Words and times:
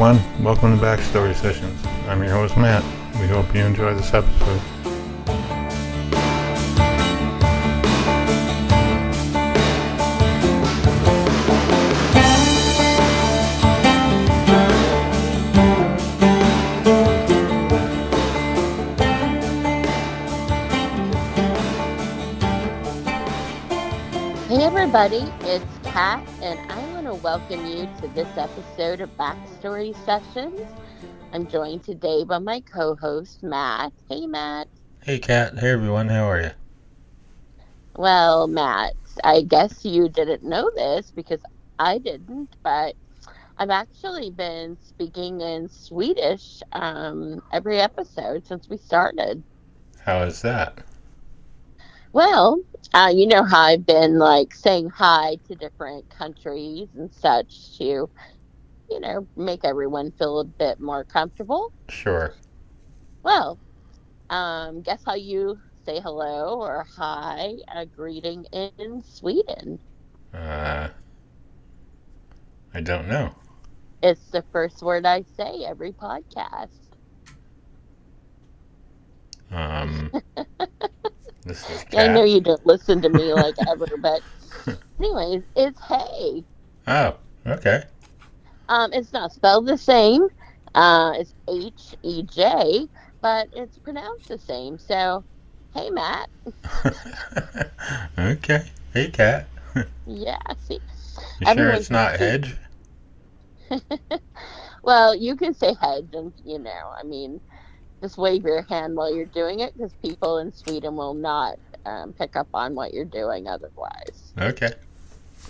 everyone. 0.00 0.42
Welcome 0.42 0.78
to 0.78 0.82
Backstory 0.82 1.34
Sessions. 1.34 1.84
I'm 2.08 2.22
your 2.22 2.32
host, 2.32 2.56
Matt. 2.56 2.82
We 3.20 3.26
hope 3.26 3.54
you 3.54 3.60
enjoy 3.60 3.92
this 3.94 4.14
episode. 4.14 4.58
Hey 24.48 24.64
everybody, 24.64 25.30
it's 25.42 25.64
Kat, 25.84 26.26
and 26.40 26.69
welcome 27.22 27.64
you 27.64 27.86
to 27.98 28.08
this 28.08 28.36
episode 28.36 29.00
of 29.00 29.10
Backstory 29.16 29.94
Sessions. 29.94 30.60
I'm 31.32 31.46
joined 31.46 31.84
today 31.84 32.24
by 32.24 32.38
my 32.38 32.60
co-host 32.60 33.42
Matt. 33.42 33.92
Hey 34.08 34.26
Matt. 34.26 34.68
Hey, 35.02 35.18
Kat. 35.18 35.58
Hey, 35.58 35.70
everyone. 35.70 36.08
How 36.08 36.28
are 36.30 36.40
you? 36.40 36.50
Well, 37.96 38.46
Matt, 38.48 38.94
I 39.24 39.42
guess 39.42 39.84
you 39.84 40.08
didn't 40.08 40.42
know 40.42 40.70
this 40.74 41.10
because 41.12 41.42
I 41.78 41.98
didn't, 41.98 42.56
but 42.62 42.96
I've 43.56 43.70
actually 43.70 44.30
been 44.30 44.78
speaking 44.80 45.40
in 45.40 45.68
Swedish 45.68 46.62
um, 46.72 47.40
every 47.52 47.78
episode 47.80 48.46
since 48.46 48.68
we 48.68 48.76
started. 48.76 49.44
How 50.04 50.22
is 50.22 50.42
that? 50.42 50.84
Well, 52.12 52.60
uh, 52.94 53.10
you 53.12 53.26
know 53.26 53.44
how 53.44 53.60
I've 53.62 53.86
been 53.86 54.18
like 54.18 54.54
saying 54.54 54.90
hi 54.90 55.38
to 55.46 55.54
different 55.54 56.08
countries 56.10 56.88
and 56.94 57.12
such 57.12 57.76
to, 57.78 58.10
you 58.90 59.00
know, 59.00 59.28
make 59.36 59.64
everyone 59.64 60.12
feel 60.12 60.40
a 60.40 60.44
bit 60.44 60.80
more 60.80 61.04
comfortable. 61.04 61.72
Sure. 61.88 62.34
Well, 63.22 63.58
um, 64.30 64.82
guess 64.82 65.02
how 65.04 65.14
you 65.14 65.58
say 65.84 66.00
hello 66.00 66.60
or 66.60 66.86
hi, 66.96 67.54
a 67.74 67.86
greeting 67.86 68.46
in 68.52 69.02
Sweden? 69.02 69.80
Uh, 70.32 70.88
I 72.74 72.80
don't 72.80 73.08
know. 73.08 73.34
It's 74.02 74.30
the 74.30 74.44
first 74.52 74.82
word 74.82 75.06
I 75.06 75.22
say 75.36 75.64
every 75.64 75.92
podcast. 75.92 76.78
Um, 79.50 80.10
I 81.96 82.08
know 82.08 82.24
you 82.24 82.40
don't 82.40 82.64
listen 82.66 83.00
to 83.02 83.08
me 83.08 83.32
like 83.34 83.56
ever, 83.68 83.86
but 83.98 84.22
anyways, 84.98 85.42
it's 85.56 85.80
hey. 85.88 86.44
Oh, 86.86 87.16
okay. 87.46 87.84
Um, 88.68 88.92
it's 88.92 89.12
not 89.12 89.32
spelled 89.32 89.66
the 89.66 89.78
same. 89.78 90.26
Uh, 90.74 91.14
it's 91.16 91.34
H 91.48 91.94
E 92.02 92.22
J, 92.22 92.86
but 93.20 93.48
it's 93.52 93.78
pronounced 93.78 94.28
the 94.28 94.38
same. 94.38 94.78
So, 94.78 95.24
hey, 95.74 95.90
Matt. 95.90 96.28
okay. 98.18 98.70
Hey, 98.92 99.10
Kat. 99.10 99.46
Yeah, 100.06 100.38
see. 100.58 100.80
You 101.40 101.46
sure 101.46 101.70
it's 101.70 101.90
not 101.90 102.18
Hedge? 102.18 102.56
well, 104.82 105.14
you 105.14 105.36
can 105.36 105.54
say 105.54 105.74
hedge, 105.80 106.08
and 106.12 106.32
you 106.44 106.58
know, 106.58 106.92
I 106.98 107.04
mean, 107.04 107.40
just 108.00 108.18
wave 108.18 108.44
your 108.44 108.62
hand 108.62 108.96
while 108.96 109.14
you're 109.14 109.26
doing 109.26 109.60
it 109.60 109.76
because 109.76 109.92
people 109.94 110.38
in 110.38 110.52
Sweden 110.52 110.96
will 110.96 111.14
not 111.14 111.58
um, 111.86 112.12
pick 112.12 112.36
up 112.36 112.48
on 112.54 112.74
what 112.74 112.94
you're 112.94 113.04
doing 113.04 113.46
otherwise. 113.46 114.32
Okay. 114.38 114.72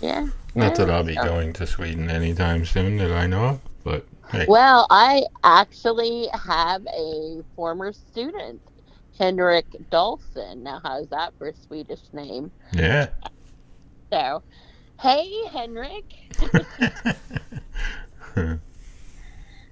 Yeah. 0.01 0.27
Not 0.55 0.75
that 0.75 0.89
I'll 0.89 1.03
be 1.03 1.15
so- 1.15 1.23
going 1.23 1.53
to 1.53 1.67
Sweden 1.67 2.09
anytime 2.09 2.65
soon 2.65 2.97
that 2.97 3.11
I 3.11 3.27
know 3.27 3.45
of, 3.45 3.59
but 3.83 4.05
hey. 4.31 4.45
Well, 4.47 4.87
I 4.89 5.23
actually 5.43 6.27
have 6.33 6.85
a 6.87 7.41
former 7.55 7.93
student, 7.93 8.61
Henrik 9.17 9.65
Dahlson. 9.91 10.57
Now, 10.57 10.81
how's 10.83 11.07
that 11.09 11.33
for 11.37 11.49
a 11.49 11.55
Swedish 11.55 12.01
name? 12.13 12.51
Yeah. 12.73 13.09
So, 14.11 14.43
hey, 14.99 15.29
Henrik. 15.51 16.05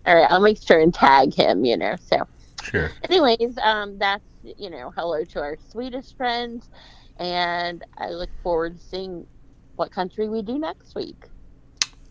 All 0.05 0.15
right, 0.15 0.31
I'll 0.31 0.41
make 0.41 0.61
sure 0.61 0.79
and 0.79 0.93
tag 0.93 1.33
him, 1.33 1.65
you 1.65 1.77
know. 1.77 1.95
So, 2.09 2.27
sure. 2.63 2.91
anyways, 3.03 3.57
um, 3.63 3.97
that's, 3.97 4.23
you 4.43 4.69
know, 4.69 4.91
hello 4.95 5.23
to 5.25 5.39
our 5.39 5.57
Swedish 5.69 6.15
friends. 6.15 6.69
And 7.17 7.83
I 7.97 8.09
look 8.09 8.29
forward 8.41 8.77
to 8.77 8.83
seeing 8.83 9.27
what 9.75 9.91
country 9.91 10.29
we 10.29 10.41
do 10.41 10.57
next 10.57 10.95
week. 10.95 11.25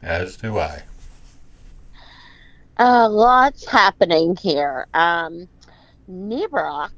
As 0.02 0.36
do 0.36 0.58
I. 0.58 0.82
Uh, 2.78 3.08
lots 3.08 3.66
happening 3.66 4.36
here. 4.40 4.86
Um, 4.94 5.48
Nibroc 6.08 6.90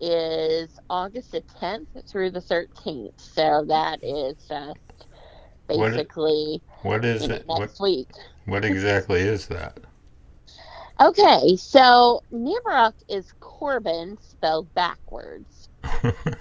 is 0.00 0.70
August 0.88 1.32
the 1.32 1.42
10th 1.60 2.08
through 2.08 2.30
the 2.30 2.40
13th. 2.40 3.12
So 3.18 3.64
that 3.68 4.02
is 4.02 4.36
just 4.48 5.06
basically 5.68 6.62
What 6.82 7.04
is 7.04 7.22
you 7.22 7.28
know, 7.28 7.34
it? 7.36 7.46
What 7.46 7.76
week. 7.78 8.08
What 8.46 8.64
exactly 8.64 9.20
is 9.20 9.46
that? 9.48 9.78
Okay, 11.00 11.56
so 11.56 12.22
Nibroc 12.32 12.94
is 13.08 13.32
Corbin 13.40 14.16
spelled 14.20 14.72
backwards. 14.74 15.68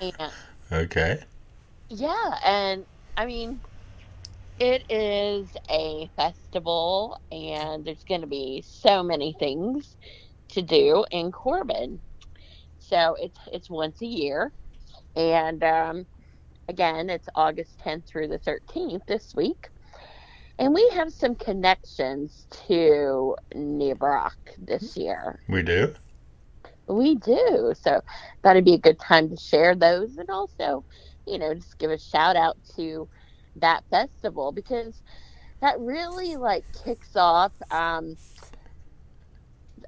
And 0.01 0.31
okay. 0.71 1.19
yeah, 1.89 2.39
and 2.43 2.85
I 3.15 3.25
mean, 3.27 3.61
it 4.59 4.83
is 4.89 5.51
a 5.69 6.09
festival, 6.15 7.19
and 7.31 7.85
there's 7.85 8.03
going 8.03 8.21
to 8.21 8.27
be 8.27 8.63
so 8.67 9.03
many 9.03 9.35
things 9.39 9.95
to 10.49 10.63
do 10.63 11.05
in 11.11 11.31
Corbin. 11.31 12.01
So 12.79 13.15
it's 13.19 13.39
it's 13.51 13.69
once 13.69 14.01
a 14.01 14.07
year, 14.07 14.51
and 15.15 15.63
um, 15.63 16.07
again, 16.67 17.11
it's 17.11 17.29
August 17.35 17.79
10th 17.85 18.07
through 18.07 18.29
the 18.29 18.39
13th 18.39 19.01
this 19.07 19.35
week. 19.35 19.69
And 20.59 20.73
we 20.73 20.87
have 20.93 21.11
some 21.13 21.35
connections 21.35 22.47
to 22.67 23.35
Nibroc 23.55 24.31
this 24.57 24.95
year. 24.97 25.43
We 25.47 25.63
do. 25.63 25.95
We 26.87 27.15
do. 27.15 27.73
So 27.79 28.01
that'd 28.43 28.65
be 28.65 28.73
a 28.73 28.79
good 28.79 28.99
time 28.99 29.29
to 29.29 29.37
share 29.37 29.75
those 29.75 30.17
and 30.17 30.29
also, 30.29 30.85
you 31.25 31.37
know, 31.37 31.53
just 31.53 31.77
give 31.79 31.91
a 31.91 31.97
shout 31.99 32.35
out 32.35 32.57
to 32.75 33.09
that 33.55 33.83
festival 33.89 34.51
because 34.51 35.01
that 35.61 35.79
really 35.79 36.35
like 36.37 36.65
kicks 36.83 37.15
off 37.15 37.53
um 37.71 38.17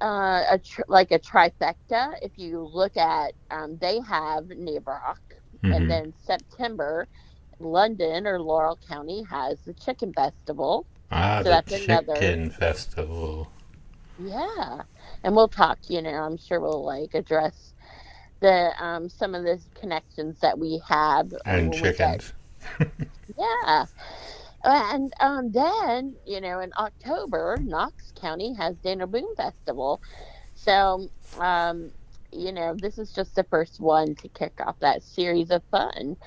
uh, 0.01 0.44
a 0.51 0.59
tr- 0.59 0.81
like 0.88 1.12
a 1.12 1.19
trifecta. 1.19 2.13
If 2.22 2.38
you 2.38 2.62
look 2.72 2.97
at, 2.97 3.34
um, 3.51 3.78
they 3.80 4.00
have 4.01 4.46
Nibroc, 4.46 5.18
Mhm. 5.63 5.72
and 5.72 5.90
then 5.90 6.13
September, 6.18 7.07
London 7.59 8.25
or 8.28 8.42
Laurel 8.42 8.80
County 8.88 9.24
has 9.30 9.59
the 9.62 9.74
Chicken 9.74 10.14
Festival. 10.14 10.86
ah, 11.12 11.40
so 11.40 11.44
the 11.44 11.50
that's 11.50 11.72
another- 11.86 12.14
chicken 12.16 12.50
festival. 12.52 13.52
Yeah, 14.22 14.81
and 15.24 15.34
we'll 15.36 15.47
talk. 15.47 15.78
You 15.88 16.02
know, 16.02 16.09
I'm 16.12 16.38
sure 16.38 16.59
we'll 16.59 16.84
like 16.84 17.14
address 17.14 17.74
the 18.42 18.72
um, 18.84 19.07
some 19.10 19.34
of 19.34 19.44
the 19.44 19.60
connections 19.80 20.39
that 20.42 20.60
we 20.60 20.81
have 20.88 21.31
uh, 21.34 21.38
And 21.45 21.74
chickens. 21.74 22.34
Yeah, 23.38 23.86
and 24.66 25.13
um, 25.22 25.51
then 25.54 26.16
you 26.25 26.42
know 26.42 26.60
in 26.60 26.72
October, 26.78 27.57
Knox 27.62 28.12
County 28.19 28.54
has 28.56 28.75
Daniel 28.78 29.07
Boone 29.07 29.36
Festival. 29.38 30.01
So 30.56 31.10
um, 31.39 31.92
you 32.34 32.51
know 32.51 32.75
this 32.75 32.98
is 32.98 33.13
just 33.13 33.36
the 33.36 33.45
first 33.45 33.80
one 33.80 34.16
to 34.16 34.28
kick 34.28 34.60
off 34.60 34.78
that 34.80 35.01
series 35.01 35.50
of 35.50 35.63
fun. 35.72 36.18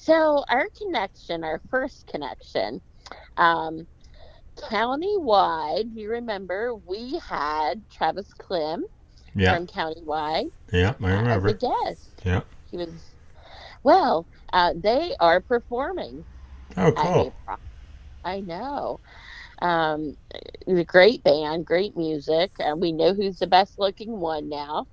So 0.00 0.44
our 0.50 0.66
connection, 0.80 1.44
our 1.44 1.60
first 1.70 2.06
connection, 2.06 2.82
um, 3.36 3.86
countywide. 4.58 5.94
You 5.94 6.10
remember 6.10 6.74
we 6.74 7.18
had 7.28 7.84
Travis 7.90 8.32
Klim 8.34 8.84
Yeah. 9.34 9.56
from 9.56 9.66
countywide 9.66 10.46
Yeah, 10.72 10.94
I 11.02 11.10
uh, 11.10 11.24
as 11.28 11.46
remember. 11.46 11.48
a 11.48 11.54
guest. 11.54 12.24
Yeah. 12.24 12.42
he 12.64 12.76
was. 12.76 13.14
Well, 13.82 14.26
uh, 14.52 14.74
they 14.76 15.14
are 15.20 15.40
performing 15.40 16.26
Oh, 16.76 16.92
cool. 16.92 17.34
I 18.24 18.40
know. 18.40 19.00
Um, 19.62 20.16
a 20.66 20.84
great 20.84 21.22
band, 21.24 21.66
great 21.66 21.96
music. 21.96 22.52
Uh, 22.60 22.76
we 22.76 22.92
know 22.92 23.14
who's 23.14 23.38
the 23.38 23.46
best 23.46 23.78
looking 23.78 24.20
one 24.20 24.48
now 24.48 24.86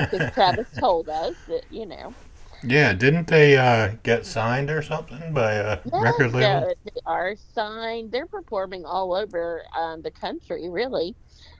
because 0.00 0.28
Travis 0.32 0.72
told 0.78 1.08
us 1.08 1.44
that, 1.48 1.64
you 1.70 1.86
know. 1.86 2.16
Yeah, 2.64 2.92
didn't 2.92 3.26
they 3.26 3.56
uh, 3.56 3.92
get 4.02 4.24
signed 4.26 4.70
or 4.70 4.82
something 4.82 5.32
by 5.32 5.54
a 5.54 5.78
record 5.92 6.32
label? 6.32 6.74
they 6.84 7.00
are 7.06 7.34
signed. 7.54 8.12
They're 8.12 8.26
performing 8.26 8.84
all 8.84 9.14
over 9.14 9.62
um, 9.76 10.02
the 10.02 10.10
country, 10.10 10.68
really. 10.68 11.14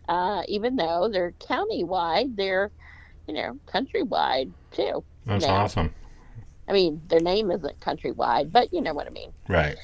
Uh, 0.08 0.43
even 0.49 0.76
though 0.76 1.08
they're 1.10 1.32
county-wide, 1.32 2.37
they're, 2.37 2.70
you 3.26 3.34
know, 3.34 3.58
countrywide 3.66 4.52
too. 4.72 5.02
That's 5.26 5.44
yeah. 5.44 5.52
awesome. 5.52 5.94
I 6.69 6.72
mean, 6.72 7.02
their 7.08 7.20
name 7.20 7.50
isn't 7.50 7.81
countrywide, 7.81 8.52
but 8.52 8.72
you 8.72 8.81
know 8.81 8.94
what 8.94 9.06
I 9.06 9.10
mean. 9.10 9.32
Right. 9.49 9.76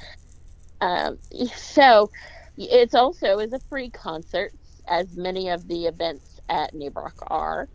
Um, 0.80 1.18
so 1.56 2.10
It's 2.56 2.94
also 2.94 3.38
is 3.38 3.52
a 3.52 3.60
free 3.60 3.90
concert, 3.90 4.52
as 4.88 5.16
many 5.16 5.48
of 5.50 5.68
the 5.68 5.86
events 5.86 6.40
at 6.48 6.74
Nibroc 6.74 7.12
are. 7.22 7.68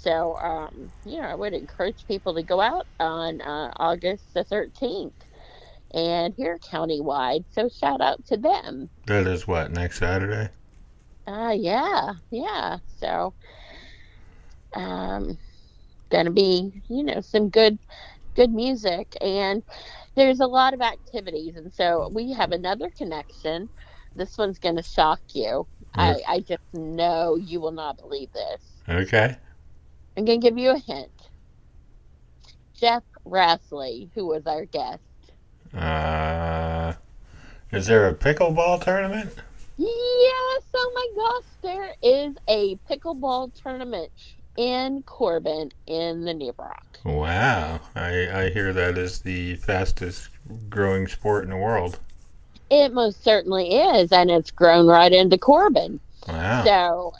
So, 0.00 0.36
um, 0.36 0.92
you 1.04 1.20
know, 1.20 1.26
I 1.26 1.34
would 1.34 1.54
encourage 1.54 2.06
people 2.06 2.34
to 2.34 2.42
go 2.42 2.60
out 2.60 2.86
on 3.00 3.40
uh, 3.40 3.72
August 3.76 4.32
the 4.34 4.44
13th 4.44 5.12
and 5.92 6.34
hear 6.36 6.58
countywide. 6.58 7.44
So, 7.50 7.68
shout 7.68 8.00
out 8.00 8.24
to 8.26 8.36
them. 8.36 8.90
That 9.06 9.26
is 9.26 9.48
what 9.48 9.72
next 9.72 9.98
Saturday. 9.98 10.50
Uh, 11.26 11.54
yeah, 11.56 12.12
yeah. 12.30 12.78
So, 13.00 13.34
um, 14.74 15.36
gonna 16.10 16.30
be, 16.30 16.82
you 16.88 17.02
know, 17.02 17.20
some 17.20 17.50
good, 17.50 17.78
good 18.36 18.50
music, 18.50 19.16
and 19.20 19.62
there's 20.14 20.40
a 20.40 20.46
lot 20.46 20.74
of 20.74 20.80
activities, 20.80 21.56
and 21.56 21.72
so 21.72 22.08
we 22.14 22.32
have 22.32 22.52
another 22.52 22.90
connection. 22.96 23.68
This 24.14 24.38
one's 24.38 24.58
gonna 24.58 24.82
shock 24.82 25.20
you. 25.34 25.66
I, 25.94 26.20
I 26.26 26.40
just 26.40 26.62
know 26.72 27.36
you 27.36 27.60
will 27.60 27.72
not 27.72 27.98
believe 27.98 28.32
this. 28.32 28.62
Okay. 28.88 29.36
I'm 30.18 30.24
gonna 30.24 30.38
give 30.38 30.58
you 30.58 30.70
a 30.70 30.78
hint. 30.78 31.12
Jeff 32.74 33.04
Rasley, 33.24 34.08
who 34.16 34.26
was 34.26 34.48
our 34.48 34.64
guest. 34.64 34.98
Uh, 35.72 36.94
is 37.70 37.86
there 37.86 38.08
a 38.08 38.14
pickleball 38.14 38.82
tournament? 38.82 39.32
Yes, 39.76 40.62
oh 40.74 40.92
my 40.92 41.08
gosh, 41.14 41.44
there 41.62 41.94
is 42.02 42.34
a 42.48 42.74
pickleball 42.90 43.54
tournament 43.62 44.10
in 44.56 45.04
Corbin 45.04 45.70
in 45.86 46.24
the 46.24 46.32
Nibroc. 46.32 47.04
Wow, 47.04 47.78
I 47.94 48.28
I 48.46 48.50
hear 48.50 48.72
that 48.72 48.98
is 48.98 49.20
the 49.20 49.54
fastest 49.54 50.30
growing 50.68 51.06
sport 51.06 51.44
in 51.44 51.50
the 51.50 51.56
world. 51.56 52.00
It 52.70 52.92
most 52.92 53.22
certainly 53.22 53.72
is, 53.76 54.10
and 54.10 54.32
it's 54.32 54.50
grown 54.50 54.88
right 54.88 55.12
into 55.12 55.38
Corbin. 55.38 56.00
Wow. 56.26 56.64
So 56.64 57.14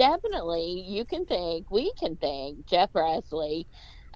definitely, 0.00 0.82
you 0.88 1.04
can 1.04 1.26
thank, 1.26 1.70
we 1.70 1.92
can 1.92 2.16
thank 2.16 2.66
Jeff 2.66 2.90
Rasley 2.94 3.66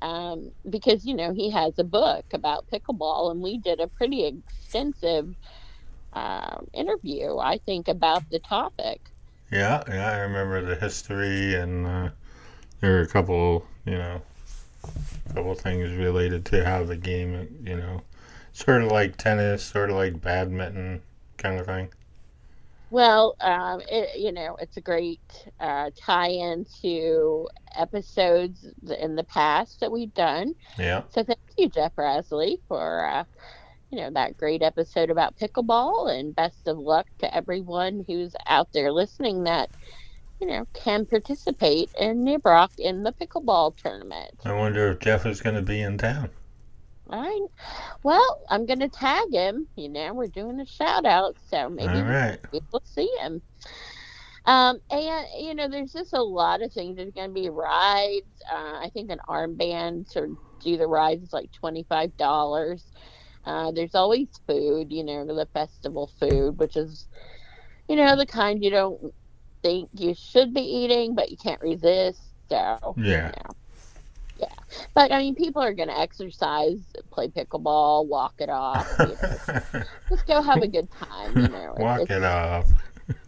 um, 0.01 0.51
because 0.71 1.05
you 1.05 1.15
know 1.15 1.35
he 1.35 1.51
has 1.51 1.79
a 1.79 1.85
book 1.85 2.25
about 2.33 2.67
pickleball, 2.71 3.31
and 3.31 3.43
we 3.43 3.59
did 3.59 3.81
a 3.81 3.87
pretty 3.87 4.25
extensive 4.25 5.35
uh, 6.15 6.57
interview, 6.73 7.37
I 7.39 7.59
think, 7.67 7.89
about 7.89 8.23
the 8.31 8.39
topic. 8.39 9.11
Yeah, 9.53 9.83
yeah, 9.87 10.11
I 10.11 10.17
remember 10.21 10.65
the 10.65 10.75
history, 10.75 11.55
and 11.55 11.87
uh, 11.87 12.09
there 12.81 12.93
were 12.93 13.03
a 13.03 13.07
couple, 13.07 13.67
you 13.85 13.99
know, 13.99 14.23
a 15.29 15.35
couple 15.35 15.55
things 15.55 15.93
related 15.93 16.47
to 16.47 16.65
how 16.65 16.83
the 16.85 16.97
game, 16.97 17.61
you 17.63 17.77
know, 17.77 18.01
sort 18.55 18.83
of 18.83 18.91
like 18.91 19.19
tennis, 19.19 19.63
sort 19.63 19.91
of 19.91 19.97
like 19.97 20.23
badminton, 20.23 21.03
kind 21.37 21.61
of 21.61 21.67
thing. 21.67 21.91
Well, 22.94 23.35
um, 23.41 23.81
it, 23.91 24.20
you 24.20 24.31
know, 24.31 24.56
it's 24.61 24.76
a 24.76 24.81
great 24.81 25.49
uh, 25.58 25.91
tie-in 26.00 26.64
to 26.81 27.49
episodes 27.75 28.69
in 29.00 29.17
the 29.17 29.25
past 29.25 29.81
that 29.81 29.91
we've 29.91 30.14
done. 30.14 30.55
Yeah. 30.79 31.02
So 31.08 31.25
thank 31.25 31.41
you, 31.58 31.69
Jeff 31.69 31.96
Rasley, 31.96 32.58
for 32.69 33.05
uh, 33.05 33.25
you 33.91 33.99
know 33.99 34.11
that 34.12 34.37
great 34.37 34.62
episode 34.62 35.11
about 35.11 35.37
pickleball, 35.37 36.17
and 36.17 36.37
best 36.37 36.69
of 36.69 36.79
luck 36.79 37.08
to 37.19 37.35
everyone 37.35 38.05
who's 38.06 38.37
out 38.46 38.69
there 38.73 38.93
listening 38.93 39.43
that 39.43 39.70
you 40.41 40.46
know 40.46 40.64
can 40.73 41.05
participate 41.05 41.91
in 41.99 42.25
Nibroc 42.25 42.79
in 42.79 43.02
the 43.02 43.12
pickleball 43.12 43.76
tournament. 43.76 44.35
I 44.44 44.52
wonder 44.52 44.93
if 44.93 45.00
Jeff 45.00 45.26
is 45.26 45.41
going 45.41 45.56
to 45.56 45.62
be 45.62 45.81
in 45.81 45.99
town. 45.99 46.31
All 47.11 47.21
right. 47.21 47.41
Well, 48.03 48.41
I'm 48.51 48.67
going 48.67 48.81
to 48.81 48.89
tag 48.89 49.33
him. 49.33 49.69
You 49.77 49.89
know, 49.89 50.15
we're 50.15 50.29
doing 50.29 50.61
a 50.61 50.67
shout 50.67 51.05
out, 51.06 51.37
so 51.49 51.69
maybe 51.69 52.03
All 52.03 52.05
right. 52.05 52.41
people 52.53 52.83
see 52.85 53.11
him. 53.21 53.43
Um, 54.47 54.79
and 54.91 55.27
you 55.39 55.55
know, 55.55 55.69
there's 55.69 55.93
just 55.93 56.12
a 56.12 56.23
lot 56.23 56.62
of 56.62 56.73
things. 56.73 56.97
There's 56.97 57.12
going 57.12 57.29
to 57.31 57.35
be 57.35 57.49
rides. 57.49 58.43
Uh, 58.53 58.79
I 58.83 58.91
think 58.93 59.11
an 59.11 59.21
armband 59.29 60.11
to 60.12 60.37
do 60.62 60.77
the 60.77 60.87
rides 60.87 61.25
is 61.25 61.33
like 61.33 61.51
twenty 61.53 61.85
five 61.89 62.17
dollars. 62.17 62.93
Uh, 63.45 63.73
there's 63.73 63.95
always 63.95 64.29
food. 64.47 64.93
You 64.93 65.05
know, 65.05 65.27
the 65.27 65.49
festival 65.55 66.11
food, 66.21 66.59
which 66.59 66.77
is, 66.77 67.09
you 67.89 67.97
know, 67.97 68.17
the 68.17 68.27
kind 68.27 68.62
you 68.62 68.71
don't 68.71 69.12
think 69.62 69.91
you 69.95 70.15
should 70.15 70.55
be 70.55 70.62
eating, 70.62 71.15
but 71.15 71.31
you 71.31 71.37
can't 71.37 71.61
resist. 71.62 72.21
So 72.51 72.97
Yeah. 72.97 73.21
you 73.25 73.33
know. 73.33 73.64
Yeah, 74.37 74.55
but 74.95 75.13
I 75.13 75.19
mean, 75.19 75.35
people 75.35 75.63
are 75.63 75.75
going 75.75 75.89
to 75.89 75.99
exercise, 75.99 76.95
play 77.13 77.29
pickleball, 77.29 78.07
walk 78.09 78.35
it 78.39 78.49
off. 78.51 78.89
You 79.01 79.17
know, 79.23 79.39
just 80.09 80.27
go 80.27 80.43
have 80.43 80.63
a 80.63 80.69
good 80.69 80.91
time. 80.91 81.39
You 81.39 81.49
know, 81.51 81.77
Walk 81.77 82.01
It's- 82.01 82.11
it 82.11 82.23
off. 82.25 82.67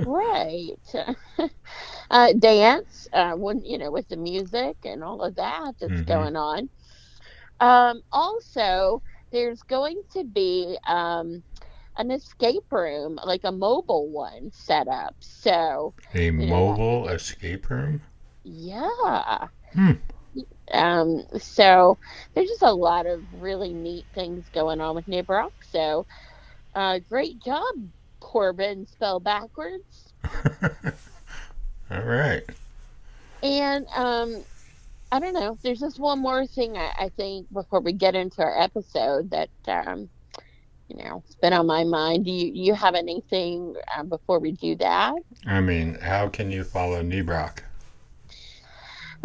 right 0.05 0.70
uh, 2.11 2.32
dance 2.38 3.08
uh, 3.12 3.32
when 3.32 3.64
you 3.64 3.79
know 3.79 3.91
with 3.91 4.08
the 4.08 4.17
music 4.17 4.76
and 4.85 5.03
all 5.03 5.23
of 5.23 5.35
that 5.37 5.73
that's 5.81 6.00
Mhm. 6.00 6.06
going 6.06 6.37
on 6.37 6.69
um, 7.61 8.00
also 8.12 9.02
there's 9.32 9.62
going 9.62 10.00
to 10.11 10.25
be 10.25 10.76
um, 10.87 11.43
an 11.97 12.11
escape 12.11 12.70
room 12.70 13.19
like 13.25 13.43
a 13.44 13.52
mobile 13.52 14.09
one 14.11 14.50
set 14.52 14.88
up 14.88 15.14
so 15.20 15.94
A 16.14 16.31
mobile 16.31 17.09
escape 17.09 17.70
room. 17.70 18.02
yeah 18.44 19.49
Hmm. 19.75 19.93
Um, 20.73 21.25
so 21.38 21.99
there's 22.35 22.49
just 22.49 22.62
a 22.62 22.73
lot 22.73 23.06
of 23.06 23.23
really 23.33 23.73
neat 23.73 24.05
things 24.15 24.44
going 24.53 24.81
on 24.81 24.94
with 24.94 25.06
Nibroc. 25.06 25.53
So 25.71 26.06
uh, 26.75 27.00
great 27.09 27.43
job 27.43 27.65
corbin 28.21 28.87
spell 28.87 29.21
backwards 29.21 30.06
All 31.91 32.03
right. 32.03 32.43
And 33.43 33.87
um, 33.94 34.43
I 35.12 35.21
don't 35.21 35.35
know. 35.35 35.56
There's 35.62 35.79
just 35.79 36.00
one 36.00 36.19
more 36.19 36.47
thing 36.47 36.77
I, 36.77 36.91
I 36.99 37.09
think 37.11 37.52
before 37.52 37.81
we 37.81 37.93
get 37.93 38.14
into 38.14 38.43
our 38.43 38.61
episode 38.61 39.31
that 39.31 39.50
um, 39.69 40.09
you 40.88 40.97
know 40.97 41.23
it's 41.25 41.37
been 41.37 41.52
on 41.52 41.66
my 41.66 41.85
mind. 41.85 42.25
Do 42.25 42.33
you 42.33 42.50
you 42.52 42.75
have 42.75 42.95
anything 42.95 43.75
um, 43.97 44.09
before 44.09 44.40
we 44.40 44.52
do 44.52 44.75
that? 44.76 45.14
I 45.47 45.61
mean, 45.61 45.95
how 46.00 46.28
can 46.28 46.50
you 46.50 46.64
follow 46.64 47.02
Nibroc? 47.02 47.59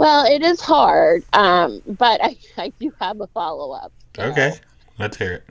Well, 0.01 0.25
it 0.25 0.41
is 0.43 0.61
hard, 0.61 1.25
um, 1.33 1.81
but 1.85 2.23
I 2.23 2.35
I 2.57 2.73
do 2.79 2.91
have 2.99 3.21
a 3.21 3.27
follow 3.27 3.71
up. 3.73 3.93
Okay, 4.17 4.59
let's 4.97 5.17
hear 5.17 5.33
it. 5.33 5.45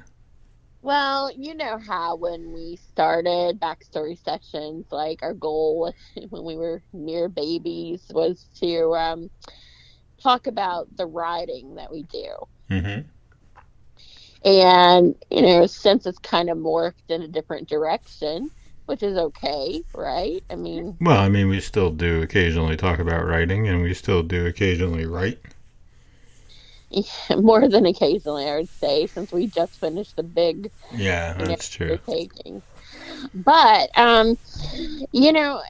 Well, 0.82 1.30
you 1.36 1.54
know 1.54 1.78
how 1.78 2.16
when 2.16 2.52
we 2.52 2.76
started 2.76 3.60
backstory 3.60 4.18
sessions, 4.18 4.86
like 4.92 5.22
our 5.22 5.34
goal 5.34 5.92
when 6.30 6.44
we 6.44 6.56
were 6.56 6.82
mere 6.92 7.28
babies 7.28 8.10
was 8.14 8.48
to 8.60 8.94
um, 8.94 9.30
talk 10.22 10.46
about 10.46 10.96
the 10.96 11.06
writing 11.06 11.76
that 11.76 11.90
we 11.90 12.04
do. 12.04 12.34
hmm 12.68 13.04
And, 14.44 15.14
you 15.30 15.42
know, 15.42 15.66
since 15.66 16.06
it's 16.06 16.18
kind 16.18 16.50
of 16.50 16.58
morphed 16.58 17.10
in 17.10 17.22
a 17.22 17.28
different 17.28 17.68
direction, 17.68 18.50
which 18.90 19.04
is 19.04 19.16
okay, 19.16 19.84
right? 19.94 20.44
I 20.50 20.56
mean, 20.56 21.00
Well, 21.00 21.18
I 21.18 21.28
mean, 21.28 21.48
we 21.48 21.60
still 21.60 21.90
do 21.90 22.22
occasionally 22.22 22.76
talk 22.76 23.00
about 23.00 23.26
writing, 23.26 23.66
and 23.68 23.82
we 23.82 23.92
still 23.92 24.22
do 24.22 24.46
occasionally 24.46 25.04
write. 25.04 25.40
more 27.38 27.68
than 27.68 27.86
occasionally, 27.86 28.48
I 28.48 28.56
would 28.56 28.72
say, 28.72 29.06
since 29.06 29.32
we 29.32 29.48
just 29.48 29.80
finished 29.80 30.16
the 30.16 30.22
big 30.22 30.70
Yeah, 30.92 31.34
that's 31.34 31.68
true. 31.68 31.98
undertaking. 32.08 32.62
But, 33.34 33.90
um, 33.98 34.36
you 35.12 35.32
know, 35.32 35.62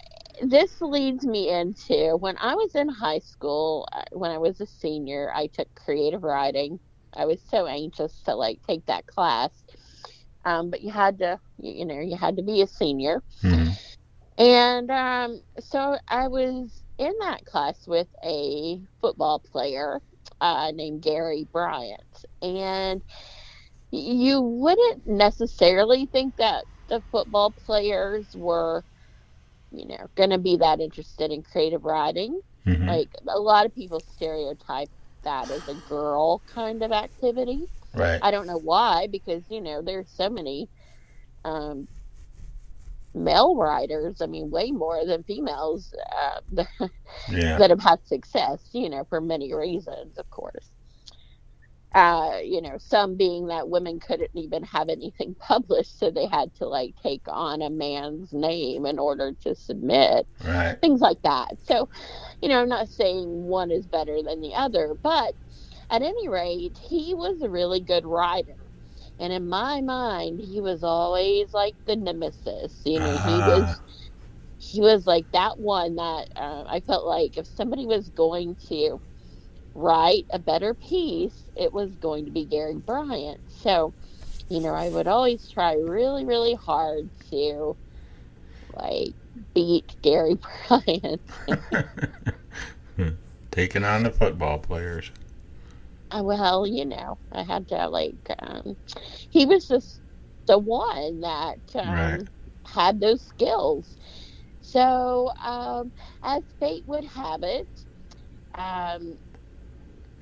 this 0.43 0.81
leads 0.81 1.27
me 1.27 1.51
into 1.51 2.17
when 2.19 2.37
I 2.39 2.55
was 2.55 2.75
in 2.75 2.89
high 2.89 3.21
school, 3.21 3.89
uh, 3.93 4.05
when 4.13 4.31
I 4.31 4.39
was 4.39 4.61
a 4.61 4.67
senior, 4.67 5.31
I 5.35 5.49
took 5.49 5.69
creative 5.75 6.23
writing. 6.25 6.81
I 7.15 7.27
was 7.27 7.43
so 7.51 7.67
anxious 7.67 8.23
to 8.25 8.35
like 8.37 8.61
take 8.67 8.87
that 8.87 9.07
class. 9.07 9.53
Um, 10.45 10.71
but 10.71 10.83
you 10.83 10.91
had 10.91 11.19
to, 11.19 11.39
you, 11.59 11.73
you 11.81 11.85
know, 11.87 12.01
you 12.01 12.17
had 12.17 12.37
to 12.37 12.43
be 12.43 12.63
a 12.63 12.67
senior. 12.67 13.23
Mhm. 13.43 13.77
And 14.39 14.91
um, 14.91 15.43
so 15.59 15.97
I 16.09 16.29
was 16.29 16.83
in 16.99 17.13
that 17.21 17.45
class 17.45 17.87
with 17.87 18.09
a 18.25 18.81
football 19.01 19.41
player 19.41 20.01
uh, 20.41 20.73
named 20.75 21.03
Gary 21.03 21.47
Bryant. 21.53 22.03
And 22.43 23.03
you 23.91 24.41
wouldn't 24.41 25.07
necessarily 25.07 26.07
think 26.07 26.37
that 26.37 26.65
the 26.89 27.03
football 27.11 27.53
players 27.53 28.35
were, 28.37 28.85
you 29.71 29.87
know, 29.87 30.07
going 30.17 30.31
to 30.31 30.39
be 30.39 30.57
that 30.57 30.81
interested 30.81 31.31
in 31.33 31.43
creative 31.43 31.85
writing. 31.85 32.41
Mhm. 32.67 32.87
Like 32.87 33.11
a 33.29 33.39
lot 33.39 33.67
of 33.67 33.75
people 33.75 34.01
stereotype 34.01 34.91
that 35.23 35.51
as 35.51 35.69
a 35.69 35.75
girl 35.75 36.43
kind 36.47 36.83
of 36.83 36.93
activity. 36.93 37.67
Right. 37.95 38.23
I 38.23 38.31
don't 38.31 38.47
know 38.47 38.59
why, 38.59 39.09
because 39.11 39.45
you 39.51 39.61
know 39.61 39.83
there's 39.83 40.11
so 40.11 40.29
many 40.31 40.69
um, 41.45 41.89
male 43.15 43.57
writers. 43.57 44.21
I 44.21 44.27
mean, 44.27 44.51
way 44.51 44.71
more 44.73 45.05
than 45.07 45.25
females 45.25 45.95
uh, 46.59 46.65
Yeah. 47.29 47.57
that 47.57 47.71
have 47.71 47.81
had 47.81 48.05
success. 48.07 48.69
You 48.73 48.91
know, 48.91 49.05
for 49.09 49.21
many 49.21 49.55
reasons, 49.55 50.19
of 50.19 50.29
course. 50.31 50.71
uh, 51.95 52.39
you 52.45 52.61
know, 52.63 52.77
some 52.79 53.17
being 53.17 53.47
that 53.49 53.69
women 53.69 53.99
couldn't 54.01 54.31
even 54.35 54.63
have 54.65 54.89
anything 54.89 55.35
published, 55.41 55.99
so 55.99 56.11
they 56.11 56.27
had 56.27 56.55
to 56.55 56.67
like 56.69 56.95
take 57.03 57.23
on 57.29 57.63
a 57.63 57.71
man's 57.71 58.33
name 58.33 58.87
in 58.87 58.99
order 58.99 59.33
to 59.43 59.55
submit, 59.55 60.27
Right. 60.45 60.81
things 60.83 61.01
like 61.01 61.21
that. 61.23 61.49
So, 61.65 61.89
you 62.43 62.49
know, 62.49 62.61
I'm 62.63 62.69
not 62.69 62.89
saying 62.89 63.29
one 63.29 63.71
is 63.71 63.87
better 63.87 64.23
than 64.23 64.41
the 64.41 64.55
other, 64.55 64.95
but 65.03 65.35
at 65.91 66.03
any 66.03 66.29
rate, 66.29 66.79
he 66.79 67.15
was 67.15 67.43
a 67.43 67.51
really 67.51 67.81
good 67.81 68.07
writer. 68.07 68.57
And 69.19 69.33
in 69.33 69.49
my 69.49 69.81
mind, 69.83 70.41
he 70.41 70.61
was 70.61 70.83
always 70.83 71.53
like 71.53 71.75
the 71.87 71.97
nemesis. 71.97 72.81
You 72.85 73.01
know, 73.01 73.17
he 73.19 73.39
was 73.39 73.81
he 74.59 74.81
was 74.81 75.07
like 75.07 75.31
that 75.33 75.59
one 75.59 75.97
that 75.97 76.29
uh, 76.37 76.65
I 76.67 76.81
felt 76.81 77.07
like 77.07 77.37
if 77.37 77.47
somebody 77.47 77.87
was 77.87 78.09
going 78.11 78.57
to 78.69 79.01
write 79.75 80.27
a 80.31 80.39
better 80.39 80.75
piece, 80.75 81.45
it 81.57 81.73
was 81.73 81.95
going 81.97 82.25
to 82.27 82.31
be 82.31 82.45
Gary 82.45 82.77
Bryant. 82.77 83.41
So, 83.49 83.95
you 84.49 84.61
know, 84.61 84.75
I 84.75 84.89
would 84.91 85.07
always 85.07 85.49
try 85.51 85.75
really, 85.75 86.25
really 86.25 86.55
hard 86.55 87.09
to 87.31 87.77
like 88.75 89.15
beat 89.55 89.97
Gary 90.03 90.39
Bryant. 90.69 91.21
Taking 93.51 93.85
on 93.85 94.03
the 94.03 94.11
football 94.11 94.59
players. 94.59 95.11
Uh, 96.11 96.23
well, 96.25 96.67
you 96.67 96.85
know, 96.85 97.19
I 97.33 97.43
had 97.43 97.69
to 97.69 97.89
like 97.89 98.17
um, 98.41 98.77
he 99.31 99.47
was 99.47 99.67
just 99.69 100.01
the 100.47 100.59
one 100.59 101.21
that 101.21 101.59
um, 101.75 102.19
Right. 102.21 102.57
had 102.69 103.01
those 103.01 103.23
skills. 103.25 103.97
So, 104.61 105.31
um, 105.45 105.93
as 106.23 106.43
fate 106.59 106.85
would 106.87 107.05
have 107.05 107.43
it, 107.43 107.69
um, 108.57 109.19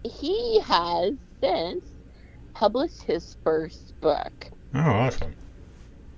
he 0.04 0.60
has 0.60 1.14
since 1.42 1.94
published 2.54 3.04
his 3.04 3.36
first 3.44 3.94
book. 4.00 4.50
Oh, 4.74 4.80
awesome. 4.80 5.36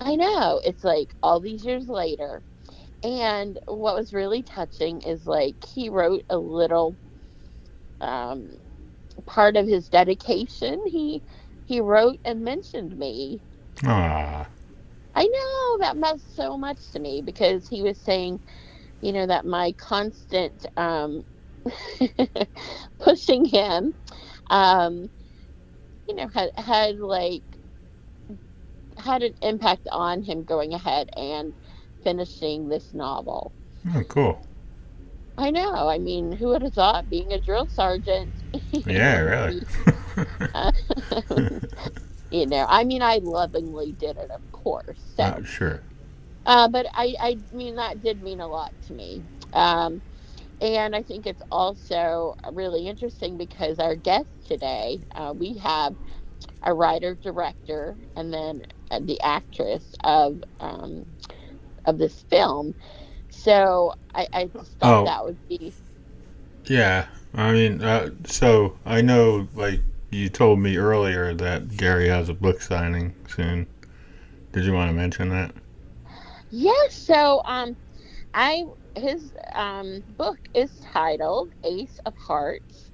I 0.00 0.16
know. 0.16 0.60
It's 0.64 0.84
like 0.84 1.14
all 1.22 1.40
these 1.40 1.64
years 1.64 1.88
later. 1.88 2.44
And 3.02 3.58
what 3.66 3.94
was 3.96 4.12
really 4.12 4.42
touching 4.42 5.00
is 5.02 5.26
like 5.26 5.56
he 5.74 5.88
wrote 5.88 6.24
a 6.28 6.38
little 6.38 6.98
um, 8.00 8.50
part 9.20 9.56
of 9.56 9.66
his 9.66 9.88
dedication. 9.88 10.80
He 10.86 11.22
he 11.64 11.80
wrote 11.80 12.18
and 12.24 12.42
mentioned 12.42 12.96
me. 12.96 13.42
Ah. 13.84 14.48
I 15.14 15.24
know 15.24 15.78
that 15.80 15.96
meant 15.96 16.20
so 16.22 16.56
much 16.56 16.90
to 16.92 17.00
me 17.00 17.22
because 17.24 17.68
he 17.68 17.82
was 17.82 17.98
saying, 17.98 18.40
you 19.00 19.12
know, 19.12 19.26
that 19.26 19.44
my 19.46 19.72
constant 19.78 20.64
um, 20.76 21.24
pushing 22.98 23.44
him, 23.46 23.94
um, 24.50 25.10
you 26.08 26.14
know, 26.14 26.28
had 26.34 26.50
had 26.56 26.98
like 26.98 27.44
had 28.98 29.22
an 29.22 29.34
impact 29.42 29.88
on 29.90 30.22
him 30.22 30.44
going 30.44 30.72
ahead 30.74 31.08
and 31.16 31.54
finishing 32.02 32.68
this 32.68 32.92
novel. 32.94 33.54
Oh, 33.94 34.02
cool. 34.04 34.49
I 35.40 35.50
know. 35.50 35.88
I 35.88 35.98
mean, 35.98 36.32
who 36.32 36.48
would 36.48 36.62
have 36.62 36.74
thought 36.74 37.10
being 37.10 37.32
a 37.32 37.40
drill 37.40 37.68
sergeant? 37.68 38.34
Yeah, 38.86 39.20
really. 39.20 39.62
you 42.30 42.46
know, 42.46 42.66
I 42.68 42.84
mean, 42.84 43.02
I 43.02 43.20
lovingly 43.22 43.92
did 43.92 44.16
it, 44.18 44.30
of 44.30 44.42
course. 44.52 45.02
So, 45.16 45.24
Uh, 45.24 45.42
sure. 45.44 45.84
uh, 46.46 46.68
but 46.68 46.86
I, 46.94 47.14
I 47.20 47.38
mean, 47.52 47.76
that 47.76 48.00
did 48.00 48.22
mean 48.22 48.40
a 48.40 48.48
lot 48.48 48.72
to 48.86 48.94
me. 48.94 49.24
Um, 49.52 50.02
and 50.60 50.96
I 50.96 51.02
think 51.02 51.26
it's 51.26 51.42
also 51.50 52.34
really 52.52 52.88
interesting 52.88 53.36
because 53.38 53.78
our 53.78 53.96
guest 53.96 54.30
today, 54.46 55.02
uh, 55.14 55.34
we 55.36 55.58
have 55.58 55.96
a 56.62 56.74
writer, 56.74 57.16
director, 57.22 57.98
and 58.16 58.32
then 58.32 58.62
uh, 58.90 59.00
the 59.02 59.20
actress 59.22 59.94
of 60.04 60.42
um, 60.60 61.06
of 61.86 61.98
this 61.98 62.24
film. 62.30 62.74
So 63.42 63.94
I, 64.14 64.28
I 64.32 64.46
just 64.46 64.78
thought 64.78 65.02
Oh. 65.02 65.04
that 65.04 65.24
would 65.24 65.38
be 65.48 65.74
Yeah. 66.68 67.06
I 67.34 67.52
mean, 67.52 67.82
uh, 67.82 68.10
so 68.26 68.78
I 68.84 69.02
know, 69.02 69.48
like, 69.54 69.82
you 70.10 70.28
told 70.28 70.58
me 70.60 70.76
earlier 70.76 71.34
that 71.34 71.76
Gary 71.76 72.08
has 72.08 72.28
a 72.28 72.34
book 72.34 72.60
signing 72.60 73.16
soon. 73.28 73.68
Did 74.52 74.64
you 74.64 74.72
want 74.74 74.90
to 74.90 74.94
mention 74.94 75.30
that? 75.30 75.54
Yes. 76.50 76.94
So, 76.94 77.42
um, 77.46 77.76
I 78.34 78.64
his 78.96 79.32
um 79.54 80.02
book 80.08 80.38
is 80.54 80.72
titled 80.92 81.50
Ace 81.64 81.98
of 82.06 82.14
Hearts, 82.16 82.92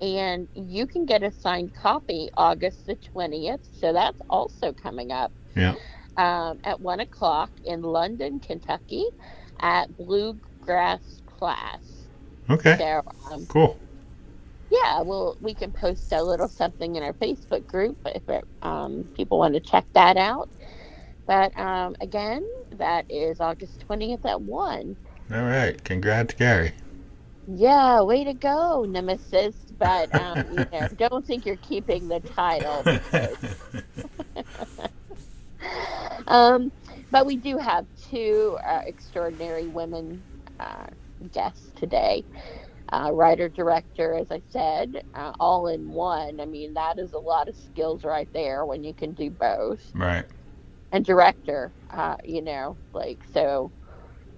and 0.00 0.48
you 0.54 0.86
can 0.86 1.06
get 1.06 1.22
a 1.22 1.32
signed 1.32 1.74
copy 1.74 2.30
August 2.36 2.86
the 2.86 2.96
twentieth. 2.96 3.60
So 3.72 3.92
that's 3.92 4.20
also 4.30 4.72
coming 4.72 5.12
up. 5.12 5.32
Yeah. 5.56 5.76
Um, 6.16 6.60
at 6.64 6.80
one 6.80 7.00
o'clock 7.00 7.50
in 7.64 7.82
London, 7.82 8.40
Kentucky, 8.40 9.04
at 9.64 9.96
Bluegrass 9.96 11.22
Class. 11.26 12.08
Okay. 12.50 12.78
So, 12.78 13.02
um, 13.32 13.48
Cool. 13.48 13.78
yeah, 14.70 15.02
well, 15.02 15.36
we 15.40 15.54
can 15.54 15.72
post 15.72 16.12
a 16.12 16.22
little 16.22 16.48
something 16.48 16.96
in 16.96 17.04
our 17.04 17.14
Facebook 17.14 17.66
group 17.66 17.98
if 18.06 18.28
it, 18.28 18.44
um, 18.62 19.08
people 19.16 19.38
want 19.38 19.54
to 19.54 19.60
check 19.60 19.86
that 19.94 20.16
out. 20.18 20.50
But 21.26 21.58
um, 21.58 21.96
again, 22.00 22.42
that 22.72 23.06
is 23.10 23.40
August 23.40 23.84
20th 23.88 24.26
at 24.26 24.42
1. 24.42 24.96
All 25.32 25.42
right. 25.42 25.82
Congrats, 25.84 26.34
Gary. 26.34 26.72
Yeah, 27.46 28.02
way 28.02 28.24
to 28.24 28.34
go, 28.34 28.86
Nemesis. 28.88 29.56
But 29.78 30.14
um, 30.14 30.46
you 30.50 30.66
know, 30.72 30.86
don't 30.96 31.26
think 31.26 31.46
you're 31.46 31.58
keeping 31.58 32.08
the 32.08 32.20
title. 32.20 32.88
Because, 33.10 33.38
um, 36.28 36.72
but 37.10 37.26
we 37.26 37.36
do 37.36 37.58
have 37.58 37.86
two 38.10 38.58
uh, 38.66 38.80
extraordinary 38.86 39.68
women 39.68 40.24
uh, 40.60 40.86
guests 41.32 41.72
today. 41.76 42.24
Uh, 42.92 43.10
writer, 43.12 43.48
director, 43.48 44.14
as 44.14 44.30
I 44.30 44.42
said, 44.50 45.02
uh, 45.14 45.32
all 45.40 45.68
in 45.68 45.88
one. 45.88 46.40
I 46.40 46.46
mean, 46.46 46.74
that 46.74 46.98
is 46.98 47.12
a 47.12 47.18
lot 47.18 47.48
of 47.48 47.56
skills 47.56 48.04
right 48.04 48.28
there 48.34 48.64
when 48.66 48.84
you 48.84 48.94
can 48.94 49.12
do 49.14 49.30
both. 49.30 49.94
right. 49.94 50.26
And 50.92 51.04
director, 51.04 51.74
uh, 51.90 52.16
you 52.24 52.42
know, 52.42 52.78
like, 52.92 53.24
so 53.32 53.72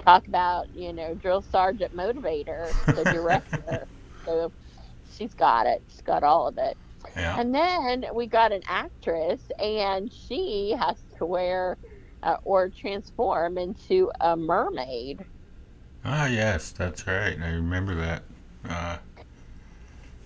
talk 0.03 0.27
about, 0.29 0.67
you 0.73 0.93
know, 0.93 1.15
drill 1.15 1.43
sergeant 1.43 1.95
motivator, 1.95 2.77
the 2.95 3.05
director. 3.07 3.89
so 4.25 4.53
she's 5.05 5.35
got 5.35 5.67
it, 5.67 5.83
she's 5.89 6.03
got 6.03 6.23
all 6.23 6.47
of 6.49 6.59
it. 6.59 6.77
Yeah. 7.17 7.39
And 7.39 7.55
then 7.55 8.05
we 8.15 8.27
got 8.27 8.53
an 8.53 8.63
actress, 8.69 9.43
and 9.59 10.13
she 10.13 10.75
has 10.79 11.03
to 11.19 11.27
wear 11.27 11.79
uh, 12.23 12.37
or 12.45 12.71
transform 12.71 13.59
into 13.59 14.11
a 14.21 14.37
mermaid. 14.37 15.27
Ah, 16.05 16.27
yes, 16.27 16.71
that's 16.71 17.07
right. 17.07 17.39
I 17.41 17.49
remember 17.51 17.95
that. 17.97 18.23
Uh, 18.69 18.99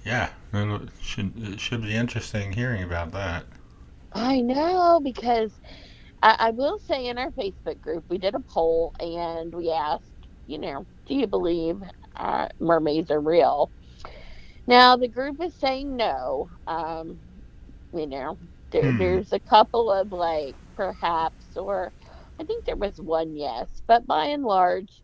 yeah, 0.04 0.30
it 0.52 0.88
should 1.00 1.32
it 1.36 1.60
should 1.60 1.82
be 1.82 1.94
interesting 1.94 2.52
hearing 2.52 2.82
about 2.82 3.12
that. 3.12 3.44
I 4.12 4.40
know 4.40 5.00
because 5.02 5.58
I, 6.22 6.36
I 6.38 6.50
will 6.50 6.78
say 6.80 7.08
in 7.08 7.18
our 7.18 7.30
Facebook 7.32 7.80
group 7.80 8.06
we 8.10 8.18
did 8.18 8.34
a 8.34 8.40
poll 8.40 8.94
and 9.00 9.54
we 9.54 9.70
asked, 9.72 10.12
you 10.46 10.58
know, 10.58 10.86
do 11.06 11.14
you 11.14 11.26
believe 11.26 11.76
uh, 12.16 12.48
mermaids 12.60 13.10
are 13.10 13.20
real? 13.20 13.72
Now 14.66 14.96
the 14.96 15.08
group 15.08 15.40
is 15.42 15.56
saying 15.58 15.96
no. 15.96 16.50
Um, 16.66 17.20
you 17.92 18.06
know, 18.06 18.38
there, 18.72 18.92
Hmm. 18.92 18.98
there's 18.98 19.32
a 19.32 19.40
couple 19.40 19.90
of 19.92 20.12
like 20.12 20.56
perhaps, 20.76 21.39
or 21.56 21.92
I 22.38 22.44
think 22.44 22.64
there 22.64 22.76
was 22.76 23.00
one 23.00 23.36
yes, 23.36 23.82
but 23.86 24.06
by 24.06 24.26
and 24.26 24.44
large, 24.44 25.02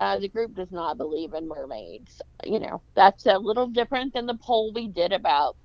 uh, 0.00 0.18
the 0.18 0.28
group 0.28 0.54
does 0.54 0.72
not 0.72 0.96
believe 0.96 1.34
in 1.34 1.46
mermaids. 1.46 2.22
You 2.44 2.60
know, 2.60 2.82
that's 2.94 3.26
a 3.26 3.38
little 3.38 3.68
different 3.68 4.14
than 4.14 4.26
the 4.26 4.34
poll 4.34 4.72
we 4.72 4.88
did 4.88 5.12
about 5.12 5.56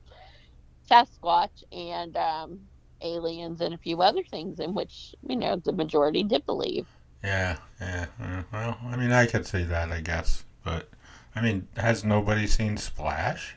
Sasquatch 0.90 1.64
and 1.72 2.16
um, 2.18 2.60
aliens 3.02 3.62
and 3.62 3.74
a 3.74 3.78
few 3.78 4.02
other 4.02 4.24
things 4.24 4.60
in 4.60 4.74
which 4.74 5.16
you 5.28 5.36
know 5.36 5.56
the 5.56 5.72
majority 5.72 6.24
did 6.24 6.46
believe. 6.46 6.88
Yeah, 7.24 7.58
yeah. 7.82 8.06
well, 8.54 8.78
I 8.86 8.96
mean, 8.96 9.12
I 9.12 9.26
could 9.26 9.46
see 9.46 9.64
that, 9.64 9.92
I 9.92 10.02
guess, 10.02 10.44
but 10.64 10.90
I 11.36 11.42
mean, 11.42 11.68
has 11.76 12.04
nobody 12.04 12.48
seen 12.48 12.78
Splash 12.78 13.56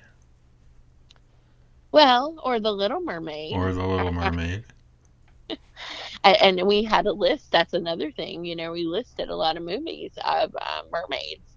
Well, 1.92 2.40
or 2.44 2.58
the 2.60 2.72
Little 2.72 3.00
Mermaid, 3.00 3.54
or 3.54 3.72
The 3.72 3.86
Little 3.86 4.12
Mermaid? 4.12 4.64
And 6.24 6.66
we 6.66 6.84
had 6.84 7.06
a 7.06 7.12
list. 7.12 7.50
That's 7.52 7.72
another 7.72 8.10
thing. 8.10 8.44
You 8.44 8.56
know, 8.56 8.72
we 8.72 8.84
listed 8.84 9.28
a 9.28 9.36
lot 9.36 9.56
of 9.56 9.62
movies 9.62 10.12
of 10.24 10.54
uh, 10.60 10.82
mermaids, 10.92 11.56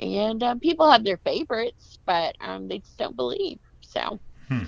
and 0.00 0.42
um, 0.42 0.60
people 0.60 0.90
have 0.90 1.04
their 1.04 1.18
favorites, 1.18 1.98
but 2.06 2.36
um, 2.40 2.68
they 2.68 2.78
just 2.78 2.98
don't 2.98 3.16
believe. 3.16 3.58
So, 3.80 4.20
Hmm. 4.48 4.64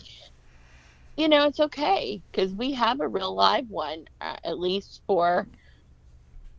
you 1.16 1.28
know, 1.28 1.46
it's 1.46 1.60
okay 1.60 2.22
because 2.30 2.54
we 2.54 2.72
have 2.74 3.00
a 3.00 3.08
real 3.08 3.34
live 3.34 3.68
one, 3.68 4.04
uh, 4.20 4.36
at 4.44 4.58
least 4.58 5.02
for 5.06 5.48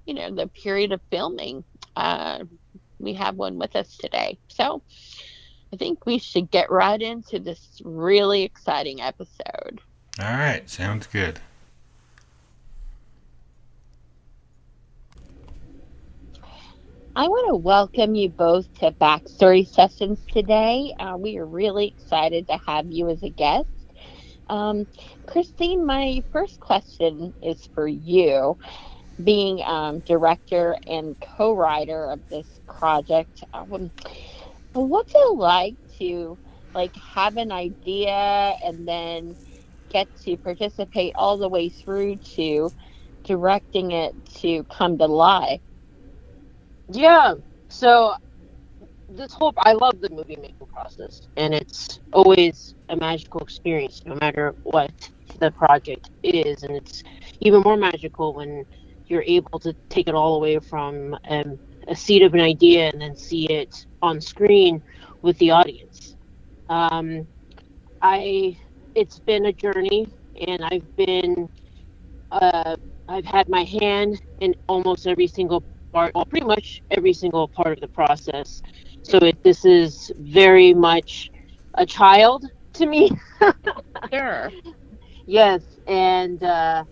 you 0.06 0.14
know 0.14 0.34
the 0.34 0.48
period 0.48 0.92
of 0.92 1.02
filming. 1.12 1.64
Uh, 1.96 2.44
we 3.00 3.14
have 3.14 3.36
one 3.36 3.58
with 3.58 3.76
us 3.76 3.98
today, 3.98 4.40
so 4.48 4.84
I 5.74 5.78
think 5.78 6.06
we 6.06 6.18
should 6.20 6.50
get 6.52 6.72
right 6.72 7.02
into 7.02 7.40
this 7.40 7.82
really 7.84 8.44
exciting 8.44 9.02
episode. 9.02 9.82
All 10.20 10.26
right, 10.26 10.70
sounds 10.70 11.08
good. 11.08 11.40
I 17.16 17.30
want 17.30 17.50
to 17.52 17.58
welcome 17.58 18.16
you 18.16 18.32
both 18.32 18.74
to 18.80 18.94
Backstory 18.94 19.68
Sessions 19.70 20.26
today. 20.34 20.96
Uh, 21.00 21.18
we 21.20 21.38
are 21.38 21.46
really 21.46 21.90
excited 21.90 22.48
to 22.48 22.60
have 22.68 22.88
you 22.92 23.12
as 23.12 23.24
a 23.24 23.30
guest. 23.30 23.70
Um, 24.50 24.88
Christine, 25.28 25.86
my 25.86 26.24
first 26.32 26.60
question 26.60 27.34
is 27.44 27.70
for 27.76 27.88
you. 27.88 28.58
Being 29.24 29.62
um, 29.64 30.02
director 30.02 30.78
and 30.88 31.18
co-writer 31.38 32.12
of 32.12 32.22
this 32.32 32.60
project, 32.68 33.44
um, 33.54 33.92
what's 34.74 35.14
it 35.16 35.38
like 35.38 35.78
to 36.00 36.40
like 36.76 36.96
have 37.16 37.38
an 37.38 37.52
idea 37.52 38.56
and 38.66 38.88
then 38.88 39.38
get 39.92 40.10
to 40.26 40.38
participate 40.38 41.14
all 41.16 41.38
the 41.38 41.50
way 41.50 41.70
through 41.70 42.18
to 42.36 42.74
directing 43.26 43.92
it 43.92 44.16
to 44.42 44.66
come 44.66 44.98
to 45.00 45.08
life? 45.08 45.62
Yeah. 46.92 47.36
So 47.70 48.14
this 49.10 49.34
whole 49.34 49.54
I 49.58 49.74
love 49.74 50.00
the 50.02 50.10
movie 50.12 50.38
making 50.42 50.68
process, 50.74 51.22
and 51.38 51.54
it's 51.54 52.00
always 52.14 52.76
a 52.90 52.96
magical 52.96 53.42
experience, 53.42 54.02
no 54.06 54.16
matter 54.22 54.56
what 54.64 54.92
the 55.40 55.52
project 55.52 56.10
is, 56.24 56.64
and 56.64 56.76
it's 56.78 57.04
even 57.42 57.62
more 57.62 57.78
magical 57.78 58.34
when 58.34 58.66
you're 59.08 59.24
able 59.28 59.60
to 59.62 59.76
take 59.90 60.08
it 60.08 60.16
all 60.16 60.36
away 60.36 60.60
from 60.60 61.16
um, 61.30 61.60
a 61.88 61.96
seed 61.96 62.24
of 62.24 62.34
an 62.34 62.42
idea 62.42 62.90
and 62.90 63.02
then 63.02 63.16
see 63.16 63.46
it 63.50 63.70
on 64.02 64.22
screen 64.22 64.82
with 65.22 65.38
the 65.40 65.52
audience. 65.52 66.16
Um, 66.70 67.28
I 68.02 68.58
it's 68.96 69.20
been 69.20 69.46
a 69.48 69.54
journey, 69.54 70.08
and 70.48 70.64
I've 70.64 70.88
been 70.98 71.50
uh, 72.32 72.76
I've 73.08 73.26
had 73.26 73.50
my 73.50 73.64
hand 73.64 74.22
in 74.40 74.56
almost 74.68 75.08
every 75.08 75.28
single 75.28 75.64
part, 75.92 76.14
well, 76.16 76.26
pretty 76.26 76.46
much 76.46 76.82
every 76.92 77.14
single 77.14 77.48
part 77.48 77.74
of 77.74 77.80
the 77.82 77.88
process. 77.88 78.62
So 79.04 79.18
it, 79.18 79.42
this 79.44 79.66
is 79.66 80.12
very 80.18 80.74
much 80.74 81.30
a 81.76 81.86
child 81.86 82.46
to 82.74 82.86
me. 82.86 83.12
sure. 84.14 84.52
Yes, 85.26 85.64
and 85.88 86.42
uh, 86.44 86.84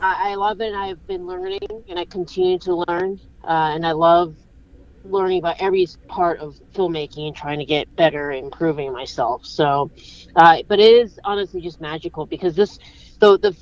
I, 0.00 0.32
I, 0.32 0.34
love 0.36 0.60
it. 0.60 0.72
I've 0.74 1.04
been 1.06 1.26
learning, 1.26 1.58
and 1.88 1.98
I 1.98 2.04
continue 2.04 2.58
to 2.60 2.84
learn, 2.88 3.20
uh, 3.44 3.72
and 3.74 3.86
I 3.86 3.92
love 3.92 4.36
learning 5.04 5.38
about 5.38 5.56
every 5.60 5.86
part 6.08 6.40
of 6.40 6.56
filmmaking 6.74 7.26
and 7.26 7.36
trying 7.36 7.58
to 7.58 7.64
get 7.64 7.94
better, 7.96 8.32
improving 8.32 8.92
myself. 8.92 9.44
So, 9.44 9.90
uh, 10.36 10.58
but 10.68 10.80
it 10.80 11.06
is 11.06 11.18
honestly 11.24 11.60
just 11.60 11.80
magical 11.80 12.26
because 12.26 12.54
this, 12.54 12.78
the 13.20 13.38
the 13.38 13.56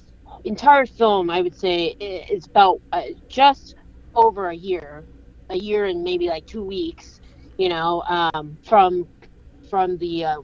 entire 0.44 0.86
film, 0.86 1.30
I 1.30 1.40
would 1.40 1.56
say, 1.56 1.86
is 2.30 2.46
about 2.46 2.80
uh, 2.92 3.02
just 3.28 3.74
over 4.14 4.48
a 4.50 4.54
year, 4.56 5.04
a 5.50 5.56
year 5.56 5.86
and 5.86 6.02
maybe 6.02 6.28
like 6.28 6.46
two 6.46 6.64
weeks, 6.64 7.20
you 7.58 7.68
know, 7.68 8.02
um, 8.08 8.58
from 8.64 9.08
from 9.70 9.98
the 9.98 10.24
uh, 10.24 10.36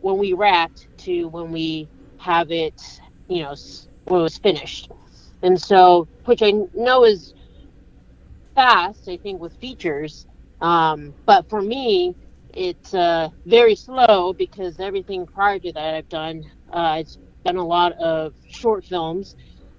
when 0.00 0.18
we 0.18 0.32
wrapped 0.32 0.88
to 0.98 1.28
when 1.28 1.50
we 1.52 1.88
have 2.18 2.50
it, 2.50 2.80
you 3.28 3.42
know, 3.42 3.54
when 4.06 4.20
it 4.20 4.24
was 4.24 4.38
finished. 4.38 4.90
And 5.42 5.60
so, 5.60 6.08
which 6.24 6.42
I 6.42 6.52
know 6.74 7.04
is 7.04 7.34
fast, 8.54 9.08
I 9.08 9.16
think, 9.18 9.40
with 9.40 9.54
features. 9.54 10.26
Um, 10.60 11.14
but 11.26 11.48
for 11.48 11.60
me, 11.60 12.14
it's 12.54 12.94
uh, 12.94 13.28
very 13.46 13.74
slow 13.74 14.32
because 14.32 14.78
everything 14.80 15.26
prior 15.26 15.58
to 15.58 15.72
that 15.72 15.94
I've 15.94 16.08
done, 16.08 16.44
uh, 16.72 16.98
it's 17.00 17.18
done 17.44 17.56
a 17.56 17.66
lot 17.66 17.92
of 17.94 18.34
short 18.48 18.84
films 18.84 19.34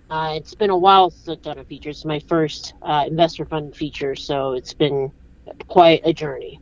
uh, 0.10 0.34
it's 0.36 0.54
been 0.54 0.70
a 0.70 0.78
while 0.78 1.10
since 1.10 1.30
I've 1.30 1.42
done 1.42 1.60
a 1.60 1.66
feature. 1.66 1.90
It's 1.90 2.06
my 2.06 2.20
first 2.20 2.74
uh, 2.82 3.06
investor 3.08 3.46
fund 3.46 3.76
feature, 3.76 4.16
so 4.16 4.54
it's 4.54 4.74
been 4.74 5.12
quite 5.68 6.02
a 6.04 6.14
journey. 6.14 6.60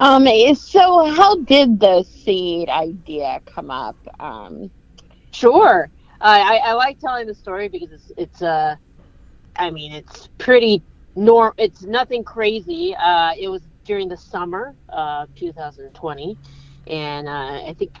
Um, 0.00 0.26
so 0.54 1.04
how 1.14 1.36
did 1.36 1.78
the 1.80 2.02
seed 2.02 2.68
idea 2.68 3.40
come 3.46 3.70
up? 3.70 3.96
Um, 4.18 4.70
sure. 5.32 5.90
I, 6.20 6.56
I 6.64 6.72
like 6.72 6.98
telling 6.98 7.26
the 7.26 7.34
story 7.34 7.68
because 7.68 7.92
it's 7.92 8.12
it's 8.16 8.42
uh, 8.42 8.76
I 9.56 9.70
mean 9.70 9.92
it's 9.92 10.28
pretty 10.38 10.82
norm. 11.16 11.52
It's 11.58 11.82
nothing 11.82 12.24
crazy. 12.24 12.94
Uh, 12.96 13.32
it 13.38 13.48
was 13.48 13.62
during 13.84 14.08
the 14.08 14.16
summer 14.16 14.74
of 14.88 15.34
2020, 15.34 16.38
and 16.86 17.28
uh, 17.28 17.30
I 17.68 17.74
think 17.78 17.92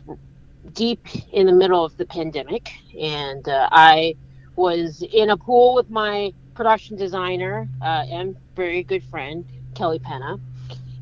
deep 0.72 1.06
in 1.32 1.46
the 1.46 1.52
middle 1.52 1.84
of 1.84 1.96
the 1.96 2.04
pandemic, 2.04 2.72
and 2.98 3.48
uh, 3.48 3.68
I 3.70 4.16
was 4.56 5.02
in 5.02 5.30
a 5.30 5.36
pool 5.36 5.74
with 5.74 5.90
my 5.90 6.32
production 6.54 6.96
designer 6.96 7.68
uh, 7.82 8.04
and 8.08 8.36
very 8.54 8.82
good 8.82 9.02
friend 9.04 9.44
Kelly 9.74 9.98
Penna, 9.98 10.38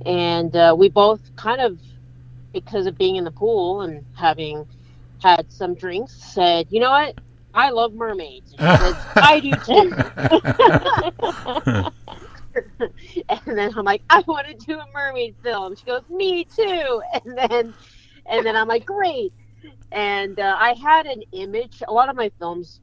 and 0.06 0.54
uh, 0.56 0.74
we 0.76 0.88
both 0.88 1.20
kind 1.36 1.60
of, 1.60 1.78
because 2.52 2.86
of 2.86 2.96
being 2.98 3.16
in 3.16 3.24
the 3.24 3.30
pool 3.30 3.82
and 3.82 4.04
having 4.14 4.66
had 5.22 5.50
some 5.52 5.74
drinks, 5.74 6.12
said, 6.12 6.66
"You 6.70 6.80
know 6.80 6.90
what? 6.90 7.18
I 7.54 7.70
love 7.70 7.94
mermaids." 7.94 8.54
Said, 8.58 8.96
"I 9.16 9.40
do 9.40 9.52
too." 9.64 9.92
and 13.28 13.58
then 13.58 13.72
I'm 13.76 13.84
like, 13.84 14.02
"I 14.10 14.22
want 14.26 14.46
to 14.46 14.54
do 14.54 14.78
a 14.80 14.86
mermaid 14.92 15.34
film." 15.42 15.76
She 15.76 15.84
goes, 15.84 16.02
"Me 16.10 16.44
too." 16.44 17.02
And 17.14 17.38
then, 17.38 17.74
and 18.26 18.44
then 18.44 18.56
I'm 18.56 18.68
like, 18.68 18.86
"Great." 18.86 19.32
And 19.92 20.38
uh, 20.38 20.56
I 20.58 20.74
had 20.74 21.06
an 21.06 21.22
image. 21.32 21.82
A 21.86 21.92
lot 21.92 22.08
of 22.08 22.16
my 22.16 22.30
films 22.38 22.80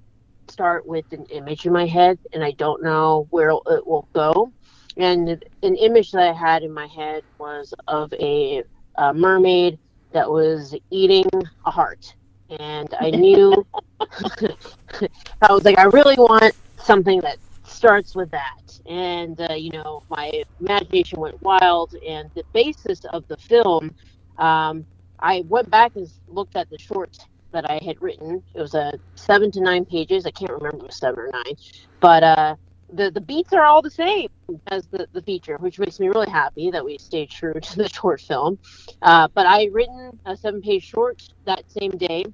start 0.48 0.86
with 0.88 1.06
an 1.12 1.26
image 1.26 1.66
in 1.66 1.74
my 1.74 1.86
head, 1.86 2.20
and 2.34 2.44
I 2.44 2.52
don't 2.52 2.84
know 2.84 3.28
where 3.30 3.50
it 3.50 3.86
will 3.88 4.08
go. 4.14 4.52
And 4.98 5.44
an 5.64 5.76
image 5.76 6.12
that 6.12 6.28
I 6.28 6.34
had 6.34 6.64
in 6.64 6.72
my 6.74 6.88
head 6.88 7.24
was 7.38 7.74
of 7.88 8.14
a, 8.14 8.64
a 8.96 9.14
mermaid 9.14 9.80
that 10.12 10.30
was 10.30 10.76
eating 10.92 11.30
a 11.66 11.72
heart, 11.72 12.14
and 12.60 12.94
I 13.00 13.12
knew 13.12 13.66
I 14.02 15.54
was 15.54 15.64
like, 15.64 15.78
I 15.78 15.84
really 15.84 16.16
want 16.16 16.56
something 16.78 17.22
that 17.22 17.38
starts 17.64 18.16
with 18.16 18.32
that. 18.32 18.80
And 18.88 19.40
uh, 19.50 19.54
you 19.54 19.70
know, 19.72 20.04
my 20.10 20.44
imagination 20.60 21.20
went 21.20 21.42
wild, 21.42 21.96
and 22.08 22.30
the 22.36 22.44
basis 22.54 23.06
of 23.06 23.28
the 23.28 23.38
film. 23.38 23.96
Um, 24.38 24.86
I 25.22 25.44
went 25.48 25.70
back 25.70 25.96
and 25.96 26.08
looked 26.28 26.56
at 26.56 26.70
the 26.70 26.78
short 26.78 27.18
that 27.52 27.70
I 27.70 27.80
had 27.84 28.02
written. 28.02 28.44
It 28.54 28.62
was 28.62 28.74
a 28.76 28.94
seven 29.16 29.52
to 29.52 29.62
nine 29.62 29.86
pages. 29.86 30.26
I 30.26 30.32
can't 30.32 30.52
remember 30.52 30.78
if 30.78 30.84
it 30.84 30.88
was 30.88 30.98
seven 30.98 31.20
or 31.20 31.30
nine, 31.34 31.56
but 32.00 32.24
uh, 32.24 32.56
the 32.94 33.12
the 33.12 33.22
beats 33.22 33.54
are 33.54 33.64
all 33.66 33.82
the 33.82 33.92
same 33.92 34.30
as 34.68 34.88
the, 34.88 35.08
the 35.14 35.22
feature, 35.22 35.58
which 35.58 35.80
makes 35.80 36.00
me 36.00 36.08
really 36.08 36.30
happy 36.30 36.72
that 36.72 36.84
we 36.84 36.98
stayed 36.98 37.30
true 37.30 37.54
to 37.62 37.76
the 37.76 37.90
short 37.90 38.22
film. 38.22 38.60
Uh, 39.02 39.28
but 39.34 39.46
I 39.46 39.62
had 39.62 39.74
written 39.74 40.20
a 40.26 40.38
seven 40.38 40.62
page 40.62 40.84
short 40.84 41.22
that 41.46 41.64
same 41.72 41.92
day, 41.92 42.26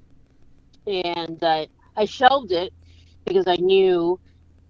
and 0.86 1.42
uh, 1.42 1.66
I 1.96 2.04
shelved 2.04 2.52
it 2.52 2.72
because 3.26 3.46
I 3.46 3.56
knew 3.56 4.20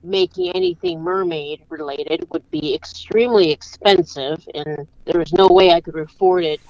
making 0.02 0.52
anything 0.54 1.02
mermaid 1.02 1.62
related 1.68 2.26
would 2.32 2.48
be 2.50 2.74
extremely 2.74 3.50
expensive, 3.50 4.46
and 4.54 4.86
there 5.04 5.18
was 5.18 5.32
no 5.32 5.48
way 5.48 5.72
I 5.72 5.80
could 5.80 5.98
afford 5.98 6.44
it 6.44 6.60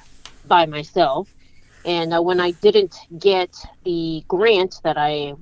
by 0.46 0.66
myself. 0.66 1.28
And 1.86 2.12
uh, 2.12 2.20
when 2.20 2.40
I 2.40 2.50
didn't 2.50 2.96
get 3.18 3.54
the 3.84 4.24
grant 4.26 4.80
that 4.82 4.98
I 4.98 5.34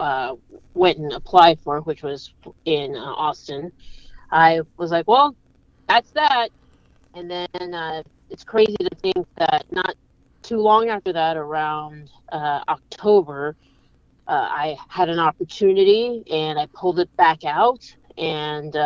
uh, 0.00 0.34
went 0.74 0.98
and 0.98 1.12
applied 1.12 1.60
for, 1.60 1.80
which 1.82 2.02
was 2.02 2.34
in 2.64 2.96
uh, 2.96 3.00
Austin, 3.00 3.70
I 4.32 4.62
was 4.76 4.90
like, 4.90 5.06
well, 5.06 5.36
that's 5.88 6.10
that. 6.10 6.48
And 7.14 7.30
then 7.30 7.74
uh, 7.74 8.02
it's 8.30 8.42
crazy 8.42 8.76
to 8.80 8.90
think 8.96 9.26
that 9.36 9.64
not 9.70 9.94
too 10.42 10.58
long 10.58 10.88
after 10.88 11.12
that, 11.12 11.36
around 11.36 12.10
uh, 12.32 12.62
October, 12.68 13.54
uh, 14.26 14.48
I 14.50 14.76
had 14.88 15.08
an 15.08 15.20
opportunity 15.20 16.24
and 16.32 16.58
I 16.58 16.66
pulled 16.74 16.98
it 16.98 17.14
back 17.16 17.44
out. 17.44 17.84
And 18.18 18.76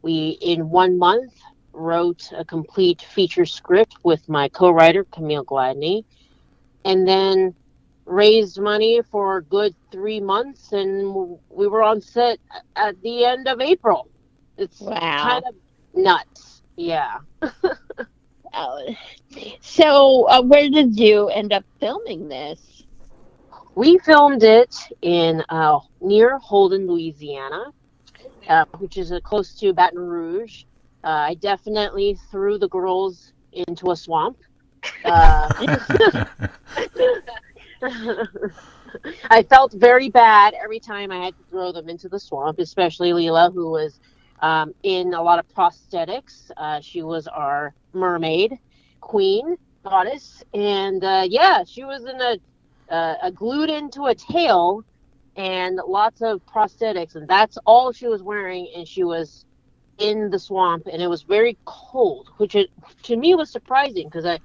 we, 0.00 0.38
in 0.40 0.70
one 0.70 0.98
month, 0.98 1.34
wrote 1.74 2.30
a 2.34 2.44
complete 2.44 3.02
feature 3.02 3.46
script 3.46 3.96
with 4.04 4.26
my 4.28 4.48
co-writer 4.48 5.04
Camille 5.12 5.44
Gladney 5.44 6.04
and 6.84 7.06
then 7.06 7.54
raised 8.04 8.60
money 8.60 9.00
for 9.10 9.38
a 9.38 9.42
good 9.42 9.74
three 9.90 10.20
months, 10.20 10.72
and 10.72 11.38
we 11.48 11.66
were 11.66 11.82
on 11.82 12.00
set 12.00 12.38
at 12.76 13.00
the 13.02 13.24
end 13.24 13.48
of 13.48 13.60
April. 13.60 14.08
It's 14.56 14.80
wow. 14.80 15.22
kind 15.22 15.44
of 15.48 15.54
nuts. 15.94 16.62
Yeah. 16.76 17.18
so, 19.60 20.28
uh, 20.28 20.42
where 20.42 20.68
did 20.68 20.98
you 20.98 21.28
end 21.28 21.52
up 21.52 21.64
filming 21.80 22.28
this? 22.28 22.84
We 23.74 23.98
filmed 23.98 24.42
it 24.42 24.74
in 25.00 25.42
uh, 25.48 25.78
near 26.00 26.38
Holden, 26.38 26.86
Louisiana, 26.86 27.72
uh, 28.48 28.64
which 28.78 28.98
is 28.98 29.12
uh, 29.12 29.20
close 29.20 29.54
to 29.60 29.72
Baton 29.72 29.98
Rouge. 29.98 30.64
Uh, 31.04 31.30
I 31.30 31.34
definitely 31.34 32.18
threw 32.30 32.58
the 32.58 32.68
girls 32.68 33.32
into 33.52 33.90
a 33.90 33.96
swamp 33.96 34.36
Uh, 35.04 36.26
I 39.30 39.42
felt 39.42 39.72
very 39.72 40.08
bad 40.10 40.54
every 40.54 40.80
time 40.80 41.10
I 41.10 41.24
had 41.24 41.36
to 41.36 41.44
throw 41.50 41.72
them 41.72 41.88
into 41.88 42.08
the 42.08 42.20
swamp, 42.20 42.58
especially 42.58 43.10
Leela, 43.10 43.52
who 43.52 43.70
was 43.70 43.98
um, 44.40 44.74
in 44.82 45.14
a 45.14 45.22
lot 45.22 45.38
of 45.38 45.48
prosthetics. 45.54 46.50
Uh, 46.56 46.80
she 46.80 47.02
was 47.02 47.26
our 47.28 47.74
mermaid 47.92 48.58
queen 49.00 49.56
goddess, 49.82 50.44
and 50.54 51.02
uh, 51.04 51.24
yeah, 51.28 51.64
she 51.64 51.84
was 51.84 52.04
in 52.04 52.20
a, 52.20 52.94
uh, 52.94 53.14
a 53.22 53.32
glued 53.32 53.70
into 53.70 54.06
a 54.06 54.14
tail 54.14 54.84
and 55.36 55.80
lots 55.86 56.20
of 56.22 56.44
prosthetics, 56.46 57.14
and 57.16 57.26
that's 57.26 57.58
all 57.64 57.92
she 57.92 58.06
was 58.06 58.22
wearing, 58.22 58.68
and 58.76 58.86
she 58.86 59.02
was 59.02 59.44
in 59.98 60.30
the 60.30 60.38
swamp, 60.38 60.86
and 60.90 61.02
it 61.02 61.06
was 61.08 61.22
very 61.22 61.56
cold, 61.64 62.28
which 62.36 62.54
it, 62.54 62.70
to 63.02 63.16
me 63.16 63.34
was 63.34 63.50
surprising 63.50 64.06
because 64.08 64.26
I, 64.26 64.38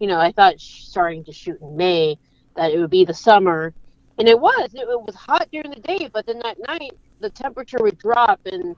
you 0.00 0.06
know, 0.08 0.18
I 0.18 0.32
thought 0.32 0.60
starting 0.60 1.24
to 1.24 1.32
shoot 1.32 1.60
in 1.60 1.76
May 1.76 2.16
that 2.56 2.72
it 2.72 2.78
would 2.78 2.90
be 2.90 3.04
the 3.04 3.14
summer, 3.14 3.74
and 4.18 4.28
it 4.28 4.38
was. 4.38 4.74
It, 4.74 4.82
it 4.82 5.00
was 5.02 5.14
hot 5.14 5.48
during 5.52 5.70
the 5.70 5.80
day, 5.80 6.08
but 6.12 6.26
then 6.26 6.40
that 6.40 6.58
night 6.68 6.92
the 7.20 7.30
temperature 7.30 7.78
would 7.80 7.98
drop, 7.98 8.40
and 8.50 8.76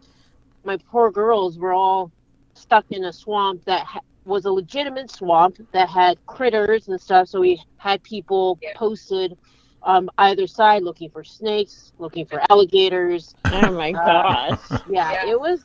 my 0.65 0.79
poor 0.91 1.11
girls 1.11 1.59
were 1.59 1.73
all 1.73 2.13
stuck 2.55 2.87
in 2.91 3.05
a 3.05 3.13
swamp 3.13 3.65
that 3.67 3.85
ha- 3.87 4.01
was 4.25 4.45
a 4.45 4.51
legitimate 4.51 5.11
swamp 5.11 5.57
that 5.73 5.89
had 5.89 6.19
critters 6.27 6.89
and 6.89 7.01
stuff. 7.01 7.29
So 7.29 7.41
we 7.41 7.63
had 7.79 8.03
people 8.03 8.59
Yeah. 8.63 8.73
posted 8.75 9.37
um, 9.83 10.11
either 10.19 10.47
side 10.47 10.83
looking 10.83 11.11
for 11.11 11.23
snakes, 11.25 11.93
looking 11.99 12.27
for 12.27 12.43
alligators. 12.51 13.35
Oh 13.53 13.73
my 13.73 13.93
Uh, 13.93 14.23
gosh. 14.23 14.59
Yeah, 14.89 15.13
Yeah. 15.13 15.31
it 15.33 15.41
was 15.41 15.65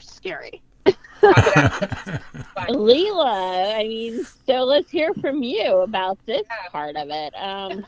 scary. 0.00 0.62
Leela, 2.68 3.76
I 3.76 3.84
mean, 3.84 4.24
so 4.46 4.64
let's 4.64 4.90
hear 4.90 5.14
from 5.14 5.42
you 5.42 5.78
about 5.78 6.18
this 6.26 6.46
part 6.70 6.96
of 6.96 7.08
it. 7.10 7.34
Um, 7.34 7.86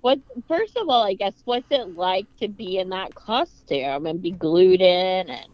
what 0.00 0.18
first 0.48 0.76
of 0.76 0.88
all, 0.88 1.02
I 1.02 1.14
guess, 1.14 1.34
what's 1.44 1.70
it 1.70 1.96
like 1.96 2.26
to 2.38 2.48
be 2.48 2.78
in 2.78 2.88
that 2.90 3.14
costume 3.14 4.06
and 4.06 4.22
be 4.22 4.30
glued 4.30 4.80
in 4.80 5.28
and 5.28 5.48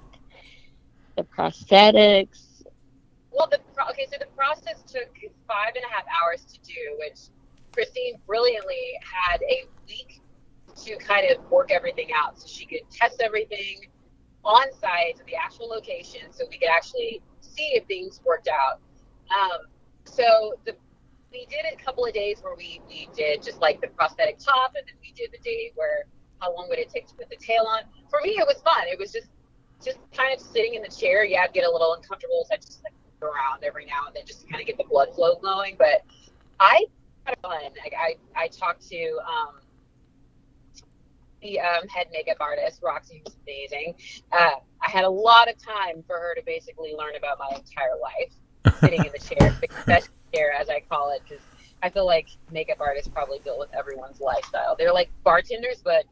the 1.16 1.24
prosthetics? 1.24 2.64
Well, 3.32 3.48
the 3.50 3.58
pro- 3.74 3.88
okay, 3.90 4.06
so 4.10 4.16
the 4.18 4.26
process 4.36 4.82
took 4.82 5.08
five 5.48 5.74
and 5.74 5.84
a 5.84 5.88
half 5.94 6.04
hours 6.22 6.44
to 6.44 6.58
do, 6.60 6.96
which 6.98 7.18
Christine 7.72 8.18
brilliantly 8.26 8.98
had 9.02 9.42
a 9.42 9.66
week 9.88 10.22
to 10.84 10.96
kind 10.98 11.30
of 11.30 11.50
work 11.50 11.70
everything 11.70 12.10
out, 12.14 12.40
so 12.40 12.46
she 12.46 12.66
could 12.66 12.88
test 12.90 13.20
everything 13.20 13.80
on 14.46 14.72
site 14.80 15.18
at 15.18 15.26
the 15.26 15.34
actual 15.34 15.68
location, 15.68 16.20
so 16.30 16.44
we 16.48 16.58
could 16.58 16.70
actually 16.70 17.20
see 17.40 17.72
if 17.74 17.84
things 17.86 18.20
worked 18.24 18.48
out. 18.48 18.80
Um, 19.30 19.66
so 20.04 20.54
the 20.64 20.74
we 21.32 21.46
did 21.46 21.66
a 21.70 21.76
couple 21.84 22.06
of 22.06 22.14
days 22.14 22.38
where 22.40 22.54
we 22.56 22.80
we 22.88 23.08
did 23.14 23.42
just 23.42 23.60
like 23.60 23.80
the 23.80 23.88
prosthetic 23.88 24.38
top, 24.38 24.72
and 24.76 24.86
then 24.86 24.94
we 25.02 25.12
did 25.12 25.30
the 25.32 25.38
day 25.38 25.72
where 25.74 26.04
how 26.40 26.54
long 26.54 26.68
would 26.68 26.78
it 26.78 26.88
take 26.88 27.06
to 27.08 27.14
put 27.14 27.28
the 27.28 27.36
tail 27.36 27.64
on. 27.68 27.80
For 28.08 28.20
me, 28.22 28.30
it 28.30 28.46
was 28.46 28.62
fun. 28.62 28.86
It 28.86 28.98
was 28.98 29.12
just 29.12 29.28
just 29.84 29.98
kind 30.16 30.32
of 30.32 30.40
sitting 30.40 30.74
in 30.74 30.82
the 30.82 30.88
chair. 30.88 31.24
Yeah, 31.24 31.42
I'd 31.42 31.52
get 31.52 31.64
a 31.64 31.70
little 31.70 31.94
uncomfortable, 31.94 32.46
so 32.48 32.54
I 32.54 32.56
just 32.56 32.82
like 32.84 32.94
move 33.20 33.30
around 33.30 33.64
every 33.64 33.84
now 33.84 34.06
and 34.06 34.14
then 34.14 34.24
just 34.26 34.42
to 34.42 34.46
kind 34.46 34.60
of 34.60 34.66
get 34.66 34.78
the 34.78 34.84
blood 34.84 35.14
flow 35.14 35.36
going. 35.36 35.76
But 35.76 36.02
I 36.60 36.86
had 37.24 37.36
fun. 37.42 37.62
Like 37.82 37.94
I 37.98 38.16
I 38.34 38.48
talked 38.48 38.88
to 38.88 39.18
um, 39.26 39.60
the 41.46 41.60
um, 41.60 41.86
head 41.88 42.08
makeup 42.12 42.38
artist 42.40 42.80
Roxy, 42.82 43.22
was 43.24 43.36
amazing. 43.46 43.94
Uh, 44.32 44.56
I 44.82 44.90
had 44.90 45.04
a 45.04 45.10
lot 45.10 45.48
of 45.48 45.56
time 45.58 46.02
for 46.06 46.16
her 46.16 46.34
to 46.34 46.42
basically 46.44 46.94
learn 46.96 47.16
about 47.16 47.38
my 47.38 47.56
entire 47.56 47.96
life, 48.02 48.80
sitting 48.80 49.04
in 49.04 49.12
the 49.12 49.18
chair, 49.34 49.56
the 49.60 49.68
confession 49.68 50.10
chair 50.34 50.52
as 50.52 50.68
I 50.68 50.80
call 50.80 51.12
it, 51.12 51.22
because 51.26 51.42
I 51.82 51.90
feel 51.90 52.06
like 52.06 52.28
makeup 52.50 52.78
artists 52.80 53.08
probably 53.08 53.38
deal 53.40 53.58
with 53.58 53.72
everyone's 53.74 54.20
lifestyle. 54.20 54.74
They're 54.76 54.92
like 54.92 55.10
bartenders, 55.24 55.80
but 55.84 56.04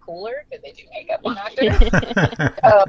cooler 0.00 0.46
because 0.48 0.62
they 0.62 0.72
do 0.72 0.84
makeup 0.90 1.20
on 1.24 1.36
actors. 1.38 2.54
So 2.62 2.84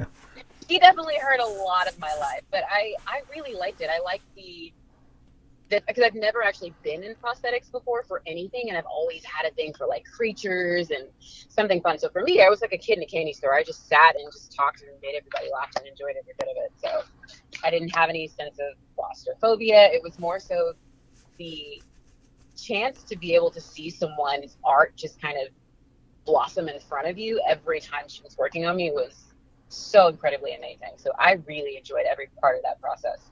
he 0.68 0.78
definitely 0.78 1.18
heard 1.20 1.40
a 1.40 1.46
lot 1.46 1.86
of 1.86 1.98
my 1.98 2.14
life, 2.18 2.42
but 2.50 2.62
I 2.70 2.94
I 3.06 3.22
really 3.30 3.54
liked 3.54 3.80
it. 3.80 3.90
I 3.90 4.00
liked 4.00 4.24
the 4.36 4.72
because 5.70 6.02
I've 6.04 6.14
never 6.14 6.42
actually 6.42 6.74
been 6.82 7.02
in 7.02 7.14
prosthetics 7.14 7.70
before 7.70 8.02
for 8.02 8.22
anything, 8.26 8.66
and 8.68 8.76
I've 8.76 8.86
always 8.86 9.24
had 9.24 9.50
a 9.50 9.54
thing 9.54 9.72
for 9.76 9.86
like 9.86 10.04
creatures 10.04 10.90
and 10.90 11.08
something 11.20 11.80
fun. 11.80 11.98
So 11.98 12.08
for 12.08 12.22
me, 12.22 12.42
I 12.42 12.48
was 12.48 12.60
like 12.60 12.72
a 12.72 12.78
kid 12.78 12.98
in 12.98 13.04
a 13.04 13.06
candy 13.06 13.32
store. 13.32 13.54
I 13.54 13.62
just 13.62 13.88
sat 13.88 14.16
and 14.16 14.30
just 14.32 14.54
talked 14.54 14.82
and 14.82 14.90
made 15.02 15.14
everybody 15.16 15.48
laugh 15.52 15.70
and 15.76 15.86
enjoyed 15.86 16.16
every 16.20 16.34
bit 16.38 16.48
of 16.48 16.56
it. 16.56 16.72
So 16.76 17.02
I 17.64 17.70
didn't 17.70 17.90
have 17.90 18.08
any 18.08 18.26
sense 18.28 18.58
of 18.58 18.76
claustrophobia. 18.96 19.90
It 19.92 20.02
was 20.02 20.18
more 20.18 20.40
so 20.40 20.72
the 21.38 21.80
chance 22.56 23.02
to 23.04 23.16
be 23.16 23.34
able 23.34 23.50
to 23.50 23.60
see 23.60 23.90
someone's 23.90 24.58
art 24.64 24.96
just 24.96 25.20
kind 25.20 25.36
of 25.36 25.52
blossom 26.26 26.68
in 26.68 26.78
front 26.80 27.08
of 27.08 27.18
you 27.18 27.40
every 27.48 27.80
time 27.80 28.04
she 28.08 28.22
was 28.22 28.36
working 28.36 28.66
on 28.66 28.76
me 28.76 28.90
was 28.90 29.32
so 29.68 30.08
incredibly 30.08 30.54
amazing. 30.54 30.90
So 30.96 31.10
I 31.18 31.38
really 31.46 31.76
enjoyed 31.76 32.04
every 32.10 32.28
part 32.40 32.56
of 32.56 32.62
that 32.64 32.80
process. 32.80 33.30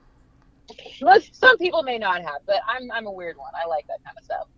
Some 1.33 1.59
people 1.59 1.83
may 1.83 1.99
not 1.99 2.23
have, 2.23 2.43
but 2.47 2.57
I'm 2.69 2.91
I'm 2.93 3.07
a 3.07 3.13
weird 3.13 3.37
one. 3.37 3.53
I 3.55 3.67
like 3.69 3.87
that 3.87 4.03
kind 4.05 4.17
of 4.19 4.25
stuff. 4.25 4.49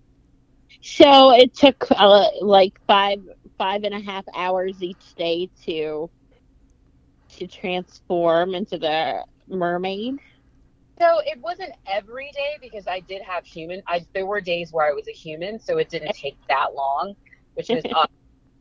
So 0.82 1.32
it 1.32 1.54
took 1.54 1.86
uh, 1.90 2.28
like 2.40 2.80
five 2.86 3.20
five 3.58 3.84
and 3.84 3.94
a 3.94 4.00
half 4.00 4.24
hours 4.34 4.82
each 4.82 5.14
day 5.14 5.50
to 5.64 6.10
to 7.36 7.46
transform 7.46 8.54
into 8.54 8.78
the 8.78 9.24
mermaid. 9.48 10.16
So 10.98 11.20
it 11.24 11.38
wasn't 11.40 11.72
every 11.86 12.30
day 12.32 12.56
because 12.60 12.86
I 12.86 13.00
did 13.00 13.22
have 13.22 13.44
human. 13.44 13.82
I 13.86 14.04
there 14.14 14.26
were 14.26 14.40
days 14.40 14.72
where 14.72 14.86
I 14.86 14.92
was 14.92 15.08
a 15.08 15.12
human, 15.12 15.58
so 15.58 15.78
it 15.78 15.88
didn't 15.88 16.14
take 16.14 16.36
that 16.48 16.74
long, 16.74 17.14
which 17.54 17.70
is. 17.70 17.82
awesome. 17.94 18.08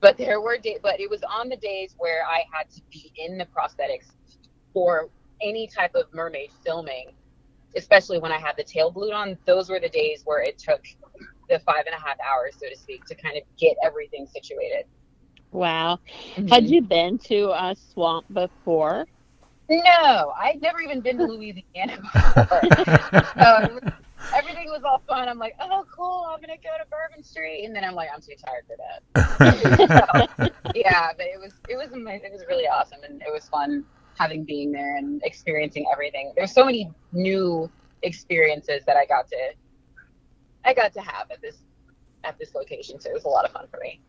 But 0.01 0.17
there 0.17 0.39
were 0.39 0.57
days, 0.57 0.79
but 0.81 1.01
it 1.01 1.09
was 1.09 1.21
on 1.23 1.49
the 1.49 1.57
days 1.57 1.93
where 1.97 2.23
I 2.25 2.45
had 2.53 2.69
to 2.75 2.81
be 2.89 3.12
in 3.17 3.38
the 3.38 3.45
prosthetics 3.45 4.05
for 4.73 5.09
any 5.41 5.67
type 5.67 5.93
of 5.95 6.05
mermaid 6.13 6.51
filming, 6.65 7.07
especially 7.75 8.19
when 8.19 8.32
I 8.32 8.38
had 8.38 8.55
the 8.58 8.63
tail 8.63 8.91
glued 8.91 9.13
on. 9.13 9.38
Those 9.45 9.69
were 9.69 9.79
the 9.79 9.89
days 9.89 10.23
where 10.25 10.41
it 10.41 10.58
took 10.58 10.86
the 11.49 11.60
five 11.60 11.86
and 11.86 11.95
a 11.95 11.99
half 11.99 12.17
hours, 12.19 12.55
so 12.60 12.69
to 12.69 12.77
speak, 12.77 13.05
to 13.05 13.15
kind 13.15 13.38
of 13.38 13.43
get 13.58 13.75
everything 13.84 14.27
situated. 14.27 14.86
Wow. 15.51 15.99
Mm-hmm. 16.36 16.47
Had 16.47 16.69
you 16.69 16.82
been 16.82 17.17
to 17.19 17.49
a 17.51 17.75
swamp 17.75 18.25
before? 18.34 19.08
No, 19.69 20.34
I'd 20.36 20.62
never 20.62 20.82
even 20.82 21.01
been 21.01 21.17
to 21.17 21.25
Louisiana 21.25 21.97
before. 22.13 22.62
so 23.38 23.79
everything 24.36 24.69
was 24.69 24.82
all 24.84 25.01
fun. 25.08 25.27
I'm 25.27 25.38
like, 25.38 25.55
oh, 25.60 25.86
cool. 25.95 26.27
I'm 26.29 26.41
gonna 26.41 26.58
go 26.58 26.69
to 26.79 26.89
Bourbon 26.89 27.23
Street, 27.23 27.65
and 27.65 27.75
then 27.75 27.84
I'm 27.84 27.93
like, 27.93 28.10
I'm 28.13 28.21
too 28.21 28.34
tired 28.43 28.65
for 28.67 28.75
that. 28.77 30.51
yeah, 30.75 31.10
but 31.15 31.25
it 31.27 31.39
was 31.39 31.53
it 31.67 31.77
was 31.77 31.91
amazing. 31.91 32.32
It 32.32 32.34
was 32.34 32.45
really 32.47 32.67
awesome, 32.67 32.99
and 33.08 33.21
it 33.21 33.32
was 33.32 33.47
fun 33.47 33.86
having 34.19 34.43
being 34.43 34.71
there 34.71 34.97
and 34.97 35.21
experiencing 35.23 35.86
everything. 35.91 36.34
There's 36.36 36.51
so 36.51 36.65
many 36.65 36.91
new 37.13 37.71
experiences 38.03 38.84
that 38.86 38.97
I 38.97 39.05
got 39.05 39.27
to 39.29 39.38
I 40.65 40.73
got 40.73 40.93
to 40.93 41.01
have 41.01 41.32
at 41.32 41.41
this 41.41 41.58
at 42.23 42.38
this 42.38 42.53
location, 42.53 42.99
so 42.99 43.10
it 43.10 43.13
was 43.13 43.23
a 43.23 43.29
lot 43.29 43.45
of 43.45 43.51
fun 43.51 43.65
for 43.71 43.79
me. 43.82 44.01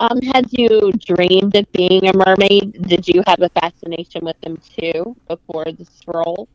Um, 0.00 0.20
had 0.22 0.46
you 0.50 0.92
dreamed 0.92 1.54
of 1.56 1.70
being 1.72 2.08
a 2.08 2.12
mermaid? 2.12 2.88
Did 2.88 3.06
you 3.06 3.22
have 3.26 3.40
a 3.40 3.48
fascination 3.50 4.24
with 4.24 4.40
them 4.40 4.56
too 4.56 5.14
before 5.28 5.64
this 5.64 5.90
role? 6.06 6.48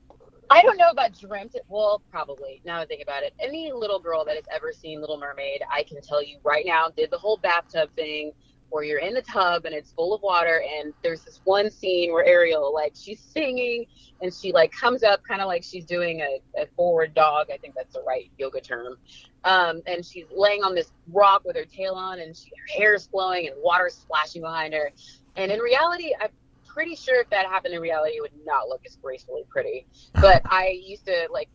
I 0.49 0.61
don't 0.63 0.77
know 0.77 0.89
about 0.89 1.17
dreamt 1.17 1.55
it. 1.55 1.63
Well, 1.69 2.01
probably. 2.11 2.61
Now 2.65 2.81
I 2.81 2.85
think 2.85 3.01
about 3.01 3.23
it. 3.23 3.33
Any 3.39 3.71
little 3.71 3.99
girl 3.99 4.25
that 4.25 4.35
has 4.35 4.43
ever 4.53 4.73
seen 4.73 4.99
Little 4.99 5.17
Mermaid, 5.17 5.61
I 5.71 5.83
can 5.83 6.01
tell 6.01 6.21
you 6.21 6.39
right 6.43 6.65
now, 6.65 6.89
did 6.95 7.09
the 7.09 7.17
whole 7.17 7.37
bathtub 7.37 7.89
thing 7.95 8.33
where 8.71 8.83
you're 8.83 8.99
in 8.99 9.13
the 9.13 9.21
tub 9.21 9.65
and 9.65 9.75
it's 9.75 9.91
full 9.91 10.13
of 10.13 10.21
water 10.21 10.63
and 10.77 10.93
there's 11.03 11.21
this 11.21 11.41
one 11.43 11.69
scene 11.69 12.11
where 12.11 12.25
Ariel 12.25 12.73
like 12.73 12.93
she's 12.95 13.19
singing 13.19 13.85
and 14.21 14.33
she 14.33 14.51
like 14.51 14.71
comes 14.71 15.03
up 15.03 15.21
kind 15.27 15.41
of 15.41 15.47
like 15.47 15.63
she's 15.63 15.85
doing 15.85 16.21
a, 16.21 16.61
a 16.61 16.65
forward 16.75 17.13
dog. 17.13 17.47
I 17.53 17.57
think 17.57 17.75
that's 17.75 17.93
the 17.93 18.03
right 18.03 18.31
yoga 18.37 18.61
term. 18.61 18.97
Um, 19.43 19.81
and 19.87 20.05
she's 20.05 20.25
laying 20.35 20.63
on 20.63 20.73
this 20.73 20.91
rock 21.11 21.43
with 21.45 21.55
her 21.55 21.65
tail 21.65 21.93
on 21.93 22.19
and 22.19 22.35
she, 22.35 22.49
her 22.49 22.79
hair 22.79 22.95
is 22.95 23.07
flowing 23.07 23.47
and 23.47 23.55
water 23.61 23.89
splashing 23.89 24.41
behind 24.41 24.73
her. 24.73 24.91
And 25.35 25.51
in 25.51 25.59
reality, 25.59 26.13
I'm 26.19 26.29
pretty 26.65 26.95
sure 26.95 27.21
if 27.21 27.29
that 27.29 27.45
happened 27.47 27.73
in 27.73 27.81
reality, 27.81 28.15
it 28.15 28.21
would 28.21 28.31
not 28.45 28.67
look 28.67 28.81
as 28.85 28.95
gracefully 28.95 29.43
pretty 29.49 29.85
but 30.13 30.41
I 30.45 30.79
used 30.83 31.05
to 31.05 31.27
like 31.31 31.49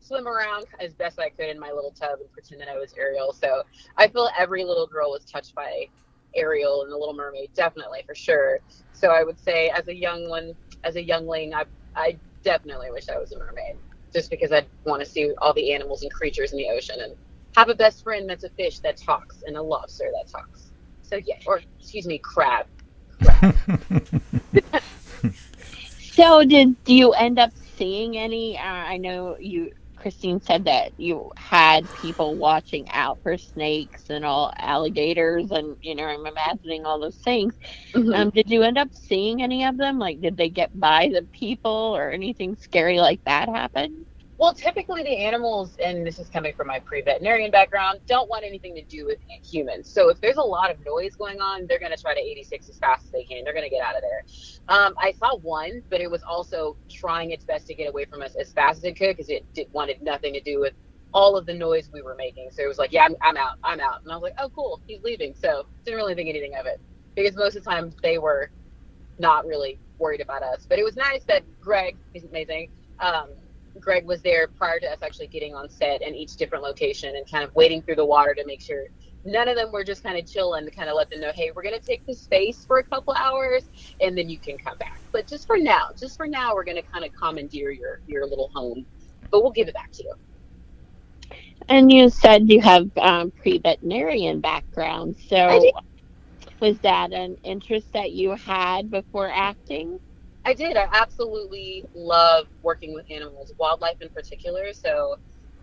swim 0.00 0.26
around 0.26 0.66
as 0.80 0.92
best 0.94 1.18
I 1.20 1.28
could 1.30 1.48
in 1.48 1.58
my 1.58 1.70
little 1.70 1.92
tub 1.92 2.18
and 2.20 2.32
pretend 2.32 2.60
that 2.60 2.68
I 2.68 2.76
was 2.76 2.92
Ariel. 2.98 3.32
So 3.32 3.62
I 3.96 4.08
feel 4.08 4.28
every 4.38 4.64
little 4.64 4.86
girl 4.86 5.10
was 5.10 5.24
touched 5.24 5.54
by 5.54 5.86
Ariel 6.34 6.82
and 6.82 6.92
the 6.92 6.96
Little 6.96 7.14
Mermaid, 7.14 7.50
definitely 7.54 8.02
for 8.06 8.14
sure. 8.14 8.60
So 8.92 9.08
I 9.08 9.22
would 9.24 9.38
say, 9.40 9.68
as 9.70 9.88
a 9.88 9.94
young 9.94 10.28
one, 10.28 10.54
as 10.84 10.96
a 10.96 11.02
youngling, 11.02 11.54
I 11.54 11.64
I 11.96 12.16
definitely 12.42 12.90
wish 12.90 13.08
I 13.08 13.18
was 13.18 13.32
a 13.32 13.38
mermaid, 13.38 13.76
just 14.12 14.30
because 14.30 14.52
I'd 14.52 14.66
want 14.84 15.02
to 15.04 15.08
see 15.08 15.32
all 15.38 15.52
the 15.52 15.72
animals 15.72 16.02
and 16.02 16.12
creatures 16.12 16.52
in 16.52 16.58
the 16.58 16.68
ocean 16.68 17.00
and 17.00 17.14
have 17.56 17.68
a 17.68 17.74
best 17.74 18.04
friend 18.04 18.28
that's 18.28 18.44
a 18.44 18.50
fish 18.50 18.78
that 18.80 18.96
talks 18.96 19.42
and 19.46 19.56
a 19.56 19.62
lobster 19.62 20.10
that 20.14 20.30
talks. 20.30 20.70
So 21.02 21.16
yeah, 21.16 21.36
or 21.46 21.60
excuse 21.78 22.06
me, 22.06 22.18
crab. 22.18 22.66
So 26.20 26.44
did 26.44 26.82
do 26.84 26.94
you 26.94 27.12
end 27.12 27.38
up 27.38 27.52
seeing 27.76 28.18
any? 28.18 28.58
Uh, 28.58 28.62
I 28.62 28.96
know 28.96 29.36
you 29.38 29.72
Christine 30.00 30.40
said 30.40 30.64
that 30.66 30.92
you 30.98 31.30
had 31.38 31.92
people 31.92 32.36
watching 32.38 32.88
out 32.90 33.20
for 33.22 33.38
snakes 33.38 34.10
and 34.10 34.24
all 34.24 34.52
alligators, 34.58 35.50
and 35.52 35.76
you 35.82 35.94
know, 35.96 36.04
I'm 36.04 36.26
imagining 36.26 36.86
all 36.86 37.00
those 37.00 37.18
things. 37.18 37.56
Mhm. 37.94 38.14
Um, 38.14 38.30
did 38.30 38.50
you 38.50 38.62
end 38.62 38.78
up 38.78 38.88
seeing 38.92 39.42
any 39.42 39.64
of 39.66 39.76
them? 39.78 39.98
Like, 39.98 40.20
did 40.20 40.36
they 40.36 40.50
get 40.50 40.70
by 40.78 41.08
the 41.12 41.28
people 41.32 41.72
or 41.96 42.10
anything 42.10 42.56
scary 42.56 43.00
like 43.00 43.20
that 43.26 43.48
happen? 43.48 44.06
Well, 44.40 44.54
typically 44.54 45.02
the 45.02 45.18
animals, 45.18 45.76
and 45.84 46.06
this 46.06 46.18
is 46.18 46.30
coming 46.30 46.54
from 46.54 46.66
my 46.66 46.78
pre-veterinarian 46.78 47.50
background, 47.50 48.00
don't 48.06 48.26
want 48.30 48.42
anything 48.42 48.74
to 48.74 48.82
do 48.82 49.04
with 49.04 49.18
humans. 49.44 49.86
So 49.86 50.08
if 50.08 50.18
there's 50.22 50.38
a 50.38 50.42
lot 50.42 50.70
of 50.70 50.78
noise 50.82 51.14
going 51.14 51.42
on, 51.42 51.66
they're 51.66 51.78
going 51.78 51.94
to 51.94 52.02
try 52.02 52.14
to 52.14 52.20
86 52.20 52.70
as 52.70 52.78
fast 52.78 53.04
as 53.04 53.10
they 53.10 53.22
can. 53.24 53.44
They're 53.44 53.52
going 53.52 53.68
to 53.68 53.70
get 53.70 53.84
out 53.84 53.96
of 53.96 54.00
there. 54.00 54.24
Um, 54.70 54.94
I 54.98 55.12
saw 55.12 55.36
one, 55.36 55.82
but 55.90 56.00
it 56.00 56.10
was 56.10 56.22
also 56.22 56.78
trying 56.88 57.32
its 57.32 57.44
best 57.44 57.66
to 57.66 57.74
get 57.74 57.86
away 57.86 58.06
from 58.06 58.22
us 58.22 58.34
as 58.34 58.50
fast 58.50 58.78
as 58.78 58.84
it 58.84 58.96
could 58.96 59.14
because 59.14 59.28
it 59.28 59.44
did, 59.52 59.70
wanted 59.74 60.00
nothing 60.00 60.32
to 60.32 60.40
do 60.40 60.58
with 60.58 60.72
all 61.12 61.36
of 61.36 61.44
the 61.44 61.52
noise 61.52 61.90
we 61.92 62.00
were 62.00 62.14
making. 62.14 62.48
So 62.50 62.62
it 62.62 62.66
was 62.66 62.78
like, 62.78 62.94
yeah, 62.94 63.04
I'm, 63.04 63.16
I'm 63.20 63.36
out, 63.36 63.58
I'm 63.62 63.80
out. 63.80 64.00
And 64.04 64.10
I 64.10 64.14
was 64.16 64.22
like, 64.22 64.36
oh, 64.38 64.48
cool, 64.48 64.80
he's 64.86 65.02
leaving. 65.02 65.34
So 65.34 65.66
didn't 65.84 65.98
really 65.98 66.14
think 66.14 66.30
anything 66.30 66.54
of 66.58 66.64
it 66.64 66.80
because 67.14 67.36
most 67.36 67.56
of 67.56 67.64
the 67.64 67.70
time 67.70 67.92
they 68.02 68.16
were 68.16 68.50
not 69.18 69.44
really 69.44 69.78
worried 69.98 70.22
about 70.22 70.42
us. 70.42 70.64
But 70.66 70.78
it 70.78 70.84
was 70.84 70.96
nice 70.96 71.24
that 71.24 71.42
Greg, 71.60 71.98
he's 72.14 72.24
amazing. 72.24 72.70
Um, 73.00 73.28
Greg 73.78 74.04
was 74.06 74.20
there 74.22 74.48
prior 74.48 74.80
to 74.80 74.86
us 74.86 74.98
actually 75.02 75.28
getting 75.28 75.54
on 75.54 75.68
set 75.68 76.02
in 76.02 76.14
each 76.14 76.36
different 76.36 76.64
location 76.64 77.14
and 77.16 77.30
kind 77.30 77.44
of 77.44 77.54
wading 77.54 77.82
through 77.82 77.96
the 77.96 78.04
water 78.04 78.34
to 78.34 78.44
make 78.46 78.60
sure 78.60 78.84
none 79.24 79.48
of 79.48 79.56
them 79.56 79.70
were 79.72 79.84
just 79.84 80.02
kind 80.02 80.18
of 80.18 80.26
chilling 80.26 80.64
to 80.64 80.70
kind 80.70 80.88
of 80.88 80.96
let 80.96 81.10
them 81.10 81.20
know, 81.20 81.30
hey, 81.34 81.50
we're 81.54 81.62
going 81.62 81.78
to 81.78 81.86
take 81.86 82.04
this 82.06 82.20
space 82.20 82.64
for 82.66 82.78
a 82.78 82.84
couple 82.84 83.14
hours 83.14 83.64
and 84.00 84.16
then 84.16 84.28
you 84.28 84.38
can 84.38 84.56
come 84.58 84.76
back. 84.78 85.00
But 85.12 85.28
just 85.28 85.46
for 85.46 85.58
now, 85.58 85.88
just 85.98 86.16
for 86.16 86.26
now, 86.26 86.54
we're 86.54 86.64
going 86.64 86.76
to 86.76 86.82
kind 86.82 87.04
of 87.04 87.12
commandeer 87.12 87.70
your, 87.70 88.00
your 88.06 88.26
little 88.26 88.50
home, 88.54 88.86
but 89.30 89.42
we'll 89.42 89.52
give 89.52 89.68
it 89.68 89.74
back 89.74 89.92
to 89.92 90.02
you. 90.04 90.14
And 91.68 91.92
you 91.92 92.08
said 92.08 92.50
you 92.50 92.60
have 92.60 92.88
um, 92.96 93.32
pre-veterinarian 93.42 94.40
background, 94.40 95.16
so 95.28 95.70
was 96.60 96.78
that 96.80 97.12
an 97.12 97.36
interest 97.44 97.88
that 97.92 98.12
you 98.12 98.34
had 98.44 98.90
before 98.90 99.30
acting? 99.30 100.00
I 100.44 100.54
did. 100.54 100.76
I 100.76 100.88
absolutely 100.92 101.84
love 101.94 102.46
working 102.62 102.94
with 102.94 103.06
animals, 103.10 103.52
wildlife 103.58 104.00
in 104.02 104.10
particular. 104.10 104.72
So 104.74 105.16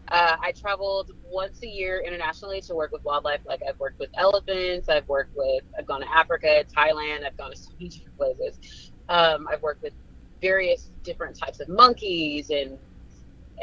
uh, 0.09 0.37
I 0.41 0.53
traveled 0.53 1.11
once 1.31 1.59
a 1.63 1.67
year 1.67 2.03
internationally 2.05 2.61
to 2.61 2.75
work 2.75 2.91
with 2.93 3.03
wildlife. 3.05 3.41
Like 3.45 3.61
I've 3.67 3.79
worked 3.79 3.99
with 3.99 4.09
elephants, 4.17 4.89
I've 4.89 5.07
worked 5.09 5.33
with, 5.35 5.63
I've 5.79 5.87
gone 5.87 6.01
to 6.01 6.07
Africa, 6.15 6.63
Thailand, 6.75 7.25
I've 7.25 7.37
gone 7.37 7.51
to 7.51 7.57
so 7.57 7.71
many 7.79 7.89
different 7.89 8.17
places. 8.17 8.93
Um, 9.09 9.47
I've 9.51 9.63
worked 9.63 9.83
with 9.83 9.93
various 10.41 10.91
different 11.03 11.37
types 11.37 11.59
of 11.59 11.69
monkeys 11.69 12.51
and 12.51 12.77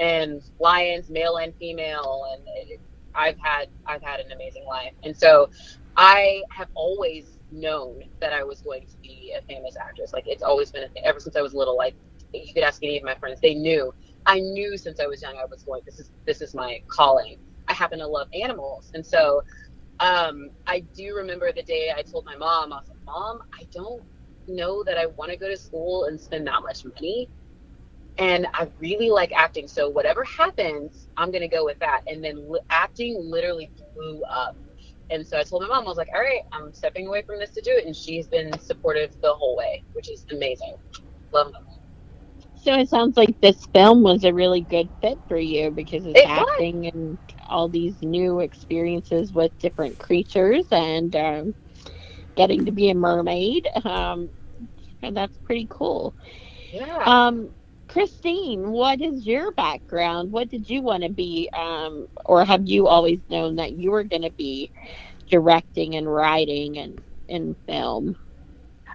and 0.00 0.42
lions, 0.60 1.10
male 1.10 1.36
and 1.38 1.54
female, 1.56 2.24
and 2.34 2.42
it, 2.70 2.80
I've 3.14 3.38
had 3.38 3.68
I've 3.86 4.02
had 4.02 4.20
an 4.20 4.32
amazing 4.32 4.64
life. 4.66 4.92
And 5.04 5.16
so 5.16 5.50
I 5.96 6.42
have 6.50 6.68
always 6.74 7.38
known 7.54 8.00
that 8.20 8.34
I 8.34 8.44
was 8.44 8.62
going 8.62 8.82
to 8.82 8.96
be 9.02 9.34
a 9.38 9.42
famous 9.52 9.76
actress. 9.80 10.12
Like 10.14 10.24
it's 10.28 10.44
always 10.44 10.72
been 10.72 10.84
a 10.84 10.88
thing 10.90 11.04
ever 11.06 11.20
since 11.20 11.36
I 11.36 11.42
was 11.42 11.54
little. 11.54 11.76
Like 11.78 11.96
you 12.34 12.54
could 12.54 12.64
ask 12.64 12.82
any 12.84 12.98
of 12.98 13.04
my 13.04 13.16
friends, 13.16 13.40
they 13.42 13.54
knew. 13.54 13.92
I 14.26 14.40
knew 14.40 14.78
since 14.78 15.00
I 15.00 15.06
was 15.08 15.22
young 15.22 15.36
I 15.36 15.46
was 15.50 15.64
going. 15.64 15.82
This 15.86 16.00
is 16.00 16.10
this 16.26 16.42
is 16.42 16.54
my 16.54 16.78
calling. 16.90 17.36
I 17.68 17.74
happen 17.74 18.00
to 18.00 18.08
love 18.08 18.28
animals, 18.34 18.90
and 18.94 19.06
so 19.06 19.42
um, 20.00 20.50
I 20.66 20.80
do 20.94 21.14
remember 21.16 21.50
the 21.54 21.62
day 21.62 21.90
I 21.96 22.02
told 22.02 22.24
my 22.26 22.36
mom. 22.36 22.72
I 22.72 22.76
was 22.76 22.88
like, 22.88 22.98
"Mom, 23.06 23.38
I 23.60 23.64
don't 23.72 24.02
know 24.46 24.84
that 24.84 24.98
I 24.98 25.06
want 25.18 25.30
to 25.32 25.38
go 25.38 25.48
to 25.48 25.56
school 25.56 26.04
and 26.06 26.20
spend 26.20 26.46
that 26.46 26.62
much 26.62 26.84
money." 26.84 27.30
And 28.18 28.46
I 28.54 28.70
really 28.80 29.10
like 29.10 29.32
acting, 29.32 29.68
so 29.68 29.88
whatever 29.90 30.24
happens, 30.24 31.08
I'm 31.16 31.32
gonna 31.32 31.48
go 31.48 31.64
with 31.64 31.78
that. 31.80 32.02
And 32.08 32.24
then 32.24 32.50
li- 32.50 32.60
acting 32.70 33.16
literally 33.20 33.72
blew 33.94 34.22
up 34.24 34.56
and 35.10 35.26
so 35.26 35.38
I 35.38 35.42
told 35.42 35.62
my 35.62 35.68
mom, 35.68 35.84
I 35.84 35.88
was 35.88 35.96
like, 35.98 36.08
all 36.14 36.20
right, 36.20 36.40
I'm 36.52 36.72
stepping 36.72 37.06
away 37.06 37.22
from 37.26 37.38
this 37.38 37.50
to 37.52 37.62
do 37.62 37.72
it. 37.72 37.86
And 37.86 37.94
she's 37.96 38.28
been 38.28 38.58
supportive 38.58 39.10
the 39.22 39.32
whole 39.34 39.56
way, 39.56 39.84
which 39.92 40.10
is 40.10 40.24
amazing. 40.32 40.76
Love 41.32 41.52
them. 41.52 41.62
So 42.56 42.74
it 42.74 42.88
sounds 42.88 43.16
like 43.16 43.40
this 43.40 43.66
film 43.74 44.02
was 44.02 44.24
a 44.24 44.32
really 44.32 44.62
good 44.62 44.90
fit 45.00 45.20
for 45.28 45.38
you 45.38 45.70
because 45.70 46.06
it's 46.06 46.24
It 46.24 46.30
was. 46.36 46.64
acting 46.64 46.86
and 46.92 47.18
all 47.48 47.68
these 47.68 48.02
new 48.02 48.40
experiences 48.40 49.32
with 49.32 49.56
different 49.58 49.98
creatures 49.98 50.66
and 50.70 51.14
um, 51.16 51.54
getting 52.36 52.64
to 52.66 52.72
be 52.72 52.90
a 52.90 52.94
mermaid. 52.94 53.68
Um, 53.84 54.30
and 55.02 55.16
that's 55.16 55.38
pretty 55.44 55.66
cool. 55.70 56.14
Yeah. 56.72 57.06
Um, 57.06 57.50
Christine, 57.94 58.72
what 58.72 59.00
is 59.00 59.26
your 59.26 59.52
background? 59.52 60.32
What 60.32 60.50
did 60.50 60.68
you 60.68 60.82
want 60.82 61.04
to 61.04 61.10
be, 61.10 61.48
um, 61.56 62.08
or 62.26 62.44
have 62.44 62.68
you 62.68 62.88
always 62.88 63.20
known 63.30 63.56
that 63.56 63.74
you 63.74 63.92
were 63.92 64.04
going 64.04 64.24
to 64.24 64.34
be 64.36 64.72
directing 65.30 65.94
and 65.94 66.12
writing 66.12 66.78
and 66.78 67.00
in 67.28 67.56
film? 67.68 68.16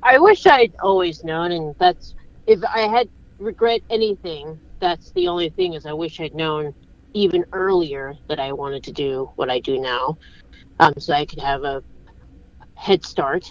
I 0.04 0.20
wish 0.20 0.46
I'd 0.46 0.76
always 0.84 1.24
known, 1.24 1.54
and 1.54 1.76
that's 1.80 2.14
if 2.46 2.62
I 2.66 2.82
had 2.82 3.10
regret 3.40 3.82
anything, 3.90 4.62
that's 4.82 5.14
the 5.16 5.30
only 5.30 5.50
thing 5.52 5.76
is 5.76 5.86
I 5.86 5.94
wish 5.94 6.20
I'd 6.20 6.36
known 6.36 6.76
even 7.14 7.46
earlier 7.54 8.16
that 8.28 8.40
I 8.42 8.52
wanted 8.52 8.84
to 8.86 8.92
do 8.92 9.32
what 9.38 9.50
I 9.50 9.62
do 9.62 9.80
now, 9.80 10.20
um, 10.80 10.94
so 11.00 11.14
I 11.14 11.26
could 11.26 11.40
have 11.40 11.64
a 11.64 11.84
head 12.76 13.06
start. 13.06 13.46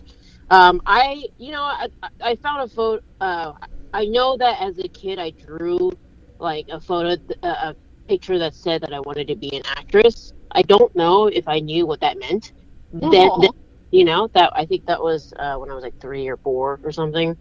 Um, 0.50 0.82
I, 0.86 1.26
you 1.38 1.52
know, 1.52 1.62
I, 1.62 1.88
I 2.22 2.36
found 2.36 2.70
a 2.70 2.74
photo. 2.74 3.02
Uh, 3.20 3.52
I 3.92 4.04
know 4.06 4.36
that 4.36 4.60
as 4.60 4.78
a 4.78 4.88
kid 4.88 5.18
I 5.18 5.30
drew 5.30 5.90
like 6.38 6.66
a 6.70 6.80
photo, 6.80 7.16
a, 7.42 7.74
picture 8.08 8.38
that 8.38 8.54
said 8.54 8.80
that 8.80 8.94
I 8.94 9.00
wanted 9.00 9.28
to 9.28 9.36
be 9.36 9.54
an 9.54 9.62
actress. 9.66 10.32
I 10.52 10.62
don't 10.62 10.94
know 10.96 11.26
if 11.26 11.46
I 11.46 11.60
knew 11.60 11.86
what 11.86 12.00
that 12.00 12.18
meant. 12.18 12.52
Then, 12.90 13.10
then 13.10 13.50
you 13.90 14.06
know 14.06 14.30
that 14.32 14.50
I 14.56 14.64
think 14.64 14.86
that 14.86 15.02
was 15.02 15.32
uh, 15.38 15.56
when 15.56 15.70
I 15.70 15.74
was 15.74 15.84
like 15.84 16.00
three 16.00 16.26
or 16.26 16.38
four 16.38 16.80
or 16.82 16.90
something. 16.90 17.36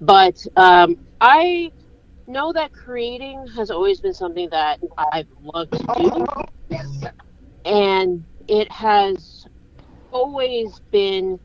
But 0.00 0.36
um, 0.54 0.96
I 1.20 1.72
know 2.28 2.52
that 2.52 2.72
creating 2.72 3.46
has 3.56 3.72
always 3.72 4.00
been 4.00 4.14
something 4.14 4.48
that 4.50 4.78
I've 4.96 5.26
loved 5.42 5.72
to 5.72 6.26
do, 6.68 6.78
and 7.64 8.24
it 8.46 8.70
has 8.70 9.46
always 10.12 10.80
been 10.92 11.40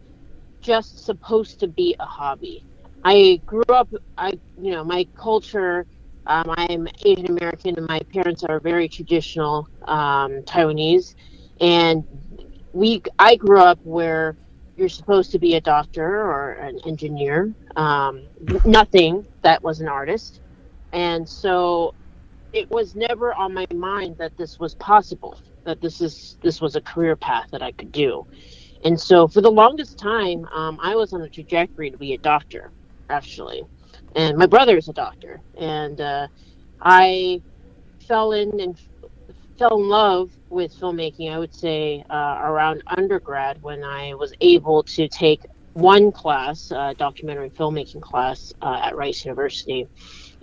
just 0.61 1.05
supposed 1.05 1.59
to 1.61 1.67
be 1.67 1.95
a 1.99 2.05
hobby. 2.05 2.63
I 3.03 3.41
grew 3.47 3.63
up, 3.69 3.89
I 4.17 4.31
you 4.61 4.73
know, 4.73 4.85
my 4.85 5.07
culture. 5.17 5.87
Um, 6.27 6.45
I'm 6.57 6.87
Asian 7.05 7.27
American, 7.31 7.75
and 7.77 7.87
my 7.89 8.01
parents 8.13 8.45
are 8.45 8.61
very 8.61 8.89
traditional 8.89 9.67
um, 9.87 10.43
Taiwanese, 10.43 11.15
and 11.61 12.05
we. 12.73 13.03
I 13.19 13.37
grew 13.37 13.59
up 13.61 13.79
where 13.83 14.37
you're 14.77 14.89
supposed 14.89 15.31
to 15.33 15.39
be 15.39 15.55
a 15.55 15.61
doctor 15.61 16.05
or 16.05 16.53
an 16.53 16.79
engineer, 16.87 17.55
um, 17.77 18.29
nothing 18.65 19.27
that 19.43 19.63
was 19.63 19.81
an 19.81 19.89
artist, 19.89 20.41
and 20.93 21.27
so 21.29 21.95
it 22.53 22.69
was 22.71 22.95
never 22.95 23.33
on 23.35 23.53
my 23.53 23.65
mind 23.73 24.17
that 24.19 24.33
this 24.37 24.59
was 24.59 24.75
possible, 24.75 25.39
that 25.65 25.81
this 25.81 26.01
is 26.01 26.37
this 26.43 26.61
was 26.61 26.75
a 26.75 26.81
career 26.81 27.15
path 27.17 27.47
that 27.51 27.63
I 27.63 27.73
could 27.73 27.91
do, 27.91 28.25
and 28.83 28.99
so 28.99 29.27
for 29.27 29.41
the 29.41 29.51
longest 29.51 29.99
time, 29.99 30.45
um, 30.55 30.79
I 30.81 30.95
was 30.95 31.13
on 31.13 31.21
a 31.21 31.29
trajectory 31.29 31.91
to 31.91 31.97
be 31.99 32.13
a 32.13 32.19
doctor, 32.19 32.73
actually, 33.09 33.63
and 34.15 34.37
my 34.37 34.45
brother 34.45 34.77
is 34.77 34.87
a 34.87 34.93
doctor, 34.93 35.41
and 35.57 35.99
uh, 36.01 36.27
I 36.81 37.41
fell 38.07 38.31
in 38.33 38.59
and 38.59 38.77
fell 39.57 39.79
in 39.79 39.89
love 39.89 40.31
with 40.49 40.73
filmmaking. 40.79 41.31
I 41.31 41.39
would 41.39 41.53
say 41.53 42.03
uh, 42.09 42.39
around 42.43 42.83
undergrad 42.97 43.61
when 43.61 43.83
I 43.83 44.13
was 44.15 44.33
able 44.41 44.83
to 44.95 45.07
take 45.09 45.41
one 45.73 46.11
class, 46.11 46.71
uh, 46.71 46.93
documentary 46.97 47.51
filmmaking 47.51 48.01
class 48.01 48.51
uh, 48.61 48.81
at 48.83 48.95
Rice 48.95 49.25
University, 49.25 49.87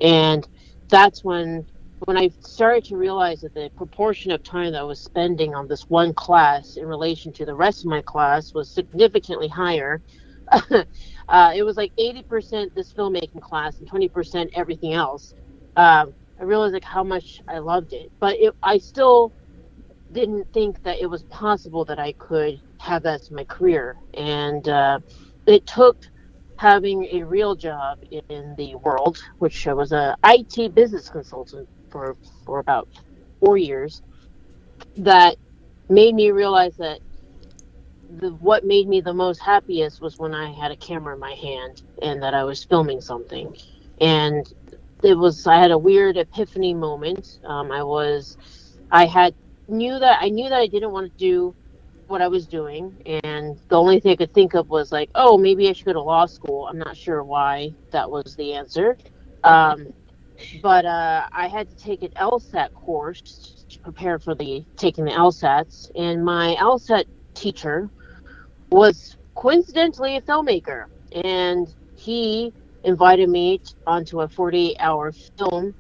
and 0.00 0.46
that's 0.90 1.24
when 1.24 1.66
when 2.04 2.18
I 2.18 2.30
started 2.40 2.84
to 2.86 2.96
realize 2.96 3.40
that 3.40 3.54
the 3.54 3.70
proportion 3.76 4.30
of 4.30 4.42
time 4.42 4.72
that 4.72 4.80
I 4.80 4.84
was 4.84 5.00
spending 5.00 5.54
on 5.54 5.66
this 5.66 5.84
one 5.88 6.12
class 6.14 6.76
in 6.76 6.86
relation 6.86 7.32
to 7.34 7.46
the 7.46 7.54
rest 7.54 7.84
of 7.84 7.90
my 7.90 8.02
class 8.02 8.52
was 8.54 8.70
significantly 8.70 9.48
higher. 9.48 10.02
uh, 11.28 11.52
it 11.54 11.62
was 11.62 11.76
like 11.76 11.92
80% 11.98 12.68
this 12.74 12.92
filmmaking 12.92 13.40
class 13.40 13.78
and 13.80 13.90
20% 13.90 14.48
everything 14.54 14.92
else. 14.92 15.34
Um, 15.76 16.14
I 16.40 16.44
realized 16.44 16.74
like 16.74 16.84
how 16.84 17.04
much 17.04 17.40
I 17.48 17.58
loved 17.58 17.92
it, 17.92 18.10
but 18.20 18.36
it, 18.38 18.54
I 18.62 18.78
still 18.78 19.32
didn't 20.12 20.46
think 20.52 20.80
that 20.82 20.98
it 21.00 21.06
was 21.06 21.24
possible 21.24 21.84
that 21.86 21.98
I 21.98 22.12
could 22.18 22.60
have 22.80 23.02
that 23.02 23.20
as 23.20 23.30
my 23.30 23.44
career. 23.44 23.96
And 24.14 24.68
uh, 24.68 25.00
it 25.46 25.66
took 25.66 25.96
having 26.58 27.04
a 27.12 27.22
real 27.22 27.54
job 27.54 27.98
in 28.28 28.54
the 28.56 28.74
world, 28.76 29.18
which 29.38 29.66
I 29.66 29.74
was 29.74 29.92
a 29.92 30.16
IT 30.24 30.74
business 30.74 31.08
consultant 31.08 31.68
for 31.90 32.16
for 32.44 32.60
about 32.60 32.88
four 33.40 33.58
years, 33.58 34.00
that 34.96 35.36
made 35.88 36.14
me 36.14 36.30
realize 36.30 36.76
that 36.76 37.00
the 38.08 38.30
what 38.34 38.64
made 38.64 38.88
me 38.88 39.00
the 39.00 39.12
most 39.12 39.40
happiest 39.40 40.00
was 40.00 40.18
when 40.18 40.34
I 40.34 40.52
had 40.52 40.70
a 40.70 40.76
camera 40.76 41.14
in 41.14 41.20
my 41.20 41.34
hand 41.34 41.82
and 42.02 42.22
that 42.22 42.34
I 42.34 42.44
was 42.44 42.64
filming 42.64 43.00
something. 43.00 43.54
And 44.00 44.46
it 45.02 45.16
was 45.16 45.46
I 45.46 45.58
had 45.58 45.70
a 45.70 45.78
weird 45.78 46.16
epiphany 46.16 46.74
moment. 46.74 47.38
Um, 47.44 47.72
I 47.72 47.82
was 47.82 48.36
I 48.90 49.06
had 49.06 49.34
knew 49.68 49.98
that 49.98 50.18
I 50.22 50.28
knew 50.28 50.48
that 50.48 50.58
I 50.58 50.66
didn't 50.66 50.92
want 50.92 51.06
to 51.06 51.18
do 51.18 51.54
what 52.06 52.22
I 52.22 52.28
was 52.28 52.46
doing, 52.46 52.96
and 53.24 53.58
the 53.68 53.76
only 53.76 53.98
thing 53.98 54.12
I 54.12 54.16
could 54.16 54.32
think 54.32 54.54
of 54.54 54.68
was 54.68 54.92
like, 54.92 55.10
oh, 55.16 55.36
maybe 55.36 55.68
I 55.68 55.72
should 55.72 55.86
go 55.86 55.92
to 55.92 56.02
law 56.02 56.26
school. 56.26 56.68
I'm 56.68 56.78
not 56.78 56.96
sure 56.96 57.24
why 57.24 57.74
that 57.90 58.08
was 58.08 58.36
the 58.36 58.54
answer, 58.54 58.96
um, 59.42 59.88
but 60.62 60.84
uh, 60.84 61.26
I 61.32 61.48
had 61.48 61.68
to 61.68 61.76
take 61.76 62.02
an 62.02 62.10
LSAT 62.16 62.72
course 62.74 63.64
to 63.70 63.80
prepare 63.80 64.20
for 64.20 64.36
the 64.36 64.64
taking 64.76 65.04
the 65.04 65.10
LSATs, 65.10 65.90
and 65.96 66.24
my 66.24 66.54
LSAT 66.60 67.06
teacher 67.34 67.90
was 68.70 69.16
coincidentally 69.34 70.16
a 70.16 70.22
filmmaker, 70.22 70.84
and 71.24 71.68
he 71.94 72.52
invited 72.84 73.28
me 73.28 73.60
onto 73.86 74.20
a 74.20 74.28
48 74.28 74.76
hour 74.80 75.12
film 75.38 75.74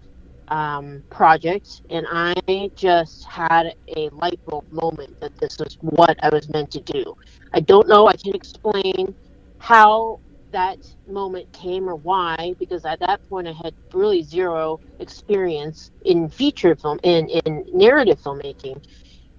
um, 0.48 1.04
project, 1.10 1.82
and 1.90 2.06
I 2.10 2.34
just 2.76 3.24
had 3.24 3.72
a 3.96 4.08
light 4.10 4.40
bulb 4.46 4.64
moment 4.70 5.16
that 5.20 5.32
this 5.40 5.56
was 5.58 5.76
what 5.80 6.16
I 6.22 6.28
was 6.28 6.48
meant 6.52 6.70
to 6.72 6.80
do. 6.82 7.14
I 7.52 7.60
don't 7.60 7.88
know, 7.88 8.06
I 8.06 8.14
can't 8.14 8.36
explain 8.36 9.14
how 9.58 10.20
that 10.52 10.78
moment 11.06 11.52
came 11.52 11.88
or 11.88 11.96
why, 11.96 12.54
because 12.58 12.84
at 12.84 13.00
that 13.00 13.20
point 13.28 13.48
I 13.48 13.52
had 13.52 13.74
really 13.92 14.22
zero 14.22 14.80
experience 15.00 15.90
in 16.04 16.28
feature 16.28 16.76
film 16.76 16.98
in, 17.02 17.28
in 17.28 17.64
narrative 17.72 18.20
filmmaking. 18.22 18.82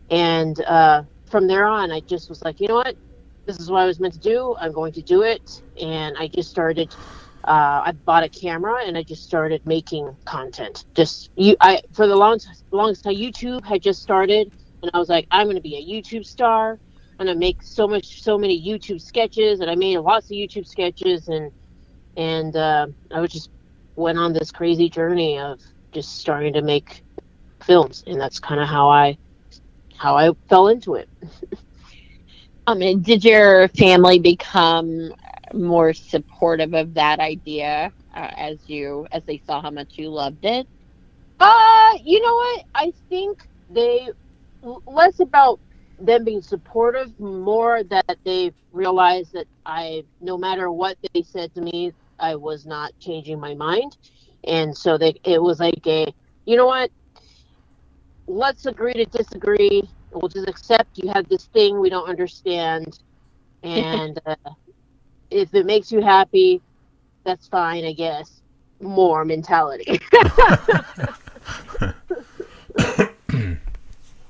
And 0.09 0.59
uh, 0.61 1.03
from 1.25 1.47
there 1.47 1.65
on, 1.65 1.91
I 1.91 2.01
just 2.01 2.29
was 2.29 2.41
like, 2.43 2.59
you 2.59 2.67
know 2.67 2.75
what? 2.75 2.95
This 3.47 3.59
is 3.59 3.71
what 3.71 3.81
I 3.81 3.85
was 3.85 3.99
meant 3.99 4.13
to 4.15 4.19
do. 4.19 4.55
I'm 4.59 4.73
going 4.73 4.93
to 4.93 5.03
do 5.03 5.23
it. 5.23 5.63
And 5.81 6.15
I 6.19 6.27
just 6.27 6.49
started 6.51 6.93
uh, 7.47 7.81
I 7.85 7.93
bought 8.05 8.23
a 8.23 8.29
camera 8.29 8.81
and 8.85 8.97
I 8.97 9.03
just 9.03 9.23
started 9.23 9.65
making 9.65 10.15
content. 10.25 10.85
Just 10.95 11.31
you, 11.37 11.55
I 11.61 11.81
for 11.93 12.07
the 12.07 12.15
long 12.15 12.39
longest 12.71 13.05
time 13.05 13.15
YouTube 13.15 13.65
had 13.65 13.81
just 13.81 14.01
started, 14.01 14.51
and 14.81 14.91
I 14.93 14.99
was 14.99 15.09
like, 15.09 15.27
I'm 15.31 15.45
going 15.47 15.55
to 15.55 15.61
be 15.61 15.77
a 15.77 15.85
YouTube 15.85 16.25
star. 16.25 16.79
and 17.19 17.29
i 17.29 17.33
make 17.33 17.63
so 17.63 17.87
much, 17.87 18.21
so 18.21 18.37
many 18.37 18.61
YouTube 18.61 19.01
sketches, 19.01 19.61
and 19.61 19.71
I 19.71 19.75
made 19.75 19.97
lots 19.99 20.27
of 20.27 20.31
YouTube 20.35 20.67
sketches, 20.67 21.29
and 21.29 21.51
and 22.17 22.55
uh, 22.55 22.87
I 23.13 23.21
was 23.21 23.31
just 23.31 23.49
went 23.95 24.17
on 24.19 24.33
this 24.33 24.51
crazy 24.51 24.89
journey 24.89 25.39
of 25.39 25.61
just 25.93 26.17
starting 26.17 26.53
to 26.53 26.61
make 26.61 27.03
films, 27.63 28.03
and 28.07 28.19
that's 28.19 28.39
kind 28.39 28.61
of 28.61 28.67
how 28.67 28.89
I 28.89 29.17
how 29.95 30.17
I 30.17 30.31
fell 30.49 30.67
into 30.67 30.95
it. 30.95 31.09
um, 32.67 32.79
did 33.01 33.23
your 33.25 33.69
family 33.69 34.19
become 34.19 35.13
more 35.53 35.93
supportive 35.93 36.73
of 36.73 36.93
that 36.95 37.19
idea 37.19 37.91
uh, 38.15 38.31
as 38.37 38.59
you 38.67 39.07
as 39.11 39.23
they 39.25 39.41
saw 39.45 39.61
how 39.61 39.71
much 39.71 39.93
you 39.97 40.09
loved 40.09 40.45
it? 40.45 40.67
Uh, 41.39 41.93
you 42.03 42.21
know 42.21 42.35
what? 42.35 42.63
I 42.75 42.93
think 43.09 43.39
they 43.69 44.09
less 44.87 45.19
about 45.19 45.59
them 45.99 46.25
being 46.25 46.41
supportive, 46.41 47.17
more 47.19 47.83
that 47.85 48.19
they've 48.25 48.55
realized 48.71 49.33
that 49.33 49.47
I, 49.65 50.03
no 50.21 50.37
matter 50.37 50.71
what 50.71 50.97
they 51.13 51.23
said 51.23 51.53
to 51.55 51.61
me, 51.61 51.93
I 52.19 52.35
was 52.35 52.65
not 52.65 52.91
changing 52.99 53.39
my 53.39 53.55
mind, 53.55 53.97
and 54.45 54.75
so 54.77 54.97
they 54.97 55.15
it 55.23 55.41
was 55.41 55.59
like 55.59 55.85
a, 55.87 56.13
you 56.45 56.57
know 56.57 56.67
what? 56.67 56.91
Let's 58.27 58.65
agree 58.65 58.93
to 58.93 59.05
disagree. 59.05 59.83
We'll 60.11 60.29
just 60.29 60.47
accept 60.47 60.97
you 60.97 61.11
have 61.13 61.27
this 61.27 61.45
thing 61.45 61.79
we 61.79 61.89
don't 61.89 62.09
understand, 62.09 62.97
and 63.63 64.19
uh, 64.25 64.35
if 65.29 65.53
it 65.53 65.65
makes 65.65 65.91
you 65.91 66.01
happy, 66.01 66.61
that's 67.25 67.47
fine, 67.47 67.83
I 67.85 67.93
guess. 67.93 68.41
More 68.81 69.25
mentality. 69.25 69.99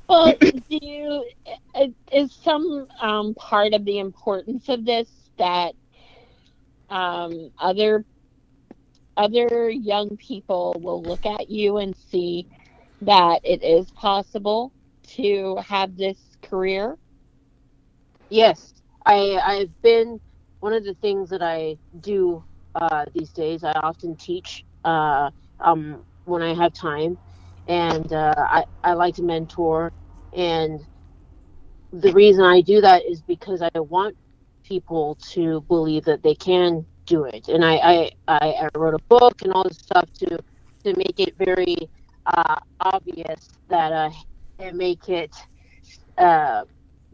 well, 0.07 0.33
do 0.41 0.79
you 0.81 1.25
is 2.11 2.33
some 2.43 2.87
um, 3.01 3.33
part 3.35 3.73
of 3.73 3.85
the 3.85 3.99
importance 3.99 4.69
of 4.69 4.85
this 4.85 5.09
that 5.37 5.73
um, 6.89 7.51
other 7.59 8.05
other 9.17 9.69
young 9.69 10.15
people 10.17 10.75
will 10.79 11.03
look 11.03 11.25
at 11.25 11.49
you 11.49 11.77
and 11.77 11.95
see 11.95 12.47
that 13.01 13.41
it 13.43 13.63
is 13.63 13.89
possible 13.91 14.71
to 15.15 15.57
have 15.67 15.97
this 15.97 16.19
career? 16.43 16.97
Yes, 18.29 18.73
I 19.05 19.39
I've 19.43 19.81
been 19.81 20.19
one 20.59 20.73
of 20.73 20.83
the 20.83 20.95
things 20.95 21.29
that 21.29 21.41
I 21.41 21.77
do 22.01 22.43
uh, 22.75 23.05
these 23.13 23.31
days, 23.31 23.63
I 23.63 23.71
often 23.83 24.15
teach 24.17 24.63
uh, 24.83 25.31
um, 25.59 26.03
when 26.25 26.41
I 26.41 26.53
have 26.53 26.73
time, 26.73 27.17
and 27.67 28.11
uh, 28.13 28.33
I, 28.37 28.65
I 28.83 28.93
like 28.93 29.15
to 29.15 29.23
mentor. 29.23 29.91
And 30.35 30.81
the 31.91 32.11
reason 32.13 32.43
I 32.43 32.61
do 32.61 32.81
that 32.81 33.03
is 33.09 33.21
because 33.21 33.61
I 33.61 33.79
want 33.79 34.15
people 34.67 35.17
to 35.31 35.61
believe 35.61 36.05
that 36.05 36.23
they 36.23 36.35
can 36.35 36.85
do 37.05 37.25
it. 37.25 37.47
And 37.47 37.63
I, 37.65 38.11
I, 38.27 38.37
I 38.37 38.69
wrote 38.75 38.93
a 38.93 39.03
book 39.09 39.41
and 39.43 39.53
all 39.53 39.63
this 39.63 39.77
stuff 39.79 40.09
to 40.19 40.37
to 40.83 40.95
make 40.97 41.19
it 41.19 41.35
very 41.37 41.77
uh, 42.27 42.55
obvious 42.81 43.49
that 43.69 43.91
uh, 43.91 44.11
and 44.59 44.77
make 44.77 45.09
it 45.09 45.35
uh, 46.17 46.63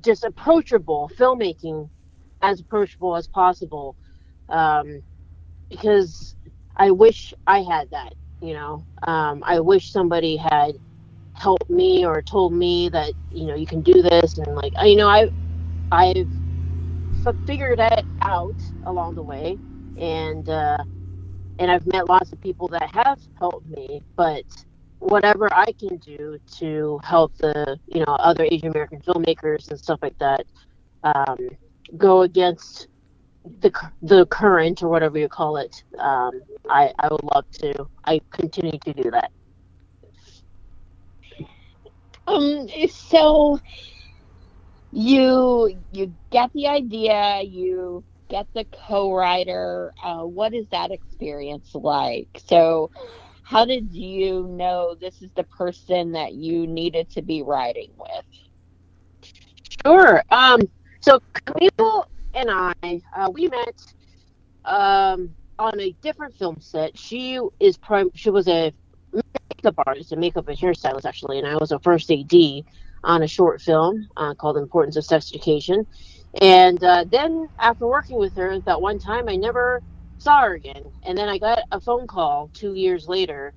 just 0.03 0.23
approachable 0.23 1.11
filmmaking 1.17 1.89
as 2.41 2.61
approachable 2.61 3.15
as 3.15 3.27
possible 3.27 3.95
um, 4.49 5.01
because 5.69 6.35
I 6.77 6.91
wish 6.91 7.33
I 7.47 7.61
had 7.61 7.89
that. 7.91 8.13
You 8.41 8.53
know, 8.53 8.87
um, 9.07 9.43
I 9.45 9.59
wish 9.61 9.91
somebody 9.91 10.37
had 10.37 10.73
helped 11.33 11.69
me 11.69 12.05
or 12.05 12.21
told 12.21 12.53
me 12.53 12.89
that 12.89 13.13
you 13.31 13.47
know 13.47 13.55
you 13.55 13.65
can 13.67 13.81
do 13.81 14.01
this 14.01 14.37
and 14.37 14.55
like 14.55 14.73
you 14.83 14.95
know 14.97 15.07
I 15.09 15.29
I've 15.91 16.29
figured 17.47 17.79
it 17.79 18.05
out 18.21 18.59
along 18.83 19.15
the 19.15 19.23
way 19.23 19.59
and 19.97 20.47
uh, 20.49 20.77
and 21.59 21.71
I've 21.71 21.85
met 21.87 22.09
lots 22.09 22.31
of 22.31 22.41
people 22.41 22.67
that 22.69 22.89
have 22.93 23.19
helped 23.35 23.67
me, 23.67 24.01
but 24.17 24.43
whatever 25.03 25.53
I 25.53 25.67
can 25.79 25.97
do 25.97 26.39
to 26.59 26.99
help 27.03 27.35
the 27.37 27.79
you 27.87 27.99
know 28.01 28.13
other 28.19 28.45
Asian 28.51 28.69
American 28.69 29.01
filmmakers 29.01 29.69
and 29.69 29.79
stuff 29.79 29.99
like 30.01 30.17
that, 30.19 30.45
um, 31.03 31.37
go 31.97 32.21
against 32.23 32.87
the 33.61 33.71
the 34.01 34.25
current 34.27 34.83
or 34.83 34.89
whatever 34.89 35.19
you 35.19 35.29
call 35.29 35.57
it, 35.57 35.83
um, 35.99 36.31
I 36.69 36.91
I 36.99 37.09
would 37.11 37.23
love 37.35 37.45
to. 37.61 37.87
I 38.05 38.21
continue 38.33 38.79
to 38.85 38.93
do 38.93 39.11
that. 39.11 39.31
Um. 42.27 42.67
So 42.89 43.59
you 44.91 45.83
you 45.91 46.15
get 46.31 46.51
the 46.53 46.67
idea. 46.67 47.41
You 47.43 48.05
get 48.29 48.47
the 48.55 48.65
co-writer. 48.87 49.93
Uh, 50.03 50.23
what 50.23 50.53
is 50.53 50.67
that 50.71 50.91
experience 50.91 51.71
like? 51.75 52.29
So. 52.47 52.91
How 53.53 53.65
did 53.65 53.93
you 53.93 54.47
know 54.47 54.95
this 54.99 55.21
is 55.21 55.29
the 55.35 55.43
person 55.43 56.13
that 56.13 56.33
you 56.33 56.65
needed 56.65 57.11
to 57.11 57.21
be 57.21 57.43
writing 57.43 57.91
with? 57.95 58.25
Sure. 59.85 60.23
Um, 60.31 60.61
so 61.01 61.19
Camille 61.45 62.07
and 62.33 62.49
I, 62.49 62.73
uh, 63.15 63.29
we 63.31 63.49
met 63.49 63.75
um, 64.65 65.35
on 65.59 65.79
a 65.79 65.95
different 66.01 66.33
film 66.33 66.61
set. 66.61 66.97
She 66.97 67.39
is 67.59 67.77
prime. 67.77 68.09
She 68.15 68.31
was 68.31 68.47
a 68.47 68.73
makeup 69.13 69.75
artist, 69.85 70.11
a 70.13 70.15
makeup 70.15 70.47
and 70.47 70.57
hairstylist 70.57 71.05
actually, 71.05 71.37
and 71.37 71.45
I 71.45 71.55
was 71.55 71.71
a 71.71 71.77
first 71.77 72.09
AD 72.09 72.33
on 73.03 73.21
a 73.21 73.27
short 73.27 73.61
film 73.61 74.07
uh, 74.17 74.33
called 74.33 74.57
"Importance 74.57 74.95
of 74.95 75.05
Sex 75.05 75.29
Education." 75.31 75.85
And 76.41 76.83
uh, 76.83 77.05
then 77.07 77.47
after 77.59 77.85
working 77.85 78.17
with 78.17 78.35
her 78.35 78.59
that 78.61 78.81
one 78.81 78.97
time, 78.97 79.29
I 79.29 79.35
never 79.35 79.83
saw 80.23 80.41
her 80.41 80.53
again. 80.53 80.83
And 81.05 81.17
then 81.17 81.29
I 81.29 81.37
got 81.37 81.59
a 81.71 81.81
phone 81.81 82.07
call 82.07 82.49
two 82.53 82.73
years 82.73 83.07
later. 83.07 83.53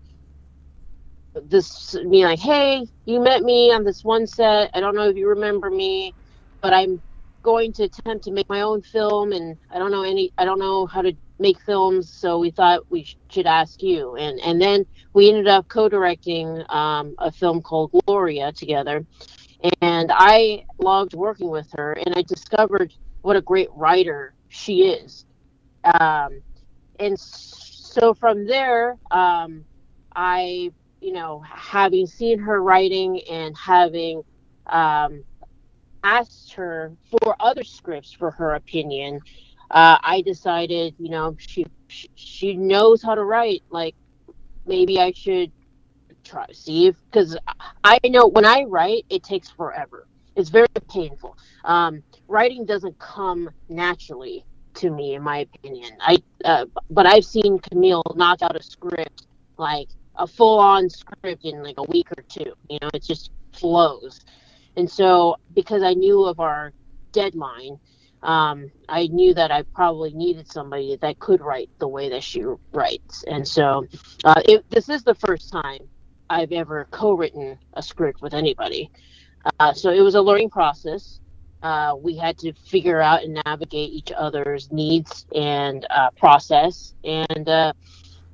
This 1.35 1.95
me 1.95 2.25
like, 2.25 2.39
hey, 2.39 2.87
you 3.05 3.21
met 3.21 3.43
me 3.43 3.71
on 3.73 3.85
this 3.85 4.03
one 4.03 4.27
set. 4.27 4.71
I 4.75 4.81
don't 4.81 4.97
know 4.97 5.09
if 5.09 5.17
you 5.17 5.29
remember 5.29 5.71
me, 5.71 6.15
but 6.63 6.73
I'm 6.73 7.03
going 7.43 7.73
to 7.75 7.85
attempt 7.85 8.25
to 8.25 8.33
make 8.33 8.49
my 8.49 8.63
own 8.63 8.83
film 8.83 9.33
and 9.33 9.57
I 9.71 9.79
don't 9.79 9.93
know 9.93 10.03
any 10.03 10.33
I 10.37 10.45
don't 10.45 10.59
know 10.59 10.87
how 10.87 11.01
to 11.03 11.17
make 11.39 11.61
films 11.61 12.13
so 12.13 12.41
we 12.41 12.51
thought 12.51 12.81
we 12.91 13.07
should 13.31 13.47
ask 13.47 13.83
you 13.83 14.17
and 14.17 14.41
and 14.41 14.61
then 14.61 14.85
we 15.13 15.29
ended 15.29 15.47
up 15.47 15.69
co-directing 15.69 16.65
um, 16.71 17.15
a 17.19 17.31
film 17.31 17.63
called 17.63 17.93
Gloria 18.09 18.53
together 18.53 19.07
and 19.81 20.11
I 20.13 20.65
loved 20.81 21.15
working 21.15 21.49
with 21.49 21.69
her 21.77 21.93
and 21.93 22.17
I 22.17 22.23
discovered 22.23 22.93
what 23.23 23.37
a 23.37 23.43
great 23.43 23.69
writer 23.77 24.35
she 24.49 24.83
is 24.89 25.25
um, 26.01 26.41
and 27.01 27.19
so 27.19 28.15
from 28.15 28.47
there 28.47 28.97
um, 29.11 29.65
I 30.15 30.71
you 31.01 31.13
know 31.13 31.43
having 31.47 32.07
seen 32.07 32.39
her 32.39 32.63
writing 32.63 33.21
and 33.31 33.57
having 33.57 34.23
um, 34.67 35.25
asked 36.07 36.53
her 36.55 36.93
for 37.11 37.37
other 37.41 37.65
scripts 37.65 38.13
for 38.13 38.31
her 38.31 38.55
opinion, 38.55 39.21
uh, 39.71 39.99
I 40.03 40.23
decided, 40.23 40.95
you 40.99 41.11
know, 41.11 41.37
she 41.39 41.67
she 41.89 42.55
knows 42.55 43.03
how 43.03 43.15
to 43.15 43.25
write. 43.25 43.63
Like, 43.71 43.97
maybe 44.67 45.01
I 45.01 45.13
should 45.13 45.53
try 46.25 46.47
see 46.53 46.87
if 46.87 46.97
because 47.11 47.37
I 47.85 47.99
know 48.05 48.29
when 48.29 48.45
I 48.45 48.63
write, 48.63 49.05
it 49.11 49.23
takes 49.25 49.51
forever. 49.51 50.07
It's 50.37 50.51
very 50.51 50.67
painful. 50.91 51.37
Um, 51.65 52.03
writing 52.29 52.65
doesn't 52.67 52.99
come 52.99 53.51
naturally 53.69 54.45
to 54.77 54.91
me, 54.91 55.15
in 55.15 55.23
my 55.23 55.39
opinion. 55.39 55.93
I 56.01 56.19
uh, 56.45 56.67
but 56.91 57.07
I've 57.07 57.25
seen 57.25 57.59
Camille 57.59 58.03
knock 58.15 58.43
out 58.43 58.57
a 58.57 58.63
script 58.63 59.27
like 59.59 59.89
a 60.17 60.27
full-on 60.27 60.89
script 60.89 61.45
in 61.45 61.63
like 61.63 61.77
a 61.79 61.83
week 61.85 62.11
or 62.17 62.23
two. 62.29 62.53
You 62.69 62.79
know, 62.81 62.91
it 62.95 63.03
just 63.03 63.31
flows. 63.53 64.21
And 64.77 64.91
so 64.91 65.37
because 65.55 65.83
I 65.83 65.95
knew 65.95 66.25
of 66.25 66.41
our 66.41 66.73
deadline, 67.13 67.79
um, 68.23 68.71
I 68.89 69.07
knew 69.07 69.35
that 69.35 69.51
I 69.51 69.63
probably 69.63 70.13
needed 70.13 70.51
somebody 70.51 70.97
that 70.97 71.19
could 71.19 71.41
write 71.41 71.71
the 71.79 71.89
way 71.89 72.09
that 72.11 72.23
she 72.23 72.45
writes. 72.73 73.25
And 73.27 73.47
so 73.47 73.87
uh, 74.25 74.43
it, 74.45 74.65
this 74.71 74.89
is 74.89 75.03
the 75.03 75.15
first 75.15 75.51
time 75.51 75.89
I've 76.29 76.53
ever 76.53 76.87
co-written 76.91 77.59
a 77.75 77.83
script 77.83 78.21
with 78.23 78.35
anybody. 78.35 78.91
Uh, 79.61 79.73
so 79.73 79.91
it 79.91 80.01
was 80.01 80.15
a 80.15 80.23
learning 80.23 80.51
process. 80.51 81.21
Uh, 81.63 81.95
we 81.99 82.17
had 82.17 82.39
to 82.39 82.53
figure 82.53 83.01
out 83.01 83.25
and 83.25 83.41
navigate 83.47 83.91
each 83.91 84.13
other's 84.17 84.71
needs 84.71 85.27
and 85.35 85.87
uh, 85.91 86.11
process, 86.11 86.95
and 87.05 87.49
uh, 87.49 87.73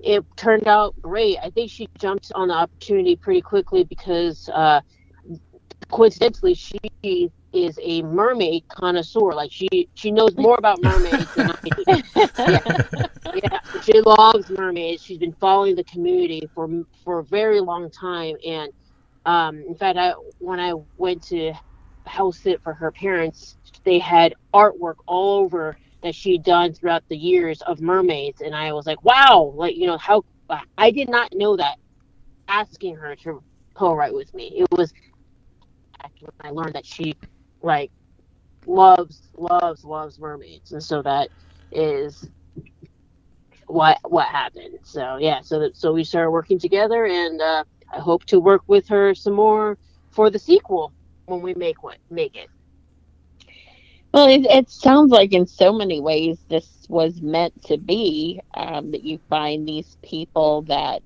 it 0.00 0.24
turned 0.36 0.66
out 0.66 0.94
great. 1.00 1.38
I 1.42 1.50
think 1.50 1.70
she 1.70 1.86
jumped 1.98 2.32
on 2.34 2.48
the 2.48 2.54
opportunity 2.54 3.16
pretty 3.16 3.40
quickly 3.40 3.84
because 3.84 4.48
uh, 4.52 4.80
coincidentally, 5.92 6.54
she 6.54 7.30
is 7.52 7.78
a 7.82 8.02
mermaid 8.02 8.64
connoisseur. 8.68 9.32
Like 9.34 9.52
she 9.52 9.88
she 9.94 10.10
knows 10.10 10.36
more 10.36 10.56
about 10.58 10.82
mermaids 10.82 11.32
than 11.34 11.50
I 11.50 11.68
do. 11.68 12.02
Yeah. 12.48 12.60
yeah, 13.34 13.58
she 13.82 14.00
loves 14.00 14.50
mermaids. 14.50 15.02
She's 15.02 15.18
been 15.18 15.34
following 15.34 15.76
the 15.76 15.84
community 15.84 16.48
for 16.54 16.68
for 17.04 17.20
a 17.20 17.24
very 17.24 17.60
long 17.60 17.90
time. 17.90 18.36
And 18.46 18.72
um, 19.26 19.62
in 19.68 19.74
fact, 19.76 19.98
I 19.98 20.12
when 20.38 20.58
I 20.58 20.74
went 20.96 21.22
to 21.28 21.52
house 22.06 22.38
sit 22.38 22.62
for 22.62 22.72
her 22.74 22.90
parents, 22.90 23.56
they 23.84 23.98
had 23.98 24.34
artwork 24.54 24.96
all 25.06 25.38
over 25.40 25.76
that 26.02 26.14
she'd 26.14 26.42
done 26.42 26.72
throughout 26.72 27.04
the 27.08 27.16
years 27.16 27.62
of 27.62 27.80
mermaids, 27.80 28.40
and 28.40 28.54
I 28.54 28.72
was 28.72 28.86
like, 28.86 29.04
wow, 29.04 29.52
like 29.54 29.76
you 29.76 29.86
know 29.86 29.98
how 29.98 30.24
I 30.76 30.90
did 30.90 31.08
not 31.08 31.32
know 31.34 31.56
that. 31.56 31.76
Asking 32.48 32.96
her 32.96 33.16
to 33.16 33.42
co-write 33.74 34.12
with 34.12 34.34
me, 34.34 34.52
it 34.58 34.66
was 34.76 34.92
when 36.20 36.32
I 36.40 36.50
learned 36.50 36.74
that 36.74 36.84
she 36.84 37.14
like 37.62 37.90
loves 38.66 39.28
loves 39.36 39.84
loves 39.84 40.18
mermaids, 40.18 40.72
and 40.72 40.82
so 40.82 41.02
that 41.02 41.30
is 41.70 42.28
what 43.66 43.98
what 44.04 44.26
happened. 44.26 44.78
So 44.82 45.16
yeah, 45.18 45.40
so 45.40 45.60
that 45.60 45.76
so 45.76 45.92
we 45.92 46.04
started 46.04 46.30
working 46.30 46.58
together, 46.58 47.06
and 47.06 47.40
uh, 47.40 47.64
I 47.92 48.00
hope 48.00 48.24
to 48.26 48.40
work 48.40 48.62
with 48.66 48.86
her 48.88 49.14
some 49.14 49.34
more 49.34 49.78
for 50.10 50.30
the 50.30 50.38
sequel 50.38 50.92
when 51.32 51.42
we 51.42 51.54
make 51.54 51.82
what 51.82 51.98
make 52.10 52.36
it. 52.36 52.48
Well, 54.12 54.28
it, 54.28 54.44
it 54.44 54.70
sounds 54.70 55.10
like 55.10 55.32
in 55.32 55.46
so 55.46 55.72
many 55.72 56.00
ways 56.00 56.38
this 56.50 56.84
was 56.88 57.22
meant 57.22 57.54
to 57.64 57.78
be 57.78 58.40
um, 58.54 58.90
that 58.90 59.02
you 59.04 59.18
find 59.30 59.66
these 59.66 59.96
people 60.04 60.62
that 60.62 61.02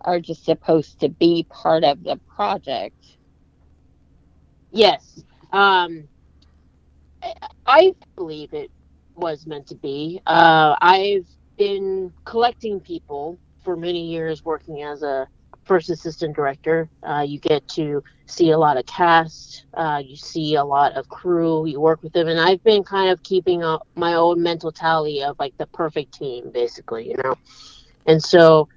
are 0.00 0.18
just 0.18 0.44
supposed 0.44 1.00
to 1.00 1.08
be 1.08 1.46
part 1.50 1.84
of 1.84 2.02
the 2.02 2.20
project. 2.36 2.96
Yes. 4.72 5.22
Um, 5.52 6.08
I 7.66 7.94
believe 8.16 8.52
it 8.52 8.70
was 9.14 9.46
meant 9.46 9.68
to 9.68 9.76
be. 9.76 10.20
Uh, 10.26 10.74
I've 10.80 11.28
been 11.56 12.12
collecting 12.24 12.80
people 12.80 13.38
for 13.62 13.76
many 13.76 14.08
years 14.10 14.44
working 14.44 14.82
as 14.82 15.02
a 15.02 15.28
first 15.64 15.90
assistant 15.90 16.36
director. 16.36 16.88
Uh, 17.02 17.24
you 17.26 17.38
get 17.38 17.66
to 17.68 18.02
see 18.26 18.50
a 18.50 18.58
lot 18.58 18.76
of 18.76 18.86
cast, 18.86 19.66
uh, 19.74 20.02
you 20.04 20.16
see 20.16 20.54
a 20.54 20.64
lot 20.64 20.92
of 20.92 21.08
crew, 21.08 21.66
you 21.66 21.80
work 21.80 22.02
with 22.02 22.12
them, 22.12 22.28
and 22.28 22.40
I've 22.40 22.62
been 22.64 22.82
kind 22.82 23.10
of 23.10 23.22
keeping 23.22 23.62
up 23.62 23.86
my 23.94 24.14
own 24.14 24.42
mental 24.42 24.72
tally 24.72 25.22
of 25.22 25.38
like 25.38 25.56
the 25.58 25.66
perfect 25.66 26.14
team, 26.14 26.50
basically, 26.50 27.08
you 27.08 27.16
know. 27.22 27.34
And 28.06 28.22
so, 28.22 28.68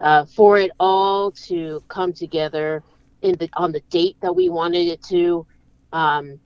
uh, 0.00 0.24
for 0.26 0.58
it 0.58 0.70
all 0.80 1.30
to 1.32 1.82
come 1.88 2.12
together 2.12 2.82
in 3.22 3.36
the 3.36 3.48
on 3.54 3.72
the 3.72 3.80
date 3.90 4.16
that 4.20 4.34
we 4.34 4.48
wanted 4.48 4.88
it 4.88 5.02
to, 5.04 5.46
um, 5.92 6.40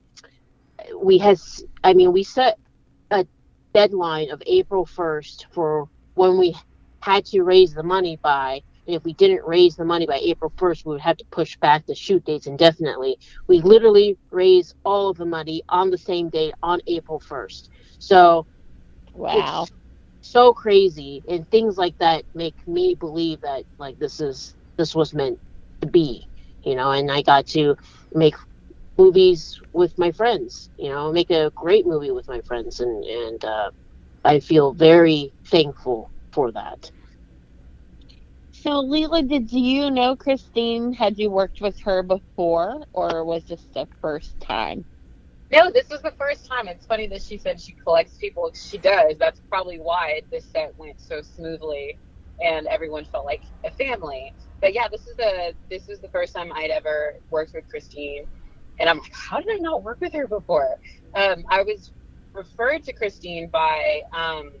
we 0.95 1.17
has 1.17 1.63
I 1.83 1.93
mean 1.93 2.13
we 2.13 2.23
set 2.23 2.59
a 3.11 3.25
deadline 3.73 4.29
of 4.31 4.41
April 4.45 4.85
first 4.85 5.47
for 5.51 5.89
when 6.13 6.37
we 6.37 6.55
had 6.99 7.25
to 7.25 7.41
raise 7.41 7.73
the 7.73 7.83
money 7.83 8.17
by 8.21 8.61
if 8.87 9.03
we 9.03 9.13
didn't 9.13 9.45
raise 9.45 9.75
the 9.75 9.85
money 9.85 10.05
by 10.05 10.19
April 10.23 10.53
1st, 10.57 10.85
we 10.85 10.93
would 10.93 11.01
have 11.01 11.17
to 11.17 11.25
push 11.31 11.57
back 11.59 11.85
the 11.85 11.95
shoot 11.95 12.23
dates 12.25 12.47
indefinitely. 12.47 13.17
We 13.47 13.61
literally 13.61 14.17
raised 14.31 14.75
all 14.85 15.09
of 15.09 15.17
the 15.17 15.25
money 15.25 15.63
on 15.69 15.89
the 15.89 15.97
same 15.97 16.29
day 16.29 16.53
on 16.63 16.79
April 16.87 17.19
1st. 17.19 17.69
So, 17.99 18.47
wow. 19.13 19.67
So 20.21 20.53
crazy. 20.53 21.23
And 21.29 21.49
things 21.49 21.77
like 21.77 21.97
that 21.99 22.25
make 22.33 22.55
me 22.67 22.95
believe 22.95 23.41
that, 23.41 23.63
like, 23.77 23.97
this 23.99 24.19
is, 24.19 24.55
this 24.77 24.95
was 24.95 25.13
meant 25.13 25.39
to 25.81 25.87
be, 25.87 26.27
you 26.63 26.75
know, 26.75 26.91
and 26.91 27.11
I 27.11 27.21
got 27.21 27.47
to 27.47 27.75
make 28.13 28.35
movies 28.97 29.59
with 29.73 29.97
my 29.97 30.11
friends, 30.11 30.69
you 30.77 30.89
know, 30.89 31.11
make 31.11 31.29
a 31.29 31.51
great 31.55 31.85
movie 31.85 32.11
with 32.11 32.27
my 32.27 32.41
friends. 32.41 32.79
And, 32.79 33.03
and, 33.05 33.45
uh, 33.45 33.71
I 34.23 34.39
feel 34.39 34.73
very 34.73 35.33
thankful 35.49 36.11
for 36.33 36.51
that. 36.51 36.91
So, 38.61 38.83
Leela, 38.83 39.27
did 39.27 39.51
you 39.51 39.91
know 39.91 40.15
Christine? 40.15 40.93
Had 40.93 41.17
you 41.19 41.29
worked 41.31 41.61
with 41.61 41.77
her 41.83 42.03
before, 42.03 42.83
or 42.93 43.23
was 43.25 43.45
this 43.45 43.67
the 43.73 43.87
first 44.01 44.39
time? 44.39 44.85
No, 45.51 45.71
this 45.71 45.89
was 45.89 46.01
the 46.01 46.13
first 46.17 46.47
time. 46.47 46.67
It's 46.67 46.85
funny 46.85 47.07
that 47.07 47.21
she 47.21 47.37
said 47.37 47.61
she 47.61 47.73
collects 47.83 48.17
people. 48.17 48.51
She 48.53 48.77
does. 48.77 49.15
That's 49.19 49.41
probably 49.49 49.77
why 49.79 50.21
this 50.31 50.45
set 50.45 50.73
went 50.77 50.99
so 50.99 51.21
smoothly, 51.21 51.99
and 52.43 52.67
everyone 52.67 53.05
felt 53.05 53.25
like 53.25 53.43
a 53.63 53.71
family. 53.71 54.33
But 54.61 54.73
yeah, 54.73 54.87
this 54.91 55.07
is 55.07 55.15
the 55.17 55.53
this 55.69 55.87
is 55.87 55.99
the 56.01 56.09
first 56.09 56.35
time 56.35 56.51
I'd 56.53 56.71
ever 56.71 57.15
worked 57.29 57.53
with 57.53 57.69
Christine, 57.69 58.25
and 58.79 58.89
I'm 58.89 58.97
like, 58.97 59.13
how 59.13 59.37
did 59.39 59.49
I 59.51 59.59
not 59.59 59.83
work 59.83 59.99
with 60.01 60.13
her 60.13 60.27
before? 60.27 60.77
Um, 61.15 61.45
I 61.49 61.63
was 61.63 61.93
referred 62.33 62.83
to 62.85 62.93
Christine 62.93 63.49
by 63.49 64.01
um, 64.13 64.51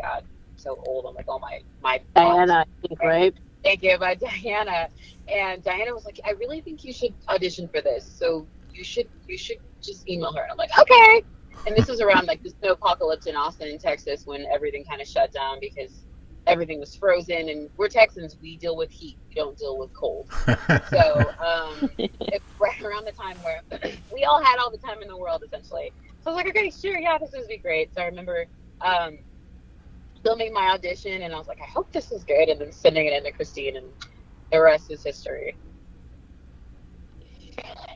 God, 0.00 0.24
so 0.60 0.82
old. 0.86 1.06
I'm 1.08 1.14
like, 1.14 1.26
oh 1.28 1.38
my, 1.38 1.60
my. 1.82 2.00
Diana, 2.14 2.64
I 3.02 3.06
right? 3.06 3.34
Thank 3.62 3.82
you, 3.82 3.98
by 3.98 4.14
Diana. 4.42 4.88
And 5.28 5.62
Diana 5.62 5.92
was 5.92 6.04
like, 6.04 6.20
I 6.24 6.32
really 6.32 6.60
think 6.60 6.84
you 6.84 6.92
should 6.92 7.14
audition 7.28 7.68
for 7.68 7.80
this. 7.80 8.04
So 8.04 8.46
you 8.72 8.84
should, 8.84 9.08
you 9.26 9.36
should 9.36 9.58
just 9.82 10.08
email 10.08 10.32
her. 10.32 10.42
And 10.42 10.52
I'm 10.52 10.58
like, 10.58 10.76
okay. 10.78 11.22
And 11.66 11.76
this 11.76 11.88
was 11.88 12.00
around 12.00 12.26
like 12.26 12.42
the 12.42 12.50
snow 12.50 12.72
apocalypse 12.72 13.26
in 13.26 13.36
Austin, 13.36 13.68
in 13.68 13.78
Texas, 13.78 14.26
when 14.26 14.46
everything 14.52 14.84
kind 14.84 15.00
of 15.00 15.06
shut 15.06 15.32
down 15.32 15.58
because 15.60 16.04
everything 16.46 16.80
was 16.80 16.94
frozen. 16.94 17.48
And 17.48 17.68
we're 17.76 17.88
Texans, 17.88 18.36
we 18.40 18.56
deal 18.56 18.76
with 18.76 18.90
heat, 18.90 19.18
we 19.28 19.34
don't 19.34 19.56
deal 19.58 19.78
with 19.78 19.92
cold. 19.92 20.28
so 20.90 21.32
um, 21.44 21.90
it's 21.98 22.44
right 22.58 22.82
around 22.82 23.06
the 23.06 23.12
time 23.12 23.36
where 23.42 23.60
we 24.12 24.24
all 24.24 24.42
had 24.42 24.58
all 24.58 24.70
the 24.70 24.78
time 24.78 25.02
in 25.02 25.08
the 25.08 25.16
world, 25.16 25.42
essentially. 25.46 25.92
So 26.22 26.30
I 26.30 26.34
was 26.34 26.44
like, 26.44 26.48
okay, 26.48 26.70
sure, 26.70 26.98
yeah, 26.98 27.18
this 27.18 27.30
would 27.34 27.48
be 27.48 27.58
great. 27.58 27.94
So 27.94 28.02
I 28.02 28.06
remember 28.06 28.46
um, 28.80 29.18
filming 30.22 30.52
my 30.52 30.70
audition, 30.70 31.22
and 31.22 31.34
I 31.34 31.38
was 31.38 31.48
like, 31.48 31.60
I 31.60 31.66
hope 31.66 31.92
this 31.92 32.12
is 32.12 32.24
good, 32.24 32.48
and 32.48 32.60
then 32.60 32.72
sending 32.72 33.06
it 33.06 33.12
in 33.12 33.24
to 33.24 33.32
Christine, 33.32 33.76
and 33.76 33.86
the 34.52 34.60
rest 34.60 34.90
is 34.90 35.02
history. 35.04 35.56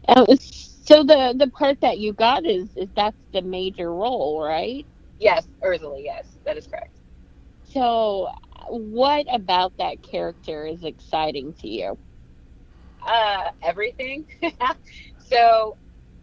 Uh, 0.09 0.25
so 0.39 1.03
the 1.03 1.35
the 1.39 1.51
part 1.51 1.81
that 1.81 1.99
you 1.99 2.13
got 2.13 2.45
is 2.47 2.71
is 2.77 2.89
that's 2.97 3.19
the 3.33 3.43
major 3.43 3.93
role, 3.93 4.43
right? 4.43 4.87
Yes, 5.19 5.49
Ursula. 5.65 6.01
Yes, 6.01 6.39
that 6.45 6.57
is 6.57 6.67
correct. 6.67 6.99
So, 7.65 8.29
what 8.69 9.27
about 9.33 9.73
that 9.79 10.03
character 10.03 10.67
is 10.67 10.85
exciting 10.85 11.55
to 11.61 11.69
you? 11.69 11.99
Uh, 13.07 13.51
everything. 13.63 14.27
so, 15.19 15.77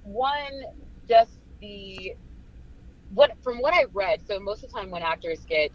one, 0.03 0.63
just 1.07 1.39
the 1.61 2.13
what 3.09 3.31
from 3.43 3.59
what 3.59 3.73
I 3.73 3.85
read. 3.93 4.21
So 4.25 4.39
most 4.39 4.63
of 4.63 4.71
the 4.71 4.79
time 4.79 4.91
when 4.91 5.03
actors 5.03 5.45
get 5.47 5.71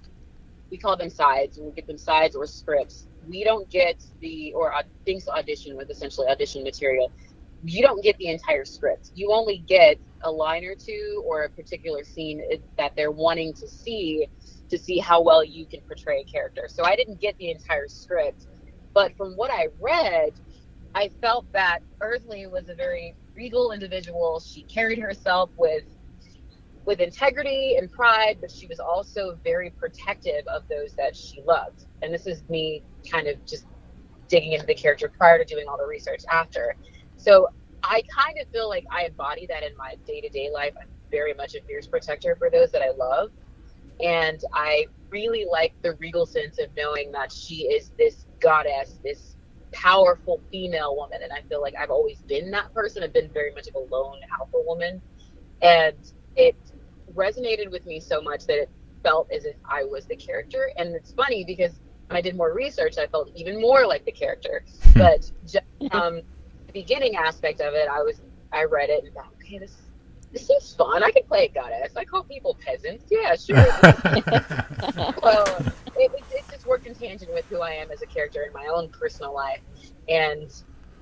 we 0.71 0.79
call 0.79 0.97
them 0.97 1.11
sides, 1.11 1.59
and 1.59 1.67
we 1.67 1.73
get 1.73 1.87
them 1.87 1.99
sides 1.99 2.37
or 2.37 2.47
scripts. 2.47 3.09
We 3.29 3.45
don't 3.45 3.71
get 3.71 4.03
the 4.21 4.53
or 4.55 4.75
uh, 4.75 4.83
things 5.05 5.25
to 5.25 5.33
audition 5.33 5.77
with 5.77 5.91
essentially 5.91 6.29
audition 6.29 6.63
material. 6.65 7.13
You 7.63 7.83
don't 7.83 8.03
get 8.03 8.17
the 8.19 8.29
entire 8.29 8.65
script. 8.65 9.11
You 9.15 9.33
only 9.33 9.59
get 9.59 9.99
a 10.25 10.31
line 10.31 10.65
or 10.65 10.75
two 10.75 11.23
or 11.27 11.45
a 11.45 11.51
particular 11.51 12.05
scene 12.05 12.43
that 12.79 12.93
they're 12.97 13.11
wanting 13.13 13.55
to 13.55 13.69
see 13.69 14.29
to 14.71 14.79
see 14.79 14.99
how 14.99 15.23
well 15.23 15.45
you 15.45 15.67
can 15.67 15.81
portray 15.87 16.21
a 16.23 16.25
character. 16.25 16.65
So 16.69 16.85
I 16.85 16.97
didn't 16.97 17.21
get 17.21 17.37
the 17.39 17.51
entire 17.51 17.89
script, 17.89 18.47
but 18.95 19.17
from 19.17 19.35
what 19.35 19.51
I 19.53 19.69
read, 19.81 20.33
I 20.95 21.11
felt 21.21 21.47
that 21.53 21.81
Ursula 22.03 22.49
was 22.51 22.69
a 22.69 22.75
very 22.75 23.17
regal 23.37 23.73
individual. 23.73 24.41
She 24.45 24.65
carried 24.65 24.99
herself 24.99 25.51
with 25.57 25.85
with 26.87 27.01
integrity 27.01 27.77
and 27.79 27.91
pride, 27.91 28.39
but 28.41 28.51
she 28.51 28.67
was 28.69 28.79
also 28.79 29.39
very 29.45 29.71
protective 29.71 30.47
of 30.47 30.63
those 30.69 30.95
that 30.95 31.17
she 31.17 31.43
loved. 31.43 31.85
And 32.03 32.15
this 32.15 32.27
is 32.27 32.49
me 32.49 32.83
kind 33.11 33.27
of 33.27 33.45
just 33.45 33.67
digging 34.29 34.53
into 34.53 34.67
the 34.67 34.75
character 34.75 35.13
prior 35.19 35.39
to 35.39 35.45
doing 35.45 35.67
all 35.69 35.77
the 35.77 35.87
research 35.87 36.23
after. 36.33 36.77
So 37.17 37.49
I 37.83 38.03
kind 38.15 38.39
of 38.41 38.49
feel 38.53 38.69
like 38.69 38.85
I 38.91 39.07
embody 39.07 39.47
that 39.49 39.63
in 39.63 39.77
my 39.77 39.97
day 40.07 40.21
to 40.21 40.29
day 40.29 40.49
life. 40.53 40.73
I'm 40.81 40.89
very 41.11 41.35
much 41.35 41.55
a 41.55 41.63
fierce 41.63 41.87
protector 41.87 42.37
for 42.37 42.51
those 42.51 42.71
that 42.71 42.83
I 42.83 42.91
love. 42.97 43.31
And 44.01 44.41
I 44.53 44.87
really 45.11 45.47
like 45.51 45.75
the 45.83 45.95
regal 45.95 46.27
sense 46.27 46.59
of 46.59 46.69
knowing 46.77 47.11
that 47.13 47.33
she 47.33 47.63
is 47.63 47.91
this 47.99 48.27
goddess, 48.41 49.01
this 49.03 49.37
powerful 49.73 50.41
female 50.53 50.95
woman. 50.97 51.19
And 51.23 51.33
I 51.33 51.43
feel 51.49 51.63
like 51.63 51.75
I've 51.81 51.91
always 51.91 52.19
been 52.29 52.51
that 52.53 52.73
person. 52.75 53.03
I've 53.03 53.13
been 53.13 53.31
very 53.33 53.53
much 53.55 53.69
of 53.69 53.75
a 53.75 53.95
lone 53.95 54.19
alpha 54.39 54.59
woman. 54.67 55.01
And 55.63 55.97
it 56.37 56.57
resonated 57.17 57.71
with 57.71 57.87
me 57.87 58.01
so 58.01 58.21
much 58.21 58.47
that 58.47 58.59
it 58.59 58.71
felt 59.03 59.31
as 59.33 59.45
if 59.45 59.57
I 59.65 59.85
was 59.85 60.07
the 60.07 60.17
character. 60.17 60.71
And 60.77 60.95
it's 60.95 61.13
funny 61.13 61.45
because 61.45 61.73
when 62.09 62.17
I 62.17 62.21
did 62.21 62.37
more 62.37 62.53
research, 62.53 62.99
I 62.99 63.07
felt 63.07 63.31
even 63.35 63.61
more 63.61 63.87
like 63.87 64.05
the 64.05 64.13
character. 64.13 64.65
but 64.95 65.31
just 65.47 65.65
um, 65.93 66.23
the 66.67 66.73
beginning 66.73 67.17
aspect 67.17 67.61
of 67.61 67.75
it, 67.75 67.89
I 67.89 68.03
was 68.03 68.21
I 68.53 68.65
read 68.65 68.91
it 68.91 69.05
and 69.05 69.13
thought, 69.13 69.33
okay, 69.43 69.59
this 69.59 69.77
this 70.33 70.47
seems 70.47 70.75
fun. 70.75 71.03
I 71.03 71.11
could 71.11 71.27
play 71.29 71.47
a 71.47 71.49
goddess. 71.49 71.97
I 71.97 72.05
call 72.05 72.25
people 72.25 72.59
peasants. 72.65 73.05
Yeah, 73.11 73.37
sure. 73.37 73.57
well, 75.23 75.47
it, 75.97 76.11
it, 76.13 76.25
it 76.31 76.45
just 76.51 76.67
worked 76.67 76.87
in 76.87 76.95
tangent 76.95 77.33
with 77.33 77.45
who 77.47 77.61
I 77.61 77.71
am 77.71 77.91
as 77.91 78.03
a 78.03 78.07
character 78.07 78.43
in 78.43 78.53
my 78.53 78.67
own 78.67 78.89
personal 78.89 79.35
life, 79.35 79.61
and 80.09 80.53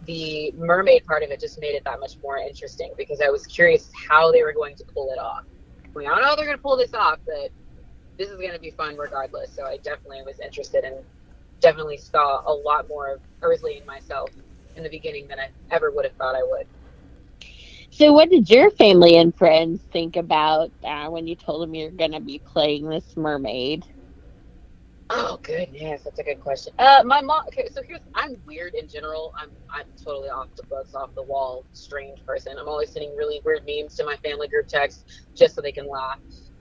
the 0.07 0.53
mermaid 0.57 1.07
part 1.07 1.23
of 1.23 1.31
it 1.31 1.41
just 1.41 1.61
made 1.61 1.75
it 1.75 1.85
that 1.85 2.01
much 2.01 2.17
more 2.23 2.39
interesting 2.39 2.93
because 2.97 3.21
I 3.21 3.31
was 3.31 3.47
curious 3.47 3.91
how 4.09 4.31
they 4.31 4.43
were 4.43 4.53
going 4.53 4.77
to 4.77 4.85
pull 4.85 5.11
it 5.11 5.19
off. 5.19 5.45
Don't 5.95 6.05
know 6.05 6.23
how 6.23 6.37
they're 6.37 6.47
going 6.47 6.57
to 6.57 6.63
pull 6.63 6.77
this 6.77 6.95
off, 6.95 7.19
but 7.27 7.51
this 8.19 8.29
is 8.29 8.37
going 8.37 8.53
to 8.53 8.59
be 8.59 8.71
fun 8.71 8.97
regardless. 8.97 9.51
So 9.53 9.65
I 9.65 9.79
definitely 9.79 10.23
was 10.23 10.41
interested 10.41 10.85
and 10.85 10.97
definitely 11.61 11.97
saw 11.99 12.43
a 12.47 12.53
lot 12.53 12.89
more 12.89 13.15
of 13.15 13.21
Ursula 13.43 13.73
in 13.73 13.87
myself 13.87 14.31
in 14.77 14.83
the 14.83 14.89
beginning 14.91 15.29
than 15.29 15.39
I 15.39 15.49
ever 15.71 15.91
would 15.91 16.05
have 16.05 16.15
thought 16.15 16.35
I 16.35 16.43
would. 16.43 16.67
So, 17.91 18.13
what 18.13 18.29
did 18.29 18.51
your 18.51 18.71
family 18.73 19.17
and 19.17 19.35
friends 19.35 19.81
think 19.93 20.17
about 20.17 20.73
uh, 20.83 21.09
when 21.09 21.29
you 21.29 21.37
told 21.37 21.63
them 21.63 21.75
you're 21.75 21.93
going 21.93 22.13
to 22.13 22.21
be 22.21 22.41
playing 22.45 22.89
this 22.89 23.17
mermaid? 23.17 23.85
Oh 25.11 25.39
goodness, 25.43 26.03
that's 26.03 26.19
a 26.19 26.23
good 26.23 26.41
question. 26.41 26.73
Uh, 26.79 27.03
my 27.05 27.21
mom. 27.21 27.43
Okay, 27.49 27.69
so 27.73 27.83
here's 27.87 28.01
I'm 28.15 28.37
weird 28.47 28.75
in 28.75 28.89
general. 28.89 29.33
I'm 29.39 29.51
I'm 29.73 29.87
totally 30.03 30.29
off 30.29 30.49
the 30.57 30.65
books, 30.65 30.95
off 30.95 31.15
the 31.15 31.23
wall, 31.23 31.65
strange 31.73 32.25
person. 32.27 32.55
I'm 32.59 32.69
always 32.69 32.91
sending 32.91 33.15
really 33.15 33.41
weird 33.45 33.63
memes 33.67 33.95
to 33.97 34.05
my 34.05 34.17
family 34.17 34.49
group 34.49 34.67
text 34.67 35.05
just 35.37 35.55
so 35.55 35.61
they 35.61 35.73
can 35.73 35.89
laugh. 35.89 36.19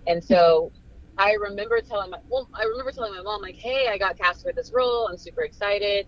And 0.08 0.24
so 0.24 0.72
I 1.18 1.34
remember 1.34 1.80
telling 1.82 2.12
my 2.12 2.18
well, 2.30 2.50
I 2.54 2.66
remember 2.66 2.92
telling 2.92 3.14
my 3.14 3.22
mom 3.22 3.42
like, 3.42 3.56
"Hey, 3.56 3.88
I 3.90 3.98
got 3.98 4.18
cast 4.18 4.44
for 4.44 4.52
this 4.54 4.72
role. 4.74 5.08
I'm 5.10 5.18
super 5.18 5.44
excited." 5.44 6.06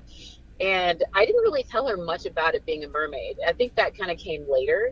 And 0.59 1.03
I 1.13 1.25
didn't 1.25 1.41
really 1.41 1.63
tell 1.63 1.87
her 1.87 1.97
much 1.97 2.25
about 2.25 2.53
it 2.53 2.65
being 2.65 2.83
a 2.83 2.87
mermaid. 2.89 3.37
I 3.47 3.53
think 3.53 3.75
that 3.75 3.97
kind 3.97 4.11
of 4.11 4.17
came 4.17 4.45
later 4.49 4.91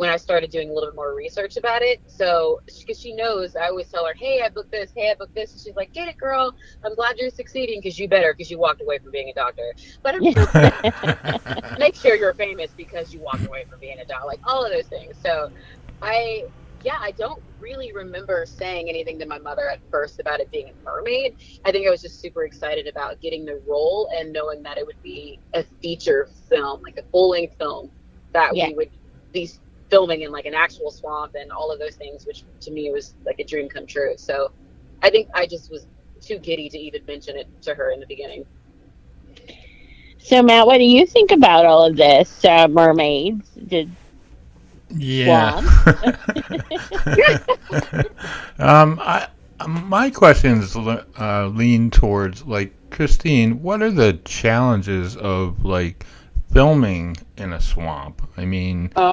when 0.00 0.08
I 0.08 0.16
started 0.16 0.50
doing 0.50 0.70
a 0.70 0.72
little 0.72 0.88
bit 0.88 0.96
more 0.96 1.14
research 1.14 1.58
about 1.58 1.82
it. 1.82 2.00
So, 2.06 2.62
because 2.64 2.98
she 2.98 3.12
knows, 3.12 3.54
I 3.54 3.68
always 3.68 3.86
tell 3.88 4.06
her, 4.06 4.14
"Hey, 4.14 4.40
I 4.40 4.48
booked 4.48 4.70
this. 4.70 4.90
Hey, 4.96 5.10
I 5.10 5.14
booked 5.14 5.34
this." 5.34 5.52
And 5.52 5.60
she's 5.60 5.76
like, 5.76 5.92
"Get 5.92 6.08
it, 6.08 6.16
girl. 6.16 6.54
I'm 6.82 6.94
glad 6.94 7.18
you're 7.18 7.28
succeeding 7.28 7.82
because 7.82 7.98
you 7.98 8.08
better 8.08 8.32
because 8.32 8.50
you 8.50 8.58
walked 8.58 8.80
away 8.80 8.96
from 8.96 9.10
being 9.10 9.28
a 9.28 9.34
doctor. 9.34 9.74
But 10.02 10.14
make 11.78 11.96
sure 11.96 12.16
you're 12.16 12.32
famous 12.32 12.70
because 12.74 13.12
you 13.12 13.20
walked 13.20 13.44
away 13.44 13.66
from 13.68 13.78
being 13.78 13.98
a 13.98 14.06
doctor. 14.06 14.26
Like 14.26 14.40
all 14.44 14.64
of 14.64 14.72
those 14.72 14.86
things." 14.86 15.16
So, 15.22 15.50
I 16.00 16.46
yeah, 16.82 16.96
I 16.98 17.10
don't 17.10 17.42
really 17.58 17.92
remember 17.92 18.46
saying 18.46 18.88
anything 18.88 19.18
to 19.18 19.26
my 19.26 19.38
mother 19.38 19.68
at 19.68 19.80
first 19.90 20.18
about 20.18 20.40
it 20.40 20.50
being 20.50 20.70
a 20.70 20.82
mermaid. 20.82 21.36
I 21.66 21.72
think 21.72 21.86
I 21.86 21.90
was 21.90 22.00
just 22.00 22.22
super 22.22 22.44
excited 22.44 22.86
about 22.86 23.20
getting 23.20 23.44
the 23.44 23.60
role 23.68 24.08
and 24.16 24.32
knowing 24.32 24.62
that 24.62 24.78
it 24.78 24.86
would 24.86 25.02
be 25.02 25.38
a 25.52 25.62
feature 25.82 26.30
film, 26.48 26.80
like 26.80 26.96
a 26.96 27.02
full 27.12 27.28
length 27.28 27.58
film 27.58 27.90
that 28.32 28.56
yeah. 28.56 28.68
we 28.68 28.74
would 28.76 28.90
be 29.32 29.50
filming 29.90 30.22
in 30.22 30.30
like 30.30 30.46
an 30.46 30.54
actual 30.54 30.90
swamp 30.90 31.34
and 31.34 31.50
all 31.50 31.70
of 31.70 31.78
those 31.78 31.96
things, 31.96 32.26
which 32.26 32.44
to 32.60 32.70
me 32.70 32.90
was 32.90 33.14
like 33.24 33.38
a 33.38 33.44
dream 33.44 33.68
come 33.68 33.86
true. 33.86 34.14
So 34.16 34.52
I 35.02 35.10
think 35.10 35.28
I 35.34 35.46
just 35.46 35.70
was 35.70 35.86
too 36.20 36.38
giddy 36.38 36.68
to 36.68 36.78
even 36.78 37.04
mention 37.06 37.36
it 37.36 37.48
to 37.62 37.74
her 37.74 37.90
in 37.90 38.00
the 38.00 38.06
beginning. 38.06 38.46
So 40.18 40.42
Matt, 40.42 40.66
what 40.66 40.78
do 40.78 40.84
you 40.84 41.06
think 41.06 41.32
about 41.32 41.66
all 41.66 41.84
of 41.86 41.96
this? 41.96 42.44
Uh, 42.44 42.68
mermaids? 42.68 43.48
Did 43.66 43.90
yeah. 44.90 45.56
um, 48.58 48.98
I 49.00 49.28
my 49.66 50.10
questions 50.10 50.74
uh, 50.76 51.46
lean 51.48 51.90
towards 51.90 52.44
like 52.44 52.72
Christine. 52.90 53.62
What 53.62 53.82
are 53.82 53.90
the 53.90 54.14
challenges 54.24 55.16
of 55.16 55.64
like 55.64 56.06
filming 56.52 57.16
in 57.36 57.52
a 57.52 57.60
swamp? 57.60 58.22
I 58.36 58.44
mean. 58.44 58.92
Uh, 58.96 59.12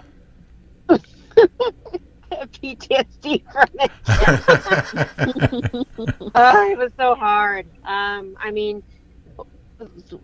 PTSD 2.32 3.44
from 3.52 3.68
it. 3.80 3.92
oh, 6.36 6.72
it 6.72 6.78
was 6.78 6.92
so 6.98 7.16
hard. 7.16 7.66
Um, 7.86 8.36
I 8.40 8.52
mean, 8.52 8.84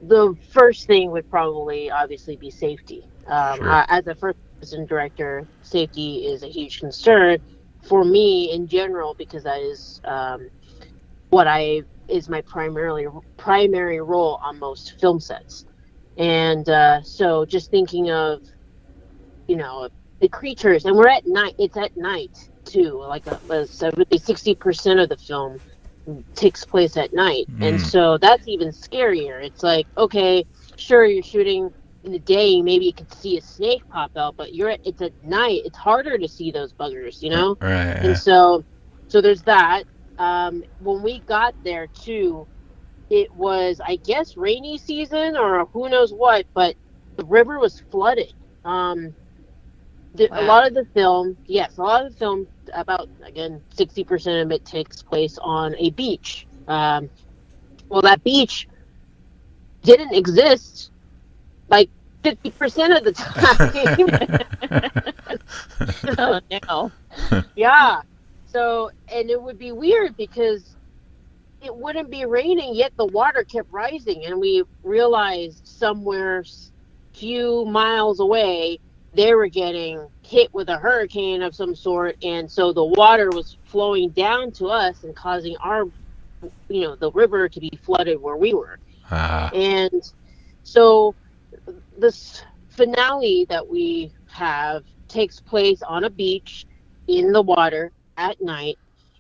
the 0.02 0.36
first 0.52 0.88
thing 0.88 1.12
would 1.12 1.30
probably 1.30 1.92
obviously 1.92 2.36
be 2.38 2.50
safety. 2.50 3.04
Um, 3.28 3.58
sure. 3.58 3.70
uh, 3.70 3.86
as 3.90 4.08
a 4.08 4.16
first 4.16 4.38
person 4.60 4.86
director, 4.86 5.48
safety 5.62 6.26
is 6.26 6.44
a 6.44 6.48
huge 6.48 6.80
concern 6.80 7.40
for 7.84 8.04
me 8.04 8.52
in 8.52 8.68
general 8.68 9.14
because 9.18 9.44
that 9.44 9.60
is 9.60 10.02
um, 10.06 10.50
what 11.30 11.48
I 11.48 11.84
is 12.08 12.30
my 12.30 12.42
primarily 12.42 13.08
primary 13.38 14.02
role 14.02 14.40
on 14.44 14.60
most 14.60 15.00
film 15.00 15.20
sets. 15.20 15.66
And 16.18 16.68
uh, 16.70 17.02
so, 17.02 17.46
just 17.46 17.72
thinking 17.72 18.12
of, 18.12 18.42
you 19.48 19.56
know, 19.56 19.90
the 20.20 20.28
creatures, 20.28 20.86
and 20.86 20.96
we're 20.96 21.10
at 21.10 21.28
night. 21.28 21.56
It's 21.58 21.78
at 21.78 21.96
night 21.98 22.50
too. 22.66 23.00
Like 23.00 23.28
a, 23.28 23.40
a 23.50 23.68
70, 23.68 24.18
60 24.18 24.56
percent 24.56 25.00
of 25.00 25.10
the 25.10 25.18
film 25.18 25.60
takes 26.36 26.66
place 26.66 26.98
at 26.98 27.14
night, 27.14 27.46
mm. 27.52 27.68
and 27.68 27.82
so 27.82 28.18
that's 28.18 28.48
even 28.48 28.70
scarier. 28.70 29.44
It's 29.44 29.64
like, 29.64 29.88
okay, 29.98 30.46
sure, 30.76 31.06
you're 31.06 31.24
shooting 31.24 31.72
in 32.04 32.12
the 32.12 32.20
day, 32.20 32.62
maybe 32.62 32.86
you 32.86 32.94
can 32.94 33.10
see 33.12 33.38
a 33.38 33.42
snake 33.42 33.88
pop 33.90 34.16
out, 34.18 34.36
but 34.36 34.54
you're 34.54 34.70
at, 34.70 34.86
it's 34.86 35.02
at 35.02 35.12
night. 35.24 35.62
It's 35.66 35.78
harder 35.78 36.18
to 36.18 36.28
see 36.28 36.52
those 36.52 36.74
buggers, 36.74 37.22
you 37.24 37.30
know. 37.30 37.58
Right. 37.62 37.72
And 37.72 38.18
so, 38.18 38.64
so 39.08 39.22
there's 39.22 39.42
that. 39.44 39.84
Um, 40.20 40.64
when 40.80 41.02
we 41.02 41.20
got 41.20 41.56
there 41.64 41.88
too, 41.88 42.46
it 43.10 43.34
was 43.34 43.82
I 43.86 43.98
guess 43.98 44.38
rainy 44.38 44.78
season 44.78 45.36
or 45.38 45.66
who 45.66 45.90
knows 45.90 46.14
what, 46.14 46.46
but 46.54 46.76
the 47.16 47.26
river 47.26 47.60
was 47.60 47.82
flooded. 47.92 48.34
Um, 48.66 49.16
the, 50.16 50.28
wow. 50.30 50.42
a 50.42 50.44
lot 50.44 50.68
of 50.68 50.74
the 50.74 50.86
film, 50.94 51.38
yes, 51.46 51.78
a 51.78 51.82
lot 51.82 52.06
of 52.06 52.14
the 52.14 52.20
film, 52.20 52.48
about 52.74 53.10
again, 53.24 53.62
sixty 53.74 54.04
percent 54.04 54.46
of 54.46 54.52
it 54.52 54.66
takes 54.66 55.02
place 55.02 55.38
on 55.42 55.76
a 55.78 55.90
beach. 55.92 56.48
Um, 56.68 57.10
well, 57.90 58.02
that 58.02 58.24
beach 58.24 58.68
didn't 59.84 60.14
exist 60.14 60.92
like 61.70 61.90
fifty 62.24 62.52
percent 62.52 62.94
of 62.94 63.04
the 63.04 63.12
time. 63.12 63.70
oh 66.18 66.40
no! 66.68 66.92
Yeah. 67.56 68.02
So, 68.48 68.92
and 69.12 69.30
it 69.32 69.42
would 69.42 69.58
be 69.58 69.72
weird 69.72 70.16
because 70.16 70.76
it 71.64 71.76
wouldn't 71.76 72.12
be 72.12 72.26
raining 72.26 72.76
yet 72.76 72.96
the 72.98 73.06
water 73.06 73.44
kept 73.44 73.72
rising, 73.72 74.26
and 74.26 74.40
we 74.40 74.64
realized 74.84 75.66
somewhere 75.66 76.44
few 77.14 77.66
miles 77.66 78.20
away 78.20 78.80
they 79.14 79.36
were 79.36 79.48
getting 79.48 80.08
hit 80.24 80.54
with 80.54 80.70
a 80.70 80.78
hurricane 80.78 81.42
of 81.42 81.56
some 81.56 81.76
sort 81.76 82.16
and 82.24 82.50
so 82.50 82.74
the 82.74 82.84
water 82.84 83.30
was 83.32 83.58
flowing 83.66 84.10
down 84.10 84.52
to 84.52 84.68
us 84.68 85.04
and 85.04 85.16
causing 85.16 85.56
our 85.58 85.86
you 86.70 86.82
know 86.82 86.96
the 86.96 87.12
river 87.12 87.48
to 87.48 87.60
be 87.60 87.72
flooded 87.84 88.20
where 88.22 88.36
we 88.36 88.54
were 88.54 88.80
uh. 89.12 89.50
and 89.54 90.12
so 90.64 91.14
this 91.98 92.44
finale 92.70 93.46
that 93.50 93.68
we 93.68 94.12
have 94.30 94.84
takes 95.08 95.40
place 95.40 95.82
on 95.84 96.04
a 96.06 96.10
beach 96.10 96.66
in 97.08 97.32
the 97.32 97.42
water 97.42 97.92
at 98.18 98.42
night 98.42 98.78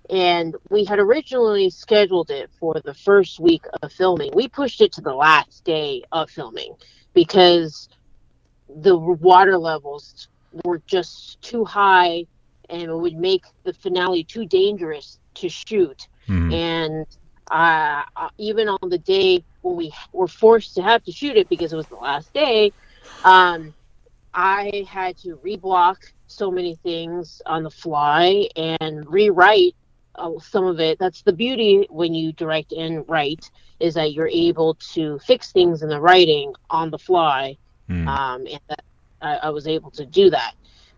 and 0.10 0.56
we 0.70 0.84
had 0.84 1.00
originally 1.00 1.70
scheduled 1.70 2.30
it 2.30 2.50
for 2.60 2.76
the 2.84 2.94
first 2.94 3.39
week 3.39 3.64
of 3.82 3.91
filming 3.91 4.32
we 4.34 4.48
pushed 4.48 4.82
it 4.82 4.91
to 4.91 5.02
the 5.02 5.14
last 5.14 5.64
day 5.64 6.04
of 6.12 6.30
filming 6.30 6.74
because 7.14 7.89
the 8.76 8.95
water 8.97 9.57
levels 9.57 10.28
were 10.63 10.82
just 10.86 11.41
too 11.41 11.65
high 11.65 12.26
and 12.69 12.84
it 12.84 12.95
would 12.95 13.15
make 13.15 13.43
the 13.63 13.74
finale 13.74 14.24
too 14.24 14.45
dangerous 14.45 15.19
to 15.36 15.49
shoot. 15.49 16.07
Mm. 16.28 16.53
And 16.53 17.07
uh, 17.51 18.03
uh, 18.15 18.30
even 18.38 18.69
on 18.69 18.89
the 18.89 18.97
day 18.97 19.43
when 19.61 19.76
we 19.76 19.93
were 20.11 20.28
forced 20.28 20.76
to 20.76 20.82
have 20.82 21.03
to 21.03 21.11
shoot 21.11 21.38
it 21.38 21.49
because 21.49 21.74
it 21.74 21.76
was 21.76 21.88
the 21.88 21.95
last 21.95 22.34
day, 22.34 22.71
um, 23.24 23.74
I 24.34 24.86
had 24.89 25.17
to 25.19 25.39
reblock 25.45 25.97
so 26.28 26.49
many 26.49 26.76
things 26.76 27.41
on 27.45 27.63
the 27.63 27.69
fly 27.69 28.47
and 28.55 29.05
rewrite 29.07 29.76
uh, 30.15 30.32
some 30.39 30.65
of 30.65 30.80
it. 30.80 30.97
That's 30.99 31.21
the 31.21 31.34
beauty 31.34 31.88
when 31.89 32.13
you 32.13 32.34
direct 32.34 32.71
and 32.71 33.07
write 33.07 33.49
is 33.80 33.93
that 33.95 34.13
you're 34.13 34.28
able 34.28 34.76
to 34.93 35.19
fix 35.19 35.51
things 35.51 35.84
in 35.84 35.89
the 35.89 35.99
writing 35.99 36.53
on 36.69 36.89
the 36.89 36.97
fly, 36.97 37.57
Mm. 37.90 38.08
um, 38.08 38.48
and 38.48 38.60
that 38.70 38.84
I, 39.22 39.36
I 39.36 39.50
was 39.50 39.68
able 39.68 39.92
to 39.92 40.06
do 40.06 40.30
that, 40.30 40.54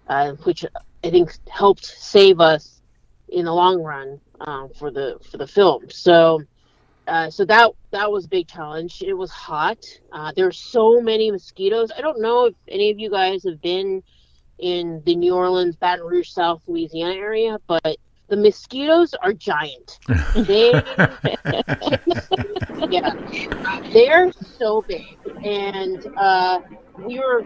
uh, 0.08 0.34
which 0.44 0.66
I 1.04 1.10
think 1.10 1.32
helped 1.50 1.86
save 1.86 2.40
us 2.40 2.82
in 3.30 3.46
the 3.46 3.54
long 3.54 3.82
run 3.82 4.20
um, 4.42 4.70
for 4.78 4.92
the 4.92 5.20
for 5.30 5.38
the 5.38 5.48
film. 5.48 5.90
So. 5.90 6.42
Uh, 7.08 7.30
so 7.30 7.46
that 7.46 7.70
that 7.92 8.12
was 8.12 8.26
a 8.26 8.28
big 8.28 8.48
challenge. 8.48 9.04
It 9.04 9.14
was 9.14 9.30
hot. 9.30 9.78
Uh, 10.12 10.32
there 10.36 10.46
were 10.46 10.52
so 10.52 11.00
many 11.00 11.30
mosquitoes. 11.30 11.92
I 11.96 12.02
don't 12.02 12.20
know 12.20 12.46
if 12.46 12.56
any 12.68 12.90
of 12.90 12.98
you 12.98 13.12
guys 13.12 13.44
have 13.44 13.62
been 13.62 14.02
in 14.58 15.04
the 15.06 15.16
New 15.16 15.36
Orleans, 15.36 15.76
Baton 15.76 16.06
Rouge, 16.06 16.30
South 16.30 16.64
Louisiana 16.66 17.14
area, 17.14 17.60
but 17.68 17.98
the 18.28 18.38
mosquitoes 18.38 19.14
are 19.22 19.34
giant. 19.34 20.00
They, 20.36 20.72
yeah, 22.90 23.14
they're 23.94 24.32
so 24.58 24.84
big, 24.88 25.18
and 25.44 26.06
uh, 26.18 26.60
we 26.98 27.20
were 27.20 27.44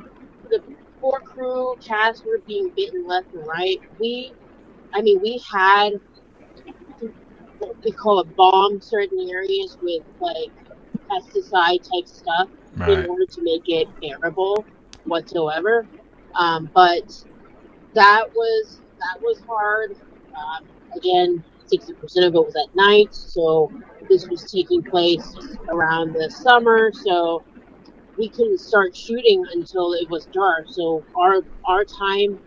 the 0.49 0.61
poor 0.99 1.19
crew 1.21 1.75
cast 1.85 2.25
were 2.25 2.41
being 2.47 2.71
bitten 2.75 3.05
left 3.07 3.33
and 3.33 3.45
right. 3.47 3.79
We, 3.99 4.33
I 4.93 5.01
mean, 5.01 5.19
we 5.21 5.41
had 5.51 5.93
what 7.59 7.75
we 7.83 7.91
call 7.91 8.19
a 8.19 8.25
bomb 8.25 8.81
certain 8.81 9.27
areas 9.29 9.77
with 9.81 10.03
like 10.19 10.51
pesticide 11.11 11.81
type 11.83 12.07
stuff 12.07 12.49
in 12.87 13.05
order 13.05 13.25
to 13.25 13.41
make 13.43 13.63
it 13.67 13.87
bearable 14.01 14.65
whatsoever. 15.05 15.85
Um, 16.35 16.69
but 16.73 17.03
that 17.93 18.25
was 18.33 18.81
that 18.99 19.21
was 19.21 19.41
hard. 19.47 19.95
Um, 20.39 20.65
again, 20.95 21.43
sixty 21.65 21.93
percent 21.93 22.25
of 22.25 22.35
it 22.35 22.39
was 22.39 22.55
at 22.55 22.73
night, 22.75 23.13
so 23.13 23.71
this 24.09 24.27
was 24.27 24.51
taking 24.51 24.83
place 24.83 25.35
around 25.69 26.13
the 26.13 26.29
summer. 26.29 26.91
So 26.93 27.43
we 28.17 28.29
couldn't 28.29 28.59
start 28.59 28.95
shooting 28.95 29.45
until 29.53 29.93
it 29.93 30.09
was 30.09 30.25
dark. 30.27 30.65
So 30.69 31.03
our 31.15 31.41
our 31.65 31.83
time 31.83 32.39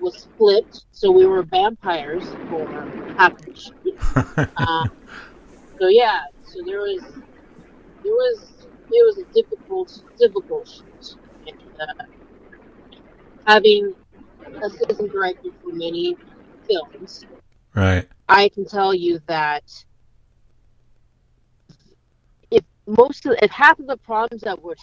was 0.00 0.28
flipped. 0.36 0.84
So 0.92 1.10
we 1.10 1.26
were 1.26 1.42
vampires 1.42 2.24
for 2.50 2.66
half 3.16 3.36
the 3.38 3.54
shoot. 3.54 3.72
Um, 4.56 4.90
so 5.80 5.88
yeah, 5.88 6.22
so 6.42 6.60
there 6.64 6.80
was 6.80 7.02
there 8.02 8.12
was 8.12 8.52
it 8.90 9.04
was 9.04 9.18
a 9.18 9.32
difficult 9.34 10.02
difficult 10.18 10.68
shoot. 10.68 11.16
And, 11.46 11.56
uh, 11.80 12.04
having 13.46 13.94
assistant 14.62 15.12
director 15.12 15.50
for 15.62 15.72
many 15.72 16.16
films, 16.66 17.24
right. 17.74 18.06
I 18.28 18.48
can 18.48 18.66
tell 18.66 18.94
you 18.94 19.20
that 19.26 19.62
if 22.50 22.64
most 22.86 23.26
of 23.26 23.36
if 23.42 23.50
half 23.50 23.78
of 23.78 23.86
the 23.86 23.96
problems 23.96 24.42
that 24.42 24.62
would 24.62 24.78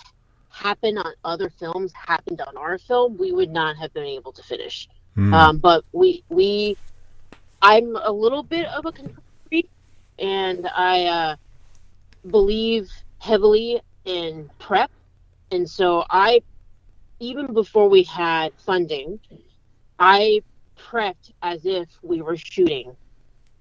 happen 0.50 0.98
on 0.98 1.14
other 1.26 1.50
films 1.50 1.92
happened 1.94 2.42
on 2.42 2.56
our 2.58 2.78
film, 2.78 3.18
we 3.18 3.32
would 3.32 3.50
not 3.50 3.76
have 3.78 3.94
been 3.94 4.06
able 4.06 4.32
to 4.32 4.44
finish. 4.44 4.88
Mm. 5.18 5.34
Um, 5.34 5.58
but 5.58 5.84
we 5.92 6.24
we 6.30 6.78
I'm 7.62 7.96
a 7.96 8.12
little 8.12 8.44
bit 8.44 8.66
of 8.68 8.86
a 8.86 8.92
freak, 9.48 9.70
and 10.20 10.68
I 10.68 11.06
uh, 11.06 11.36
believe 12.30 12.90
heavily 13.20 13.82
in 14.06 14.50
prep, 14.60 14.92
and 15.52 15.70
so 15.70 16.06
I 16.10 16.42
even 17.20 17.54
before 17.54 17.90
we 17.90 18.04
had 18.04 18.52
funding, 18.66 19.20
I 19.98 20.42
prepped 20.84 21.32
as 21.42 21.66
if 21.66 21.88
we 22.02 22.22
were 22.22 22.38
shooting 22.38 22.96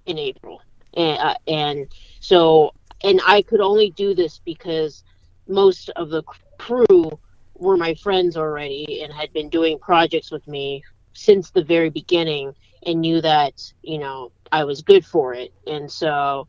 in 0.06 0.18
April, 0.18 0.60
and 0.94 1.18
uh, 1.18 1.34
and 1.46 1.86
so 2.20 2.72
and 3.04 3.20
I 3.26 3.42
could 3.42 3.60
only 3.60 3.90
do 3.90 4.14
this 4.14 4.40
because 4.44 5.04
most 5.48 5.90
of 5.96 6.10
the 6.10 6.22
crew 6.58 7.18
were 7.54 7.76
my 7.76 7.94
friends 7.94 8.36
already 8.36 9.02
and 9.02 9.12
had 9.12 9.32
been 9.32 9.48
doing 9.48 9.78
projects 9.78 10.30
with 10.30 10.46
me 10.46 10.82
since 11.12 11.50
the 11.50 11.64
very 11.64 11.90
beginning 11.90 12.54
and 12.84 13.00
knew 13.00 13.20
that 13.20 13.54
you 13.82 13.98
know 13.98 14.32
I 14.50 14.64
was 14.64 14.82
good 14.82 15.04
for 15.04 15.34
it. 15.34 15.52
And 15.66 15.90
so 15.90 16.48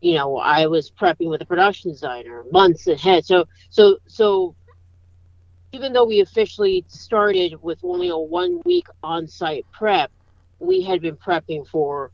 you 0.00 0.14
know 0.14 0.36
I 0.38 0.66
was 0.66 0.90
prepping 0.90 1.30
with 1.30 1.42
a 1.42 1.46
production 1.46 1.90
designer 1.90 2.44
months 2.50 2.86
ahead. 2.86 3.24
So 3.24 3.46
so 3.70 3.98
so 4.06 4.54
even 5.72 5.92
though 5.92 6.04
we 6.04 6.20
officially 6.20 6.84
started 6.88 7.62
with 7.62 7.78
only 7.82 8.08
a 8.08 8.16
one 8.16 8.60
week 8.64 8.86
on 9.02 9.26
site 9.26 9.66
prep 9.72 10.10
we 10.58 10.82
had 10.82 11.00
been 11.00 11.16
prepping 11.16 11.66
for 11.66 12.10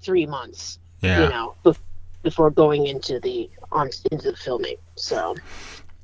three 0.00 0.26
months 0.26 0.78
yeah. 1.00 1.22
you 1.22 1.28
know 1.28 1.54
before 2.22 2.50
going 2.50 2.86
into 2.86 3.20
the 3.20 3.48
on 3.72 3.90
into 4.10 4.30
the 4.30 4.36
filming 4.36 4.76
so 4.96 5.34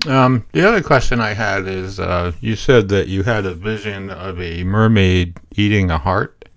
Um, 0.07 0.45
the 0.51 0.67
other 0.67 0.83
question 0.83 1.21
I 1.21 1.33
had 1.33 1.69
is, 1.69 2.01
uh, 2.01 2.33
you 2.41 2.57
said 2.57 2.89
that 2.89 3.07
you 3.07 3.23
had 3.23 3.47
a 3.47 3.55
vision 3.55 4.11
of 4.11 4.41
a 4.41 4.65
mermaid 4.65 5.39
eating 5.55 5.93
a 5.93 5.99
heart 5.99 6.49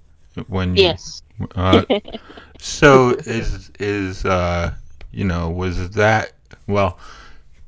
when 0.47 0.75
you, 0.75 0.83
yes 0.83 1.21
Uh, 1.55 1.83
so 2.59 3.11
is 3.25 3.71
is 3.79 4.25
uh, 4.25 4.73
you 5.11 5.25
know 5.25 5.49
was 5.49 5.89
that 5.91 6.33
well? 6.67 6.97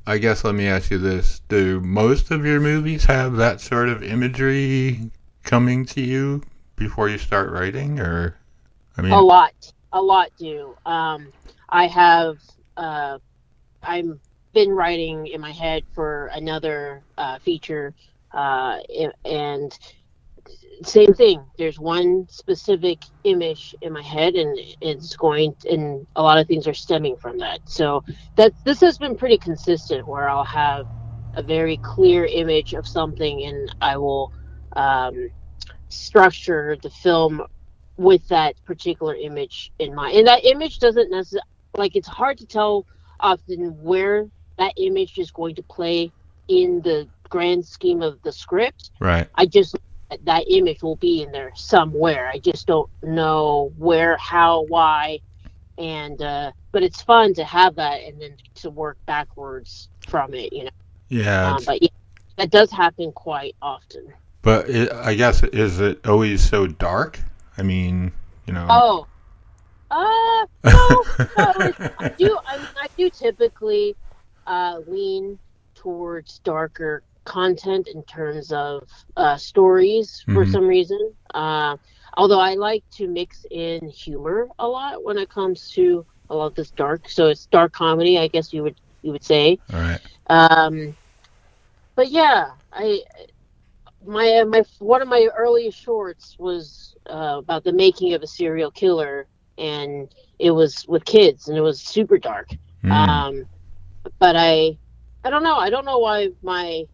I 0.08 0.16
guess 0.16 0.42
let 0.42 0.54
me 0.54 0.66
ask 0.66 0.90
you 0.90 0.96
this: 0.96 1.42
Do 1.48 1.80
most 1.80 2.30
of 2.30 2.46
your 2.46 2.60
movies 2.60 3.04
have 3.04 3.36
that 3.36 3.60
sort 3.60 3.90
of 3.90 4.02
imagery 4.02 5.10
coming 5.44 5.84
to 5.84 6.00
you 6.00 6.42
before 6.76 7.10
you 7.10 7.18
start 7.18 7.50
writing, 7.50 8.00
or 8.00 8.34
I 8.96 9.02
mean, 9.02 9.12
a 9.12 9.20
lot. 9.20 9.72
A 9.92 10.00
lot 10.00 10.30
do. 10.38 10.74
Um 10.86 11.32
i 11.68 11.86
have 11.86 12.38
uh 12.78 13.18
i'm 13.82 14.18
been 14.54 14.70
writing 14.70 15.26
in 15.26 15.40
my 15.40 15.52
head 15.52 15.82
for 15.94 16.30
another 16.32 17.02
uh 17.18 17.38
feature 17.40 17.92
uh 18.32 18.78
and 19.26 19.78
same 20.84 21.12
thing 21.14 21.44
there's 21.58 21.78
one 21.78 22.26
specific 22.28 22.98
image 23.24 23.74
in 23.82 23.92
my 23.92 24.02
head 24.02 24.34
and 24.34 24.58
it's 24.80 25.16
going 25.16 25.54
and 25.70 26.06
a 26.16 26.22
lot 26.22 26.38
of 26.38 26.46
things 26.46 26.66
are 26.66 26.74
stemming 26.74 27.16
from 27.16 27.38
that 27.38 27.60
so 27.64 28.02
that 28.36 28.52
this 28.64 28.80
has 28.80 28.98
been 28.98 29.16
pretty 29.16 29.38
consistent 29.38 30.06
where 30.06 30.28
i'll 30.28 30.44
have 30.44 30.86
a 31.34 31.42
very 31.42 31.76
clear 31.78 32.24
image 32.26 32.74
of 32.74 32.86
something 32.86 33.44
and 33.44 33.74
i 33.80 33.96
will 33.96 34.32
um 34.76 35.28
structure 35.88 36.76
the 36.82 36.90
film 36.90 37.42
with 37.96 38.26
that 38.28 38.54
particular 38.64 39.14
image 39.16 39.72
in 39.78 39.94
mind. 39.94 40.16
And 40.16 40.26
that 40.28 40.44
image 40.44 40.78
doesn't 40.78 41.10
necessarily 41.10 41.42
like 41.76 41.96
it's 41.96 42.08
hard 42.08 42.38
to 42.38 42.46
tell 42.46 42.86
often 43.20 43.76
where 43.82 44.26
that 44.56 44.72
image 44.76 45.18
is 45.18 45.30
going 45.30 45.54
to 45.56 45.62
play 45.64 46.12
in 46.48 46.80
the 46.82 47.08
grand 47.28 47.64
scheme 47.66 48.02
of 48.02 48.20
the 48.22 48.32
script. 48.32 48.90
right? 49.00 49.28
I 49.34 49.46
just 49.46 49.76
that 50.24 50.44
image 50.50 50.82
will 50.82 50.96
be 50.96 51.22
in 51.22 51.32
there 51.32 51.52
somewhere. 51.54 52.28
I 52.28 52.38
just 52.38 52.66
don't 52.66 52.88
know 53.02 53.72
where, 53.76 54.16
how, 54.16 54.64
why, 54.64 55.20
and 55.76 56.20
uh, 56.22 56.52
but 56.72 56.82
it's 56.82 57.02
fun 57.02 57.34
to 57.34 57.44
have 57.44 57.76
that 57.76 58.02
and 58.02 58.20
then 58.20 58.34
to 58.56 58.70
work 58.70 58.96
backwards 59.06 59.88
from 60.06 60.34
it. 60.34 60.52
You 60.52 60.64
know, 60.64 60.70
Yeah, 61.08 61.54
um, 61.54 61.62
but 61.64 61.82
yeah, 61.82 61.88
that 62.36 62.50
does 62.50 62.70
happen 62.70 63.12
quite 63.12 63.54
often. 63.62 64.12
but 64.42 64.68
it, 64.68 64.92
I 64.92 65.14
guess 65.14 65.42
is 65.42 65.80
it 65.80 66.06
always 66.06 66.46
so 66.46 66.66
dark? 66.66 67.20
I 67.56 67.62
mean, 67.62 68.12
you 68.46 68.52
know. 68.54 68.66
Oh, 68.70 69.06
uh, 69.90 70.46
no, 70.64 71.04
no, 71.36 71.74
I 71.98 72.08
do. 72.16 72.38
I, 72.46 72.58
mean, 72.58 72.68
I 72.80 72.86
do 72.96 73.10
typically 73.10 73.96
uh, 74.46 74.80
lean 74.86 75.38
towards 75.74 76.40
darker 76.40 77.02
content 77.28 77.88
in 77.94 78.02
terms 78.04 78.52
of 78.52 78.88
uh, 79.16 79.36
stories 79.36 80.24
for 80.32 80.44
Mhm. 80.44 80.52
some 80.52 80.66
reason. 80.66 81.14
Uh, 81.34 81.76
although 82.16 82.40
I 82.40 82.54
like 82.54 82.84
to 82.98 83.08
mix 83.08 83.46
in 83.50 83.88
humor 83.88 84.48
a 84.58 84.68
lot 84.68 85.04
when 85.04 85.18
it 85.18 85.30
comes 85.30 85.70
to 85.76 86.06
a 86.30 86.36
lot 86.36 86.46
of 86.46 86.54
this 86.54 86.72
dark. 86.72 87.08
So 87.08 87.28
it's 87.28 87.46
dark 87.46 87.72
comedy, 87.72 88.18
I 88.18 88.28
guess 88.28 88.52
you 88.52 88.62
would 88.64 88.80
you 89.02 89.12
would 89.12 89.24
say. 89.24 89.60
All 89.72 89.80
right. 89.80 90.00
Um, 90.28 90.96
but 91.96 92.10
yeah, 92.10 92.46
I 92.72 93.02
my 94.06 94.44
my 94.48 94.62
one 94.78 95.02
of 95.02 95.08
my 95.08 95.28
earliest 95.36 95.78
shorts 95.78 96.36
was 96.38 96.94
uh, 97.10 97.36
about 97.38 97.64
the 97.64 97.72
making 97.72 98.14
of 98.14 98.22
a 98.22 98.26
serial 98.26 98.70
killer, 98.70 99.26
and 99.58 100.10
it 100.38 100.50
was 100.52 100.84
with 100.88 101.04
kids, 101.04 101.48
and 101.48 101.56
it 101.56 101.62
was 101.62 101.82
super 101.82 102.18
dark. 102.18 102.48
Mm. 102.84 102.92
Um, 102.92 103.44
but 104.20 104.36
I 104.36 104.78
I 105.24 105.30
don't 105.30 105.42
know. 105.44 105.56
I 105.56 105.70
don't 105.70 105.86
know 105.86 105.98
why 105.98 106.28
my 106.42 106.84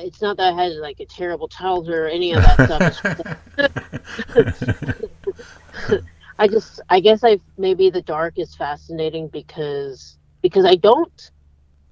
it's 0.00 0.20
not 0.22 0.36
that 0.38 0.54
I 0.54 0.62
had 0.64 0.72
like 0.74 1.00
a 1.00 1.06
terrible 1.06 1.48
childhood 1.48 1.94
or 1.94 2.06
any 2.08 2.32
of 2.32 2.42
that 2.42 2.94
stuff. 2.94 4.36
I 6.38 6.48
just 6.48 6.80
I 6.88 7.00
guess 7.00 7.24
I 7.24 7.40
maybe 7.56 7.90
the 7.90 8.02
dark 8.02 8.38
is 8.38 8.54
fascinating 8.54 9.28
because 9.28 10.18
because 10.42 10.64
I 10.64 10.74
don't 10.74 11.30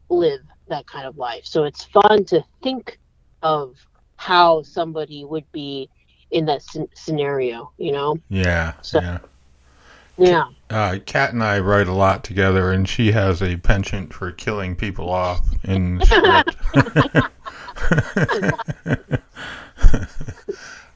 live 0.09 0.40
that 0.68 0.86
kind 0.86 1.07
of 1.07 1.16
life. 1.16 1.46
So 1.46 1.64
it's 1.64 1.84
fun 1.84 2.24
to 2.26 2.44
think 2.62 2.98
of 3.42 3.76
how 4.16 4.62
somebody 4.62 5.24
would 5.24 5.50
be 5.52 5.88
in 6.30 6.46
that 6.46 6.62
sc- 6.62 6.94
scenario. 6.94 7.72
You 7.78 7.92
know? 7.92 8.16
Yeah, 8.28 8.74
So- 8.82 9.00
yeah. 9.00 9.18
Yeah. 10.16 10.44
Uh, 10.70 10.98
Kat 11.07 11.32
and 11.32 11.42
I 11.42 11.59
write 11.59 11.88
a 11.88 11.92
lot 11.92 12.22
together, 12.22 12.70
and 12.70 12.88
she 12.88 13.11
has 13.11 13.42
a 13.42 13.57
penchant 13.57 14.14
for 14.14 14.30
killing 14.30 14.76
people 14.76 15.11
off 15.11 15.40
in 15.64 16.00
script. 16.05 16.57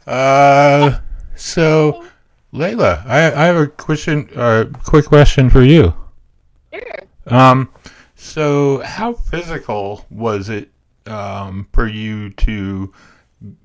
Uh, 0.07 0.99
so, 1.37 2.05
Layla, 2.53 3.07
I, 3.07 3.26
I 3.26 3.47
have 3.47 3.57
a 3.57 3.66
question, 3.66 4.29
uh, 4.37 4.66
quick 4.85 5.07
question 5.07 5.51
for 5.51 5.62
you. 5.62 5.95
Sure. 6.72 6.83
Um, 7.26 7.68
so 8.16 8.83
how 8.83 9.12
physical 9.12 10.05
was 10.11 10.49
it 10.49 10.70
um, 11.07 11.66
for 11.72 11.87
you 11.87 12.31
to, 12.31 12.93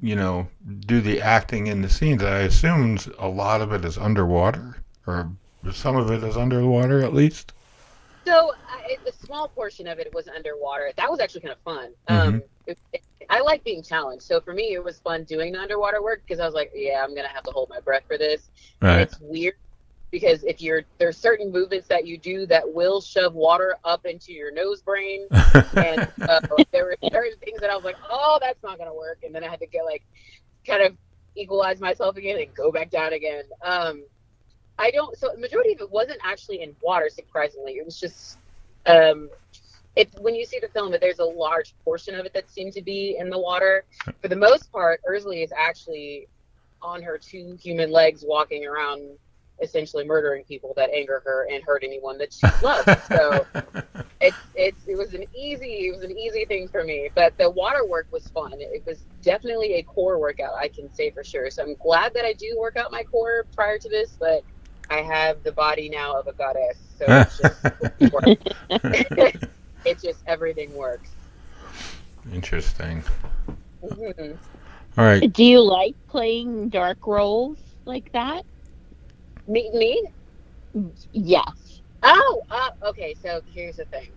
you 0.02 0.16
know, 0.16 0.48
do 0.86 1.02
the 1.02 1.22
acting 1.22 1.68
in 1.68 1.82
the 1.82 1.90
scenes? 1.90 2.24
I 2.24 2.40
assume 2.40 3.00
a 3.20 3.28
lot 3.28 3.62
of 3.62 3.74
it 3.74 3.84
is 3.84 3.98
underwater, 3.98 4.78
or 5.08 5.30
some 5.72 5.96
of 5.96 6.12
it 6.12 6.24
is 6.24 6.38
underwater 6.38 7.04
at 7.04 7.14
least. 7.14 7.54
So 8.26 8.52
I, 8.68 8.98
a 9.08 9.12
small 9.12 9.50
portion 9.50 9.88
of 9.88 10.00
it 10.00 10.14
was 10.14 10.28
underwater. 10.28 10.92
That 10.98 11.10
was 11.10 11.20
actually 11.20 11.42
kind 11.42 11.54
of 11.54 11.62
fun. 11.64 11.92
Um, 12.08 12.42
it, 12.68 12.80
it, 12.94 13.02
I 13.30 13.42
like 13.42 13.64
being 13.64 13.84
challenged. 13.84 14.24
So 14.24 14.40
for 14.42 14.54
me, 14.54 14.74
it 14.74 14.84
was 14.84 15.00
fun 15.00 15.24
doing 15.26 15.54
the 15.54 15.60
underwater 15.60 16.02
work 16.02 16.22
because 16.28 16.40
I 16.40 16.46
was 16.46 16.54
like, 16.54 16.72
yeah, 16.74 17.04
I'm 17.04 17.16
gonna 17.16 17.28
have 17.30 17.44
to 17.46 17.52
hold 17.52 17.70
my 17.70 17.80
breath 17.82 18.04
for 18.08 18.18
this. 18.18 18.50
And 18.90 19.00
Right. 19.00 19.02
it's 19.02 19.20
weird 19.20 19.56
because 20.12 20.44
if 20.44 20.62
you're 20.62 20.84
there's 21.00 21.18
certain 21.18 21.52
movements 21.52 21.88
that 21.90 22.06
you 22.08 22.18
do 22.18 22.46
that 22.48 22.64
will 22.74 23.02
shove 23.02 23.34
water 23.34 23.76
up 23.84 24.06
into 24.06 24.32
your 24.34 24.54
nose 24.54 24.82
brain, 24.82 25.28
and 25.78 26.02
uh, 26.30 26.40
there 26.72 26.86
were 26.86 26.98
certain 27.12 27.38
things 27.44 27.60
that 27.62 27.70
I 27.70 27.76
was 27.76 27.84
like, 27.84 27.98
oh, 28.10 28.40
that's 28.42 28.64
not 28.64 28.78
gonna 28.78 28.94
work, 28.96 29.20
and 29.24 29.34
then 29.36 29.44
I 29.44 29.50
had 29.50 29.60
to 29.60 29.68
get 29.68 29.86
like 29.86 30.04
kind 30.68 30.84
of 30.84 30.98
equalize 31.36 31.82
myself 31.82 32.16
again 32.18 32.40
and 32.40 32.54
go 32.56 32.72
back 32.72 32.90
down 32.90 33.14
again. 33.14 33.44
Um, 33.66 34.06
I 34.80 34.92
don't. 34.92 35.18
So 35.18 35.30
the 35.34 35.40
majority 35.40 35.74
of 35.74 35.82
it 35.82 35.92
wasn't 35.92 36.20
actually 36.24 36.62
in 36.62 36.76
water. 36.82 37.10
Surprisingly, 37.10 37.74
it 37.74 37.86
was 37.86 38.00
just. 38.00 38.38
Um, 38.86 39.30
it, 39.96 40.10
when 40.20 40.34
you 40.34 40.44
see 40.44 40.60
the 40.60 40.68
film, 40.70 40.92
that 40.92 41.02
there's 41.02 41.20
a 41.20 41.26
large 41.26 41.76
portion 41.86 42.16
of 42.16 42.26
it 42.26 42.34
that 42.34 42.50
seemed 42.50 42.74
to 42.74 42.82
be 42.82 43.16
in 43.20 43.30
the 43.30 43.38
water. 43.38 43.86
For 44.22 44.28
the 44.28 44.36
most 44.36 44.72
part, 44.72 45.02
Ursula 45.08 45.36
is 45.36 45.54
actually 45.56 46.28
on 46.82 47.04
her 47.04 47.20
two 47.20 47.58
human 47.62 47.92
legs, 47.92 48.26
walking 48.28 48.66
around, 48.66 49.18
essentially 49.62 50.04
murdering 50.04 50.44
people 50.46 50.74
that 50.78 50.90
anger 50.90 51.22
her 51.24 51.48
and 51.52 51.64
hurt 51.64 51.84
anyone 51.84 52.18
that 52.18 52.34
she 52.34 52.48
loves. 52.64 52.90
So 53.08 53.46
it's 54.24 54.38
it's 54.56 54.88
it 54.88 54.98
was 54.98 55.14
an 55.14 55.26
easy 55.36 55.88
it 55.88 55.94
was 55.94 56.04
an 56.04 56.18
easy 56.18 56.46
thing 56.46 56.68
for 56.68 56.84
me 56.84 57.10
but 57.14 57.38
the 57.38 57.50
water 57.50 57.86
work 57.86 58.08
was 58.12 58.28
fun 58.30 58.54
it, 58.54 58.70
it 58.72 58.84
was 58.86 59.06
definitely 59.22 59.76
a 59.76 59.84
core 59.84 60.18
workout 60.18 60.54
i 60.60 60.68
can 60.68 60.92
say 60.94 61.12
for 61.12 61.24
sure 61.24 61.50
so 61.50 61.62
i'm 61.62 61.76
glad 61.76 62.14
that 62.14 62.24
i 62.24 62.34
do 62.34 62.56
work 62.58 62.78
out 62.78 62.92
my 62.92 63.04
core 63.04 63.46
prior 63.56 63.78
to 63.78 63.90
this 63.90 64.16
but 64.20 64.44
i 64.90 64.98
have 64.98 65.42
the 65.44 65.52
body 65.52 65.90
now 65.90 66.20
of 66.20 66.28
a 66.28 66.34
goddess 66.34 66.78
so 67.00 67.06
it's 67.10 67.38
just 67.38 67.62
it's 69.86 70.02
just 70.02 70.24
everything 70.28 70.74
works 70.74 71.10
Interesting. 72.32 73.04
Mhm. 73.84 74.38
All 74.98 75.06
right. 75.06 75.34
Do 75.34 75.44
you 75.44 75.62
like 75.62 75.96
playing 76.08 76.70
dark 76.70 77.06
roles 77.06 77.58
like 77.86 78.12
that? 78.14 78.46
me 79.48 79.70
me 79.74 80.04
Yes. 81.12 81.82
Oh, 82.02 82.42
uh, 82.50 82.70
okay. 82.84 83.14
So 83.22 83.42
here's 83.46 83.78
the 83.78 83.86
thing. 83.86 84.10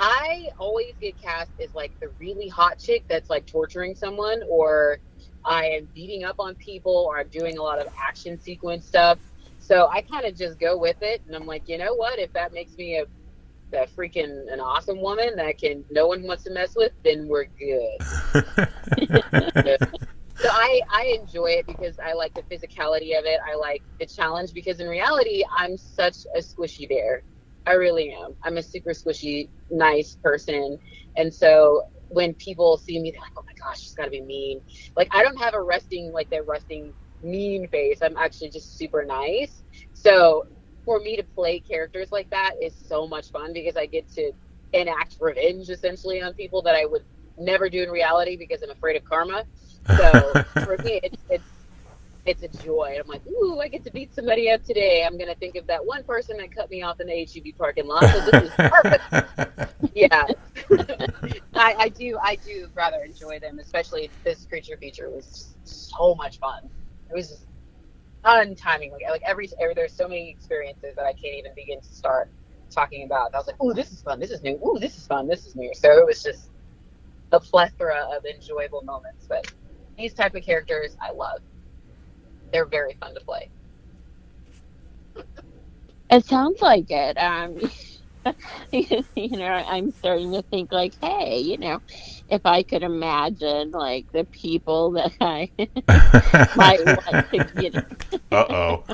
I 0.00 0.48
always 0.58 0.94
get 1.00 1.20
cast 1.20 1.50
as 1.62 1.74
like 1.74 1.92
the 2.00 2.10
really 2.18 2.48
hot 2.48 2.78
chick 2.78 3.04
that's 3.08 3.30
like 3.30 3.46
torturing 3.46 3.94
someone, 3.94 4.42
or 4.48 4.98
I 5.44 5.66
am 5.66 5.88
beating 5.94 6.24
up 6.24 6.36
on 6.38 6.54
people, 6.56 7.06
or 7.08 7.18
I'm 7.18 7.28
doing 7.28 7.58
a 7.58 7.62
lot 7.62 7.80
of 7.80 7.88
action 8.00 8.40
sequence 8.40 8.86
stuff. 8.86 9.18
So 9.68 9.86
I 9.92 10.00
kind 10.00 10.24
of 10.24 10.34
just 10.34 10.58
go 10.58 10.78
with 10.78 10.96
it, 11.02 11.20
and 11.26 11.36
I'm 11.36 11.44
like, 11.44 11.64
you 11.66 11.76
know 11.76 11.94
what? 11.94 12.18
If 12.18 12.32
that 12.32 12.54
makes 12.54 12.74
me 12.78 12.96
a, 12.96 13.04
a 13.76 13.86
freaking 13.86 14.50
an 14.50 14.60
awesome 14.60 14.98
woman 15.02 15.36
that 15.36 15.58
can 15.58 15.84
no 15.90 16.06
one 16.06 16.22
wants 16.22 16.44
to 16.44 16.52
mess 16.52 16.72
with, 16.74 16.92
then 17.04 17.28
we're 17.28 17.44
good. 17.58 17.98
So 20.40 20.48
I, 20.52 20.80
I 20.92 21.18
enjoy 21.20 21.48
it 21.48 21.66
because 21.66 21.98
I 21.98 22.12
like 22.12 22.32
the 22.32 22.42
physicality 22.42 23.18
of 23.18 23.24
it. 23.24 23.40
I 23.44 23.56
like 23.56 23.82
the 23.98 24.06
challenge 24.06 24.52
because 24.54 24.78
in 24.78 24.86
reality, 24.88 25.42
I'm 25.56 25.76
such 25.76 26.14
a 26.36 26.38
squishy 26.38 26.88
bear. 26.88 27.24
I 27.66 27.72
really 27.72 28.12
am. 28.12 28.36
I'm 28.44 28.56
a 28.56 28.62
super 28.62 28.90
squishy, 28.90 29.48
nice 29.68 30.16
person. 30.22 30.78
And 31.16 31.34
so 31.34 31.82
when 32.10 32.34
people 32.34 32.78
see 32.78 33.00
me, 33.00 33.10
they're 33.10 33.20
like, 33.20 33.32
oh 33.36 33.42
my 33.44 33.68
gosh, 33.68 33.80
she's 33.80 33.94
got 33.94 34.04
to 34.04 34.10
be 34.10 34.22
mean. 34.22 34.60
Like, 34.96 35.08
I 35.10 35.24
don't 35.24 35.38
have 35.38 35.54
a 35.54 35.62
resting, 35.62 36.12
like 36.12 36.30
that 36.30 36.46
resting 36.46 36.94
mean 37.22 37.68
face. 37.68 37.98
I'm 38.02 38.16
actually 38.16 38.50
just 38.50 38.76
super 38.76 39.04
nice. 39.04 39.62
So 39.92 40.46
for 40.84 41.00
me 41.00 41.16
to 41.16 41.22
play 41.22 41.60
characters 41.60 42.12
like 42.12 42.30
that 42.30 42.54
is 42.62 42.74
so 42.74 43.06
much 43.06 43.30
fun 43.30 43.52
because 43.52 43.76
I 43.76 43.86
get 43.86 44.08
to 44.14 44.32
enact 44.72 45.16
revenge 45.20 45.68
essentially 45.70 46.22
on 46.22 46.34
people 46.34 46.62
that 46.62 46.74
I 46.74 46.84
would 46.84 47.02
never 47.38 47.68
do 47.68 47.82
in 47.82 47.90
reality 47.90 48.36
because 48.36 48.62
I'm 48.62 48.70
afraid 48.70 48.96
of 48.96 49.04
karma. 49.04 49.44
So 49.96 50.32
for 50.64 50.76
me, 50.82 51.00
it's, 51.02 51.22
it's 51.30 51.44
it's 52.28 52.42
a 52.42 52.62
joy. 52.62 52.96
I'm 53.00 53.08
like, 53.08 53.26
ooh, 53.26 53.58
I 53.58 53.68
get 53.68 53.84
to 53.84 53.90
beat 53.90 54.14
somebody 54.14 54.50
up 54.50 54.62
today. 54.62 55.04
I'm 55.06 55.16
gonna 55.16 55.34
think 55.34 55.56
of 55.56 55.66
that 55.66 55.84
one 55.84 56.04
person 56.04 56.36
that 56.38 56.54
cut 56.54 56.70
me 56.70 56.82
off 56.82 57.00
in 57.00 57.06
the 57.06 57.26
HEB 57.26 57.56
parking 57.56 57.86
lot. 57.86 58.02
So 58.02 58.30
this 58.30 58.44
is 58.44 58.54
perfect. 58.56 59.04
yeah, 59.94 60.24
I, 61.54 61.74
I 61.78 61.88
do. 61.88 62.18
I 62.22 62.36
do 62.36 62.68
rather 62.74 63.02
enjoy 63.02 63.38
them, 63.38 63.58
especially 63.58 64.10
this 64.24 64.44
creature 64.44 64.76
feature 64.76 65.08
was 65.08 65.54
so 65.64 66.14
much 66.16 66.38
fun. 66.38 66.68
It 67.10 67.14
was 67.14 67.28
just 67.28 67.46
untiming. 68.24 68.92
Like, 68.92 69.02
like 69.10 69.22
every, 69.26 69.48
every 69.60 69.74
there's 69.74 69.94
so 69.94 70.08
many 70.08 70.30
experiences 70.30 70.94
that 70.96 71.04
I 71.04 71.12
can't 71.12 71.36
even 71.38 71.52
begin 71.56 71.80
to 71.80 71.88
start 71.94 72.30
talking 72.70 73.04
about. 73.04 73.34
I 73.34 73.38
was 73.38 73.46
like, 73.46 73.62
ooh, 73.62 73.74
this 73.74 73.92
is 73.92 74.02
fun. 74.02 74.20
This 74.20 74.30
is 74.30 74.42
new. 74.42 74.56
Ooh, 74.66 74.78
this 74.80 74.98
is 74.98 75.06
fun. 75.06 75.28
This 75.28 75.46
is 75.46 75.56
new. 75.56 75.70
So 75.74 75.90
it 75.98 76.06
was 76.06 76.22
just 76.22 76.50
a 77.32 77.40
plethora 77.40 78.06
of 78.16 78.24
enjoyable 78.24 78.82
moments. 78.84 79.26
But 79.28 79.46
these 79.98 80.14
type 80.14 80.34
of 80.34 80.44
characters, 80.44 80.96
I 81.02 81.12
love. 81.14 81.40
They're 82.52 82.66
very 82.66 82.96
fun 83.00 83.14
to 83.14 83.20
play. 83.20 83.50
It 86.10 86.26
sounds 86.26 86.60
like 86.62 86.90
it. 86.90 87.16
Um, 87.18 87.58
you 88.72 89.36
know, 89.36 89.46
I'm 89.46 89.90
starting 89.92 90.32
to 90.32 90.42
think 90.42 90.72
like, 90.72 90.94
hey, 91.00 91.38
you 91.38 91.58
know, 91.58 91.80
if 92.28 92.44
I 92.44 92.62
could 92.62 92.82
imagine 92.82 93.70
like 93.70 94.10
the 94.12 94.24
people 94.24 94.92
that 94.92 95.12
I 95.20 95.50
might 96.56 96.84
want 96.84 97.30
to 97.30 97.44
get 97.60 97.74
Uh 98.30 98.44
oh. 98.50 98.84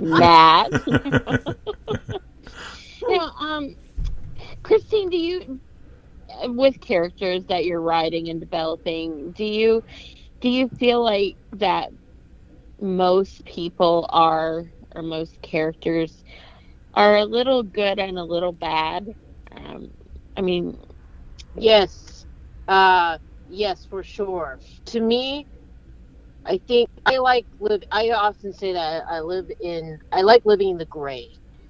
Matt. 0.00 0.72
now, 3.08 3.32
um, 3.38 3.76
Christine, 4.62 5.10
do 5.10 5.16
you, 5.16 5.60
with 6.44 6.80
characters 6.80 7.44
that 7.46 7.64
you're 7.64 7.80
writing 7.80 8.28
and 8.28 8.40
developing, 8.40 9.32
do 9.32 9.44
you, 9.44 9.82
do 10.40 10.48
you 10.48 10.68
feel 10.68 11.02
like 11.02 11.36
that 11.52 11.92
most 12.80 13.44
people 13.44 14.06
are, 14.10 14.64
or 14.94 15.02
most 15.02 15.40
characters 15.42 16.24
are 16.94 17.16
a 17.16 17.24
little 17.24 17.62
good 17.62 17.98
and 17.98 18.18
a 18.18 18.24
little 18.24 18.52
bad? 18.52 19.06
Um, 19.52 19.90
I 20.36 20.40
mean, 20.42 20.76
Yes. 21.56 22.26
Uh 22.68 23.18
yes, 23.48 23.86
for 23.88 24.02
sure. 24.02 24.60
To 24.86 25.00
me, 25.00 25.46
I 26.46 26.58
think 26.66 26.88
I 27.06 27.18
like 27.18 27.46
live 27.60 27.82
I 27.90 28.10
often 28.10 28.52
say 28.52 28.72
that 28.72 29.04
I 29.08 29.20
live 29.20 29.50
in 29.60 29.98
I 30.12 30.22
like 30.22 30.42
living 30.44 30.70
in 30.70 30.78
the 30.78 30.86
gray 30.86 31.28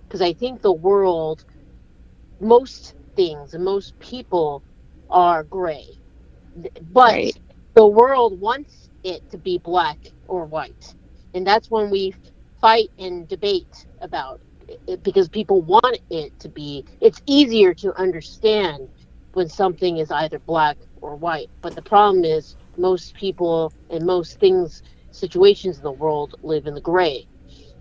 because 0.09 0.21
I 0.23 0.33
think 0.33 0.63
the 0.63 0.73
world 0.73 1.45
most 2.41 2.95
things 3.17 3.55
and 3.55 3.65
most 3.65 3.99
people 4.01 4.65
are 5.11 5.45
gray. 5.45 5.85
But 6.81 7.21
Right. 7.21 7.37
the 7.75 7.87
world 7.87 8.41
wants 8.41 8.89
it 9.03 9.23
to 9.31 9.39
be 9.39 9.59
black 9.59 9.99
or 10.27 10.47
white. 10.47 10.95
And 11.35 11.47
that's 11.47 11.71
when 11.71 11.91
we 11.91 12.15
fight 12.61 12.91
and 12.99 13.29
debate 13.29 13.87
about 14.01 14.41
it 14.87 15.03
because 15.03 15.29
people 15.29 15.63
want 15.63 15.99
it 16.11 16.39
to 16.41 16.49
be 16.49 16.85
it's 17.01 17.21
easier 17.27 17.75
to 17.75 17.95
understand 17.99 18.89
when 19.33 19.49
something 19.49 19.99
is 19.99 20.11
either 20.11 20.39
black 20.41 20.77
or 21.01 21.15
white. 21.17 21.51
But 21.63 21.75
the 21.75 21.83
problem 21.83 22.25
is 22.25 22.57
most 22.77 23.15
people 23.15 23.73
and 23.91 24.05
most 24.05 24.39
things, 24.41 24.83
situations 25.13 25.79
in 25.79 25.83
the 25.83 25.93
world 25.93 26.35
live 26.43 26.67
in 26.67 26.75
the 26.75 26.81
gray. 26.81 27.27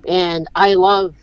And 0.08 0.48
I 0.56 0.74
love 0.76 1.16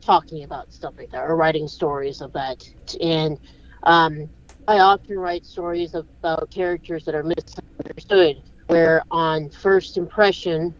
talking 0.00 0.44
about 0.44 0.72
stuff 0.72 0.94
like 0.98 1.10
that 1.10 1.22
or 1.22 1.36
writing 1.36 1.68
stories 1.68 2.20
of 2.20 2.32
that. 2.32 2.68
And 3.00 3.38
um, 3.82 4.28
I 4.66 4.78
often 4.78 5.18
write 5.18 5.44
stories 5.44 5.94
about 5.94 6.50
characters 6.50 7.04
that 7.04 7.14
are 7.14 7.24
misunderstood, 7.24 8.42
where 8.66 9.02
on 9.10 9.50
first 9.50 9.96
impression, 9.96 10.74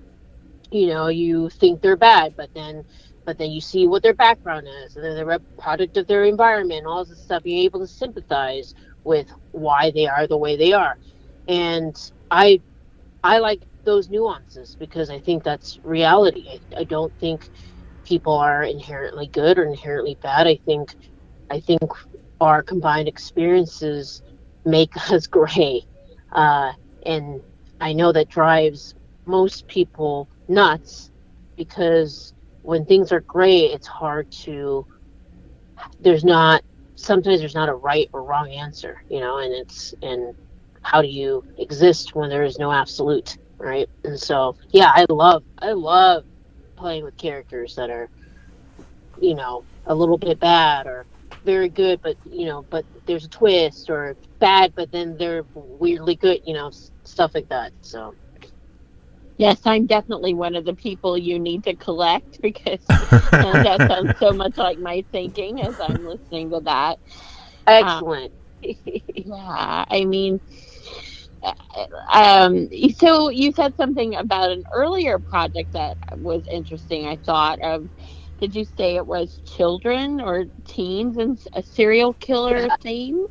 you 0.70 0.86
know, 0.88 1.08
you 1.08 1.48
think 1.50 1.80
they're 1.80 1.96
bad, 1.96 2.34
but 2.36 2.52
then 2.54 2.84
but 3.30 3.38
then 3.38 3.52
you 3.52 3.60
see 3.60 3.86
what 3.86 4.02
their 4.02 4.14
background 4.14 4.66
is, 4.84 4.96
and 4.96 5.04
they're 5.04 5.30
a 5.30 5.40
product 5.56 5.96
of 5.96 6.08
their 6.08 6.24
environment, 6.24 6.84
all 6.84 7.04
this 7.04 7.20
stuff. 7.20 7.42
You're 7.44 7.62
able 7.64 7.78
to 7.78 7.86
sympathize, 7.86 8.74
with 9.04 9.28
why 9.52 9.92
they 9.94 10.08
are 10.08 10.26
the 10.26 10.36
way 10.36 10.56
they 10.56 10.72
are. 10.72 10.98
And 11.46 11.96
I 12.32 12.60
I 13.22 13.38
like 13.38 13.62
those 13.84 14.10
nuances 14.10 14.76
because 14.80 15.10
I 15.10 15.20
think 15.20 15.44
that's 15.44 15.78
reality. 15.84 16.48
I, 16.50 16.80
I 16.80 16.84
don't 16.84 17.12
think 17.20 17.48
people 18.04 18.34
are 18.34 18.64
inherently 18.64 19.28
good 19.28 19.58
or 19.58 19.64
inherently 19.64 20.18
bad. 20.20 20.48
I 20.48 20.58
think 20.66 20.96
I 21.50 21.60
think 21.60 21.82
our 22.40 22.64
combined 22.64 23.06
experiences 23.06 24.22
make 24.64 24.96
us 25.12 25.28
gray. 25.28 25.84
Uh, 26.32 26.72
and 27.06 27.42
I 27.80 27.92
know 27.92 28.12
that 28.12 28.28
drives 28.28 28.92
most 29.24 29.68
people 29.68 30.28
nuts 30.48 31.12
because 31.56 32.32
when 32.62 32.84
things 32.84 33.12
are 33.12 33.24
great, 33.26 33.72
it's 33.72 33.86
hard 33.86 34.30
to, 34.44 34.86
there's 36.00 36.24
not, 36.24 36.62
sometimes 36.96 37.40
there's 37.40 37.54
not 37.54 37.68
a 37.68 37.74
right 37.74 38.08
or 38.12 38.24
wrong 38.24 38.50
answer, 38.50 38.96
you 39.08 39.20
know, 39.20 39.38
and 39.38 39.52
it's, 39.54 39.94
and 40.02 40.34
how 40.82 41.02
do 41.02 41.08
you 41.08 41.44
exist 41.58 42.14
when 42.14 42.30
there 42.30 42.44
is 42.44 42.58
no 42.58 42.72
absolute, 42.72 43.36
right? 43.58 43.88
And 44.04 44.18
so, 44.18 44.56
yeah, 44.72 44.92
I 44.94 45.06
love, 45.08 45.44
I 45.60 45.72
love 45.72 46.24
playing 46.76 47.04
with 47.04 47.16
characters 47.16 47.74
that 47.76 47.90
are, 47.90 48.08
you 49.20 49.34
know, 49.34 49.64
a 49.86 49.94
little 49.94 50.18
bit 50.18 50.40
bad 50.40 50.86
or 50.86 51.06
very 51.44 51.68
good, 51.68 52.00
but 52.02 52.16
you 52.24 52.46
know, 52.46 52.66
but 52.70 52.84
there's 53.06 53.24
a 53.24 53.28
twist 53.28 53.90
or 53.90 54.16
bad, 54.40 54.72
but 54.76 54.90
then 54.92 55.16
they're 55.18 55.44
weirdly 55.54 56.16
good, 56.16 56.40
you 56.46 56.54
know, 56.54 56.70
stuff 57.04 57.32
like 57.34 57.48
that. 57.48 57.72
So. 57.82 58.14
Yes, 59.40 59.60
I'm 59.64 59.86
definitely 59.86 60.34
one 60.34 60.54
of 60.54 60.64
the 60.64 60.74
people 60.74 61.16
you 61.16 61.38
need 61.38 61.64
to 61.64 61.74
collect 61.76 62.38
because 62.42 62.80
that 62.88 63.86
sounds 63.88 64.18
so 64.18 64.32
much 64.32 64.56
like 64.58 64.78
my 64.78 65.04
thinking 65.12 65.62
as 65.62 65.80
I'm 65.80 66.04
listening 66.04 66.50
to 66.50 66.60
that. 66.60 66.98
Excellent. 67.66 68.32
Um, 68.62 68.74
yeah, 69.14 69.84
I 69.88 70.04
mean, 70.04 70.40
um, 72.12 72.68
so 72.96 73.30
you 73.30 73.52
said 73.52 73.74
something 73.76 74.14
about 74.14 74.50
an 74.50 74.64
earlier 74.74 75.18
project 75.18 75.72
that 75.72 75.96
was 76.16 76.44
interesting. 76.50 77.06
I 77.06 77.16
thought 77.16 77.60
of 77.62 77.88
did 78.40 78.54
you 78.54 78.64
say 78.64 78.96
it 78.96 79.06
was 79.06 79.40
children 79.44 80.20
or 80.20 80.46
teens 80.66 81.18
and 81.18 81.38
a 81.52 81.62
serial 81.62 82.14
killer 82.14 82.66
yeah. 82.66 82.76
theme? 82.80 83.26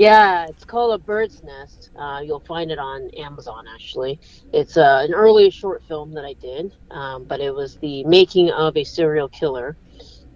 Yeah, 0.00 0.46
it's 0.48 0.64
called 0.64 0.94
A 0.94 0.98
Bird's 0.98 1.42
Nest. 1.42 1.90
Uh, 1.94 2.22
you'll 2.24 2.40
find 2.40 2.70
it 2.70 2.78
on 2.78 3.10
Amazon, 3.18 3.66
actually. 3.70 4.18
It's 4.50 4.78
uh, 4.78 5.04
an 5.06 5.12
early 5.12 5.50
short 5.50 5.82
film 5.86 6.14
that 6.14 6.24
I 6.24 6.32
did, 6.32 6.74
um, 6.90 7.24
but 7.24 7.38
it 7.38 7.54
was 7.54 7.76
the 7.76 8.02
making 8.04 8.50
of 8.50 8.74
a 8.78 8.82
serial 8.82 9.28
killer. 9.28 9.76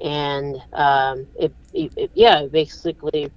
And 0.03 0.63
um, 0.75 1.27
it, 1.41 1.51
it, 1.73 1.91
it, 1.97 2.11
yeah, 2.13 2.41
it 2.41 2.53
basically 2.53 3.33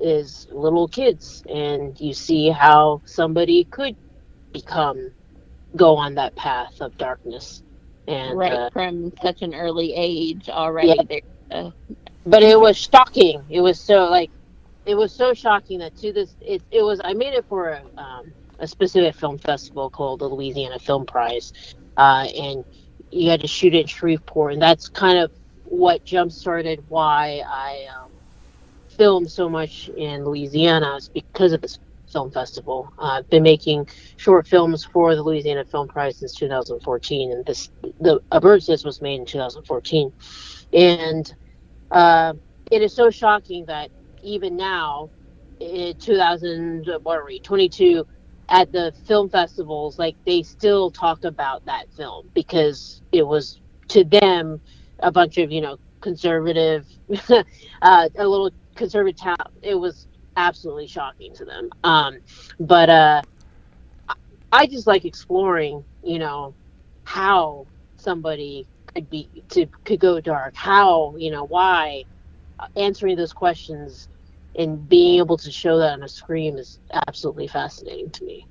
is 0.00 0.48
little 0.50 0.88
kids, 0.88 1.42
and 1.46 2.00
you 2.00 2.14
see 2.14 2.48
how 2.48 3.02
somebody 3.04 3.64
could 3.64 3.96
become, 4.54 5.10
go 5.76 5.94
on 5.94 6.14
that 6.14 6.34
path 6.36 6.80
of 6.80 6.96
darkness. 6.96 7.62
And, 8.08 8.38
right 8.38 8.54
uh, 8.54 8.70
from 8.70 9.12
such 9.22 9.42
an 9.42 9.54
early 9.54 9.92
age 9.94 10.48
already. 10.48 10.96
Yeah. 11.10 11.20
Uh, 11.50 11.70
but 12.24 12.42
it 12.42 12.58
was 12.58 12.78
shocking. 12.78 13.44
It 13.50 13.60
was 13.60 13.78
so 13.78 14.06
like, 14.06 14.30
it 14.86 14.94
was 14.94 15.12
so 15.12 15.34
shocking 15.34 15.78
that 15.80 15.96
to 15.98 16.12
this, 16.12 16.34
it, 16.40 16.62
it 16.70 16.82
was. 16.82 17.00
I 17.04 17.12
made 17.12 17.34
it 17.34 17.44
for 17.48 17.70
a, 17.70 17.82
um, 18.00 18.32
a 18.58 18.66
specific 18.66 19.14
film 19.14 19.38
festival 19.38 19.90
called 19.90 20.20
the 20.20 20.28
Louisiana 20.28 20.78
Film 20.78 21.06
Prize, 21.06 21.52
uh, 21.96 22.26
and 22.36 22.64
you 23.10 23.30
had 23.30 23.40
to 23.40 23.46
shoot 23.46 23.74
it 23.74 23.80
in 23.82 23.86
Shreveport, 23.86 24.54
and 24.54 24.62
that's 24.62 24.88
kind 24.88 25.18
of 25.18 25.30
what 25.64 26.04
jump 26.04 26.32
started 26.32 26.82
why 26.88 27.42
I 27.46 27.86
um, 27.96 28.10
filmed 28.88 29.30
so 29.30 29.48
much 29.48 29.88
in 29.96 30.24
Louisiana 30.24 30.96
is 30.96 31.08
because 31.08 31.52
of 31.52 31.60
this 31.60 31.78
Film 32.12 32.30
Festival. 32.30 32.92
Uh, 32.98 33.18
I've 33.18 33.30
been 33.30 33.42
making 33.42 33.88
short 34.16 34.46
films 34.48 34.84
for 34.84 35.14
the 35.14 35.22
Louisiana 35.22 35.64
Film 35.64 35.88
Prize 35.88 36.18
since 36.18 36.34
2014, 36.34 37.32
and 37.32 37.46
this 37.46 37.70
the 38.00 38.20
A 38.32 38.40
Bird's 38.40 38.68
Nest 38.68 38.84
was 38.84 39.00
made 39.00 39.20
in 39.20 39.26
2014, 39.26 40.12
and 40.72 41.34
uh, 41.90 42.32
it 42.70 42.82
is 42.82 42.94
so 42.94 43.10
shocking 43.10 43.66
that 43.66 43.90
even 44.22 44.56
now, 44.56 45.10
in 45.60 45.94
2000 45.98 46.86
what 47.02 47.18
are 47.18 47.26
we 47.26 47.40
22 47.40 48.06
at 48.48 48.72
the 48.72 48.92
film 49.06 49.30
festivals, 49.30 49.98
like 49.98 50.16
they 50.26 50.42
still 50.42 50.90
talk 50.90 51.24
about 51.24 51.64
that 51.66 51.84
film 51.96 52.30
because 52.34 53.02
it 53.12 53.22
was 53.26 53.60
to 53.88 54.04
them 54.04 54.60
a 55.00 55.12
bunch 55.12 55.38
of 55.38 55.52
you 55.52 55.60
know 55.60 55.78
conservative, 56.00 56.86
uh, 57.30 57.42
a 57.82 58.26
little 58.26 58.50
conservative 58.76 59.20
town. 59.20 59.36
It 59.62 59.74
was 59.74 60.06
absolutely 60.36 60.86
shocking 60.86 61.34
to 61.34 61.44
them. 61.44 61.70
Um, 61.84 62.18
but 62.58 62.88
uh, 62.88 63.22
I 64.52 64.66
just 64.66 64.86
like 64.86 65.04
exploring, 65.04 65.84
you 66.02 66.18
know, 66.18 66.56
how 67.04 67.66
somebody 67.96 68.66
could 68.94 69.08
be 69.10 69.28
to 69.50 69.66
could 69.84 70.00
go 70.00 70.20
dark, 70.20 70.54
how 70.56 71.14
you 71.16 71.30
know 71.30 71.44
why, 71.44 72.04
answering 72.76 73.16
those 73.16 73.32
questions 73.32 74.08
and 74.56 74.88
being 74.88 75.18
able 75.18 75.36
to 75.36 75.50
show 75.50 75.78
that 75.78 75.92
on 75.92 76.02
a 76.02 76.08
screen 76.08 76.58
is 76.58 76.78
absolutely 77.06 77.46
fascinating 77.46 78.10
to 78.10 78.24
me. 78.24 78.46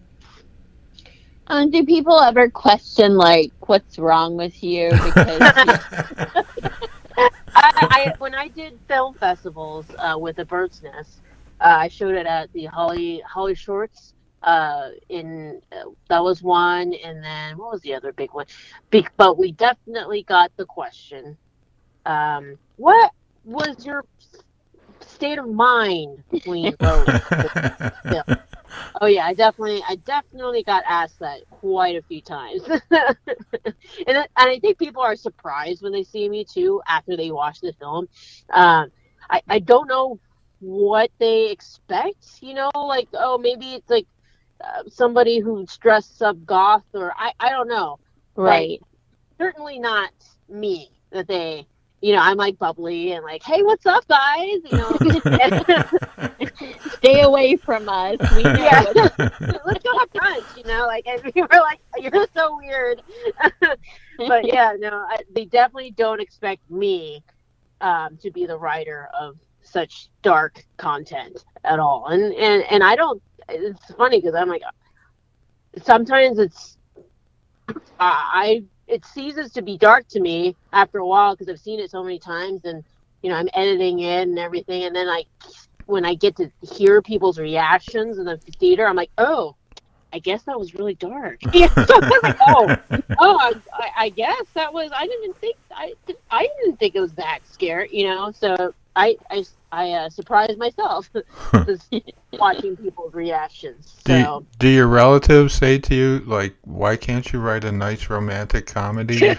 Um, 1.47 1.71
do 1.71 1.83
people 1.83 2.19
ever 2.19 2.49
question 2.49 3.15
like 3.15 3.51
what's 3.67 3.97
wrong 3.97 4.37
with 4.37 4.63
you? 4.63 4.89
Because 4.91 5.41
I, 7.17 7.31
I, 7.55 8.13
when 8.19 8.35
I 8.35 8.49
did 8.49 8.79
film 8.87 9.15
festivals 9.15 9.85
uh, 9.97 10.15
with 10.17 10.35
the 10.35 10.45
Bird's 10.45 10.83
Nest, 10.83 11.21
uh, 11.59 11.75
I 11.79 11.87
showed 11.87 12.15
it 12.15 12.27
at 12.27 12.53
the 12.53 12.65
Holly 12.65 13.21
Holly 13.27 13.55
Shorts. 13.55 14.13
Uh, 14.41 14.91
in 15.09 15.61
uh, 15.73 15.89
that 16.07 16.23
was 16.23 16.41
one, 16.41 16.93
and 16.93 17.21
then 17.21 17.57
what 17.57 17.71
was 17.73 17.81
the 17.81 17.93
other 17.93 18.13
big 18.13 18.31
one? 18.31 18.45
Big, 18.89 19.09
but 19.17 19.37
we 19.37 19.51
definitely 19.51 20.23
got 20.23 20.55
the 20.55 20.65
question. 20.65 21.35
Um, 22.05 22.57
what 22.77 23.11
was 23.43 23.85
your 23.85 24.03
state 25.01 25.39
of 25.39 25.49
mind 25.49 26.23
when 26.45 26.59
you 26.59 26.75
wrote 26.81 27.07
yeah. 28.05 28.23
Oh 29.01 29.07
yeah, 29.07 29.25
I 29.25 29.33
definitely, 29.33 29.81
I 29.87 29.95
definitely 29.95 30.63
got 30.63 30.83
asked 30.87 31.19
that 31.19 31.41
quite 31.49 31.95
a 31.95 32.01
few 32.03 32.21
times, 32.21 32.61
and 32.91 33.17
and 34.07 34.27
I 34.35 34.59
think 34.59 34.77
people 34.77 35.01
are 35.01 35.15
surprised 35.15 35.81
when 35.81 35.91
they 35.91 36.03
see 36.03 36.27
me 36.29 36.45
too 36.45 36.81
after 36.87 37.15
they 37.15 37.31
watch 37.31 37.61
the 37.61 37.73
film. 37.73 38.07
Um, 38.51 38.91
I 39.29 39.41
I 39.47 39.59
don't 39.59 39.87
know 39.87 40.19
what 40.59 41.11
they 41.19 41.49
expect. 41.49 42.25
You 42.41 42.53
know, 42.55 42.71
like 42.75 43.07
oh 43.13 43.37
maybe 43.37 43.73
it's 43.73 43.89
like 43.89 44.07
uh, 44.63 44.83
somebody 44.87 45.39
who's 45.39 45.77
dressed 45.77 46.21
up 46.21 46.37
goth 46.45 46.83
or 46.93 47.13
I 47.17 47.33
I 47.39 47.49
don't 47.49 47.69
know. 47.69 47.99
Right. 48.35 48.79
But 49.37 49.45
certainly 49.45 49.79
not 49.79 50.11
me 50.49 50.91
that 51.11 51.27
they 51.27 51.67
you 52.01 52.13
know, 52.13 52.19
I'm 52.19 52.37
like 52.37 52.57
bubbly 52.57 53.11
and 53.11 53.23
like, 53.23 53.43
hey, 53.43 53.61
what's 53.61 53.85
up, 53.85 54.07
guys? 54.07 54.59
You 54.71 54.77
know, 54.77 54.97
stay 56.97 57.21
away 57.21 57.57
from 57.57 57.89
us. 57.89 58.17
We 58.35 58.43
yeah. 58.43 58.85
let's 58.95 59.83
go 59.83 59.99
have 59.99 60.11
brunch. 60.13 60.57
You 60.57 60.63
know, 60.63 60.85
like, 60.87 61.05
and 61.07 61.21
we 61.35 61.41
were 61.41 61.47
like, 61.51 61.79
you're 61.97 62.27
so 62.35 62.57
weird. 62.57 63.01
but 64.17 64.45
yeah, 64.45 64.75
no, 64.79 65.05
I, 65.09 65.17
they 65.33 65.45
definitely 65.45 65.91
don't 65.91 66.21
expect 66.21 66.69
me 66.71 67.23
um, 67.81 68.17
to 68.21 68.31
be 68.31 68.45
the 68.45 68.57
writer 68.57 69.09
of 69.19 69.37
such 69.61 70.09
dark 70.21 70.63
content 70.77 71.43
at 71.65 71.79
all. 71.79 72.07
And 72.07 72.33
and 72.33 72.63
and 72.71 72.83
I 72.83 72.95
don't. 72.95 73.21
It's 73.49 73.93
funny 73.93 74.21
because 74.21 74.35
I'm 74.35 74.47
like, 74.47 74.61
sometimes 75.81 76.39
it's 76.39 76.77
uh, 77.67 77.73
I 77.99 78.63
it 78.89 79.05
ceases 79.05 79.51
to 79.53 79.61
be 79.61 79.77
dark 79.77 80.07
to 80.09 80.19
me 80.19 80.55
after 80.73 80.99
a 80.99 81.05
while 81.05 81.35
because 81.35 81.49
I've 81.49 81.59
seen 81.59 81.79
it 81.79 81.91
so 81.91 82.03
many 82.03 82.19
times 82.19 82.61
and 82.65 82.83
you 83.21 83.29
know 83.29 83.35
I'm 83.35 83.49
editing 83.53 83.99
it 83.99 84.27
and 84.27 84.39
everything 84.39 84.83
and 84.83 84.95
then 84.95 85.07
I 85.07 85.25
when 85.85 86.05
I 86.05 86.15
get 86.15 86.35
to 86.37 86.51
hear 86.61 87.01
people's 87.01 87.39
reactions 87.39 88.17
in 88.17 88.25
the 88.25 88.37
theater 88.37 88.85
I'm 88.85 88.95
like 88.95 89.11
oh 89.17 89.55
I 90.11 90.19
guess 90.19 90.41
that 90.43 90.59
was 90.59 90.73
really 90.73 90.95
dark. 90.95 91.39
Yeah, 91.53 91.67
so 91.67 91.93
I 91.93 92.09
was 92.09 92.23
like, 92.23 92.37
oh, 92.47 92.77
oh, 93.19 93.53
I, 93.73 93.89
I, 93.95 94.09
guess 94.09 94.43
that 94.55 94.73
was. 94.73 94.91
I 94.95 95.05
didn't 95.05 95.37
think 95.37 95.55
I, 95.71 95.93
I 96.31 96.47
didn't 96.61 96.79
think 96.79 96.95
it 96.95 96.99
was 96.99 97.13
that 97.13 97.39
scary, 97.51 97.89
you 97.91 98.07
know. 98.07 98.31
So 98.31 98.73
I, 98.95 99.17
I, 99.29 99.43
I 99.71 99.91
uh, 99.91 100.09
surprised 100.09 100.57
myself 100.57 101.09
watching 102.33 102.75
people's 102.75 103.13
reactions. 103.13 104.01
So. 104.05 104.45
Do, 104.51 104.67
do 104.67 104.67
your 104.67 104.87
relatives 104.87 105.53
say 105.53 105.77
to 105.79 105.95
you 105.95 106.19
like, 106.25 106.55
"Why 106.63 106.97
can't 106.97 107.31
you 107.31 107.39
write 107.39 107.63
a 107.63 107.71
nice 107.71 108.09
romantic 108.09 108.65
comedy"? 108.65 109.19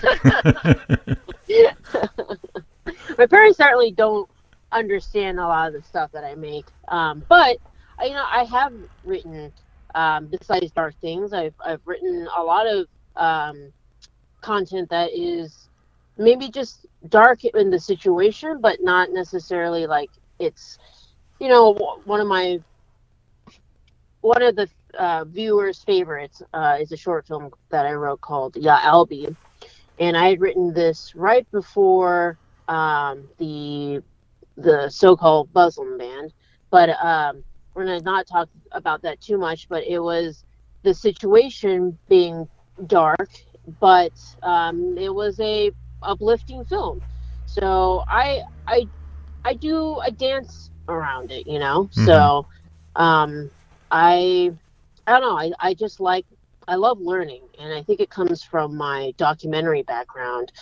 My 3.19 3.27
parents 3.27 3.59
certainly 3.59 3.91
don't 3.93 4.31
understand 4.73 5.41
a 5.41 5.47
lot 5.47 5.69
of 5.69 5.75
the 5.75 5.83
stuff 5.83 6.13
that 6.13 6.25
I 6.25 6.35
make, 6.37 6.67
um, 6.89 7.25
but 7.29 7.59
you 8.03 8.11
know, 8.11 8.25
I 8.27 8.45
have 8.45 8.73
written 9.05 9.53
um, 9.95 10.27
besides 10.27 10.71
dark 10.73 10.95
things. 11.01 11.33
I've 11.33 11.55
I've 11.65 11.81
written 11.85 12.29
a 12.37 12.43
lot 12.43 12.67
of 12.67 12.87
um, 13.17 13.73
content 14.41 14.91
that 14.91 15.11
is 15.13 15.69
maybe 16.21 16.51
just 16.51 16.87
dark 17.09 17.45
in 17.45 17.71
the 17.71 17.81
situation, 17.81 18.61
but 18.61 18.79
not 18.83 19.11
necessarily 19.11 19.87
like 19.87 20.11
it's 20.39 20.79
you 21.41 21.49
know, 21.49 21.73
one 22.05 22.21
of 22.21 22.29
my 22.29 22.61
one 24.21 24.43
of 24.43 24.55
the 24.57 24.69
uh, 24.99 25.25
viewers' 25.25 25.83
favorites 25.83 26.43
uh, 26.53 26.77
is 26.81 26.93
a 26.93 26.97
short 26.97 27.27
film 27.27 27.51
that 27.71 27.87
I 27.87 27.93
wrote 27.95 28.21
called 28.21 28.57
Yeah 28.57 28.79
Albie, 28.81 29.35
and 29.99 30.17
I 30.17 30.29
had 30.29 30.41
written 30.41 30.75
this 30.75 31.15
right 31.15 31.51
before 31.51 32.39
um, 32.69 33.29
the 33.39 34.03
the 34.57 34.91
so-called 34.91 35.49
Muslim 35.55 35.97
ban. 35.99 36.29
But 36.71 36.91
um, 37.03 37.43
we're 37.75 37.87
gonna 37.87 38.03
not 38.03 38.27
talk 38.27 38.49
about 38.73 39.03
that 39.03 39.21
too 39.23 39.39
much. 39.39 39.69
But 39.69 39.85
it 39.87 39.99
was 39.99 40.45
the 40.83 40.93
situation 40.93 41.99
being 42.09 42.47
dark, 42.87 43.31
but 43.81 44.13
um, 44.43 44.99
it 44.99 45.13
was 45.15 45.41
a 45.41 45.73
uplifting 46.03 46.65
film. 46.65 47.01
So 47.47 48.03
I 48.09 48.41
I 48.67 48.89
I 49.45 49.55
do 49.55 50.01
a 50.05 50.11
dance 50.11 50.71
around 50.89 51.31
it, 51.31 51.47
you 51.47 51.59
know. 51.59 51.91
Mhm. 51.97 52.05
So 52.07 52.47
um, 52.97 53.51
I 53.91 54.51
I 55.07 55.13
don't 55.13 55.23
know. 55.23 55.39
I, 55.39 55.53
I 55.61 55.75
just 55.75 56.01
like 56.01 56.27
I 56.67 56.77
love 56.77 56.99
learning, 57.01 57.47
and 57.59 57.73
I 57.73 57.83
think 57.83 58.01
it 58.01 58.11
comes 58.11 58.43
from 58.45 58.77
my 58.77 59.13
documentary 59.17 59.83
background, 59.83 60.53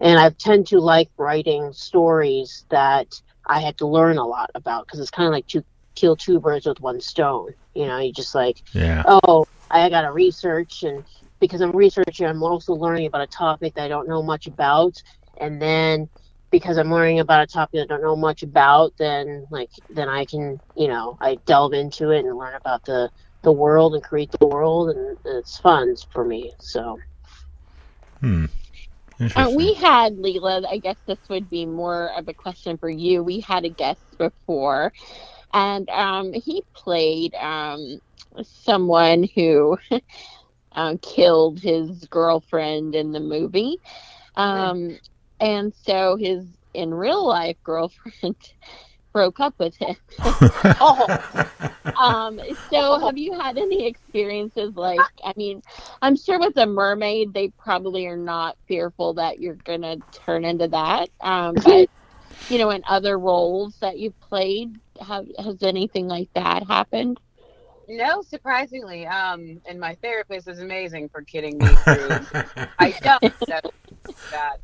and 0.00 0.18
I 0.18 0.30
tend 0.30 0.66
to 0.68 0.78
like 0.80 1.10
writing 1.18 1.72
stories 1.72 2.64
that 2.70 3.08
I 3.46 3.60
had 3.60 3.78
to 3.78 3.86
learn 3.86 4.18
a 4.18 4.26
lot 4.26 4.50
about 4.54 4.86
because 4.86 5.00
it's 5.00 5.10
kind 5.10 5.26
of 5.26 5.32
like 5.32 5.46
to 5.48 5.64
kill 5.96 6.16
two 6.16 6.40
birds 6.40 6.66
with 6.66 6.80
one 6.80 7.00
stone. 7.00 7.50
You 7.74 7.86
know, 7.86 7.98
you 7.98 8.12
just 8.12 8.34
like 8.34 8.62
Yeah. 8.74 9.02
oh, 9.06 9.44
I 9.70 9.88
got 9.90 10.02
to 10.02 10.12
research, 10.12 10.82
and 10.82 11.04
because 11.40 11.60
I'm 11.60 11.72
researching, 11.72 12.26
I'm 12.26 12.42
also 12.42 12.74
learning 12.74 13.06
about 13.06 13.22
a 13.22 13.26
topic 13.28 13.74
that 13.74 13.84
I 13.84 13.88
don't 13.88 14.08
know 14.08 14.22
much 14.22 14.46
about, 14.46 14.94
and 15.40 15.60
then 15.60 16.08
because 16.50 16.76
I'm 16.78 16.90
learning 16.90 17.20
about 17.20 17.42
a 17.42 17.46
topic 17.46 17.80
I 17.82 17.86
don't 17.86 18.02
know 18.02 18.16
much 18.16 18.42
about, 18.42 18.92
then 18.98 19.46
like 19.50 19.70
then 19.88 20.08
I 20.08 20.24
can 20.26 20.60
you 20.76 20.88
know 20.88 21.16
I 21.20 21.38
delve 21.46 21.74
into 21.74 22.10
it 22.10 22.24
and 22.24 22.36
learn 22.38 22.54
about 22.54 22.84
the 22.84 23.10
the 23.42 23.52
world 23.52 23.94
and 23.94 24.02
create 24.02 24.30
the 24.38 24.46
world, 24.46 24.90
and 24.90 25.16
it's 25.24 25.58
fun 25.58 25.94
for 26.12 26.24
me. 26.24 26.52
So 26.58 26.98
Hmm. 28.20 28.46
Uh, 29.34 29.50
we 29.50 29.74
had 29.74 30.16
Leela. 30.16 30.64
I 30.66 30.78
guess 30.78 30.96
this 31.06 31.18
would 31.28 31.48
be 31.48 31.64
more 31.66 32.10
of 32.16 32.28
a 32.28 32.34
question 32.34 32.78
for 32.78 32.88
you. 32.88 33.22
We 33.22 33.40
had 33.40 33.64
a 33.64 33.68
guest 33.70 34.02
before, 34.18 34.92
and 35.52 35.88
um, 35.90 36.32
he 36.32 36.62
played 36.74 37.34
um, 37.34 37.98
someone 38.42 39.26
who 39.34 39.78
uh, 40.76 40.96
killed 41.02 41.58
his 41.58 42.04
girlfriend 42.06 42.94
in 42.94 43.12
the 43.12 43.20
movie, 43.20 43.78
um, 44.36 44.98
and 45.40 45.74
so 45.74 46.16
his 46.16 46.46
in 46.74 46.92
real 46.94 47.26
life 47.26 47.56
girlfriend 47.64 48.36
broke 49.12 49.40
up 49.40 49.54
with 49.58 49.76
him. 49.76 49.96
Oh. 50.80 51.18
Um, 51.98 52.38
so 52.70 52.98
have 52.98 53.16
you 53.16 53.38
had 53.38 53.56
any 53.56 53.86
experiences 53.86 54.74
like 54.76 55.00
I 55.24 55.32
mean, 55.36 55.62
I'm 56.02 56.16
sure 56.16 56.38
with 56.38 56.56
a 56.58 56.66
mermaid 56.66 57.32
they 57.32 57.48
probably 57.58 58.06
are 58.06 58.16
not 58.18 58.56
fearful 58.68 59.14
that 59.14 59.40
you're 59.40 59.54
gonna 59.64 59.96
turn 60.26 60.44
into 60.44 60.68
that. 60.68 61.08
Um, 61.22 61.54
but 61.54 61.88
you 62.50 62.58
know, 62.58 62.70
in 62.70 62.82
other 62.86 63.18
roles 63.18 63.76
that 63.80 63.98
you've 63.98 64.18
played, 64.20 64.78
have 65.00 65.26
has 65.38 65.62
anything 65.62 66.06
like 66.06 66.28
that 66.34 66.66
happened? 66.66 67.18
No, 67.88 68.22
surprisingly. 68.22 69.06
Um, 69.06 69.60
and 69.66 69.78
my 69.78 69.94
therapist 69.96 70.48
is 70.48 70.60
amazing 70.60 71.08
for 71.08 71.22
kidding 71.22 71.58
me 71.58 71.66
through. 71.84 72.18
I 72.78 72.94
don't. 73.02 73.32
That's 73.46 73.70
bad. 74.30 74.58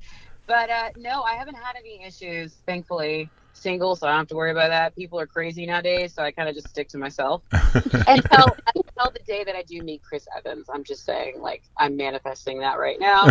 But 0.47 0.71
uh, 0.71 0.91
no, 0.97 1.23
I 1.23 1.35
haven't 1.35 1.55
had 1.55 1.77
any 1.77 2.05
issues. 2.05 2.55
Thankfully, 2.67 3.31
single, 3.53 3.95
so 3.95 4.07
I 4.07 4.11
don't 4.11 4.19
have 4.21 4.29
to 4.29 4.35
worry 4.35 4.51
about 4.51 4.69
that. 4.69 4.95
People 4.97 5.21
are 5.21 5.27
crazy 5.27 5.65
nowadays, 5.67 6.13
so 6.15 6.23
I 6.23 6.33
kind 6.33 6.49
of 6.49 6.55
just 6.55 6.69
stick 6.69 6.89
to 6.89 6.99
myself. 6.99 7.43
Until 7.53 8.57
until 8.75 9.11
the 9.13 9.21
day 9.27 9.45
that 9.45 9.55
I 9.57 9.63
do 9.63 9.83
meet 9.83 10.03
Chris 10.03 10.27
Evans, 10.37 10.67
I'm 10.69 10.85
just 10.85 11.05
saying, 11.05 11.41
like, 11.41 11.63
I'm 11.79 11.97
manifesting 11.97 12.59
that 12.61 12.79
right 12.79 12.99
now. 12.99 13.29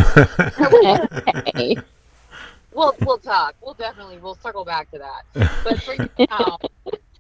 Okay. 0.60 1.78
we'll 2.74 2.96
we'll 3.02 3.18
talk. 3.18 3.56
We'll 3.62 3.74
definitely 3.74 4.18
we'll 4.18 4.36
circle 4.36 4.66
back 4.66 4.90
to 4.92 5.00
that. 5.00 5.52
But 5.64 5.82
for 5.84 5.96
now, 6.18 6.58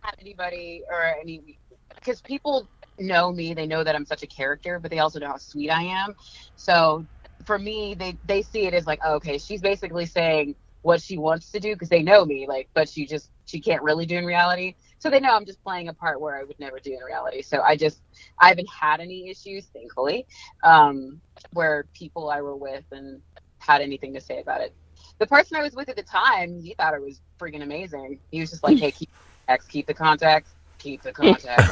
have 0.01 0.15
anybody 0.19 0.83
or 0.89 1.15
any 1.21 1.57
because 2.03 2.21
people 2.21 2.69
know 2.99 3.31
me, 3.31 3.53
they 3.53 3.67
know 3.67 3.83
that 3.83 3.95
I'm 3.95 4.05
such 4.05 4.23
a 4.23 4.27
character, 4.27 4.79
but 4.79 4.91
they 4.91 4.99
also 4.99 5.19
know 5.19 5.27
how 5.29 5.37
sweet 5.37 5.69
I 5.71 5.83
am. 5.83 6.15
So 6.55 7.07
for 7.45 7.59
me, 7.59 7.95
they 7.95 8.17
they 8.25 8.41
see 8.43 8.65
it 8.67 8.73
as 8.73 8.87
like, 8.87 8.99
oh, 9.05 9.15
okay, 9.15 9.37
she's 9.37 9.61
basically 9.61 10.05
saying 10.05 10.55
what 10.83 11.01
she 11.01 11.17
wants 11.17 11.51
to 11.51 11.59
do 11.59 11.73
because 11.75 11.89
they 11.89 12.03
know 12.03 12.25
me, 12.25 12.47
like, 12.47 12.69
but 12.75 12.89
she 12.89 13.05
just 13.07 13.31
she 13.45 13.61
can't 13.61 13.83
really 13.83 14.05
do 14.05 14.17
in 14.17 14.25
reality. 14.25 14.75
So 14.99 15.09
they 15.09 15.19
know 15.21 15.35
I'm 15.35 15.45
just 15.45 15.63
playing 15.63 15.89
a 15.89 15.93
part 15.95 16.21
where 16.21 16.37
I 16.39 16.43
would 16.45 16.59
never 16.59 16.79
do 16.79 16.93
in 16.93 17.03
reality. 17.05 17.41
So 17.43 17.61
I 17.61 17.77
just 17.77 18.01
I 18.41 18.49
haven't 18.49 18.69
had 18.69 18.99
any 19.01 19.29
issues, 19.29 19.67
thankfully, 19.73 20.27
um, 20.63 21.21
where 21.53 21.87
people 21.95 22.29
I 22.29 22.41
were 22.41 22.57
with 22.57 22.85
and 22.91 23.21
had 23.59 23.81
anything 23.81 24.13
to 24.15 24.21
say 24.21 24.41
about 24.41 24.61
it 24.61 24.75
the 25.19 25.27
person 25.27 25.57
I 25.57 25.63
was 25.63 25.73
with 25.75 25.89
at 25.89 25.95
the 25.95 26.03
time, 26.03 26.59
he 26.61 26.75
thought 26.75 26.93
it 26.95 27.01
was 27.01 27.21
freaking 27.41 27.63
amazing. 27.63 28.19
He 28.31 28.41
was 28.41 28.51
just 28.51 28.63
like, 28.63 28.77
"Hey, 28.79 28.91
keep 28.91 29.09
contacts, 29.47 29.67
keep 29.67 29.87
the 29.87 29.93
contacts, 29.93 30.55
keep 30.81 31.01
the 31.03 31.11
contact. 31.11 31.67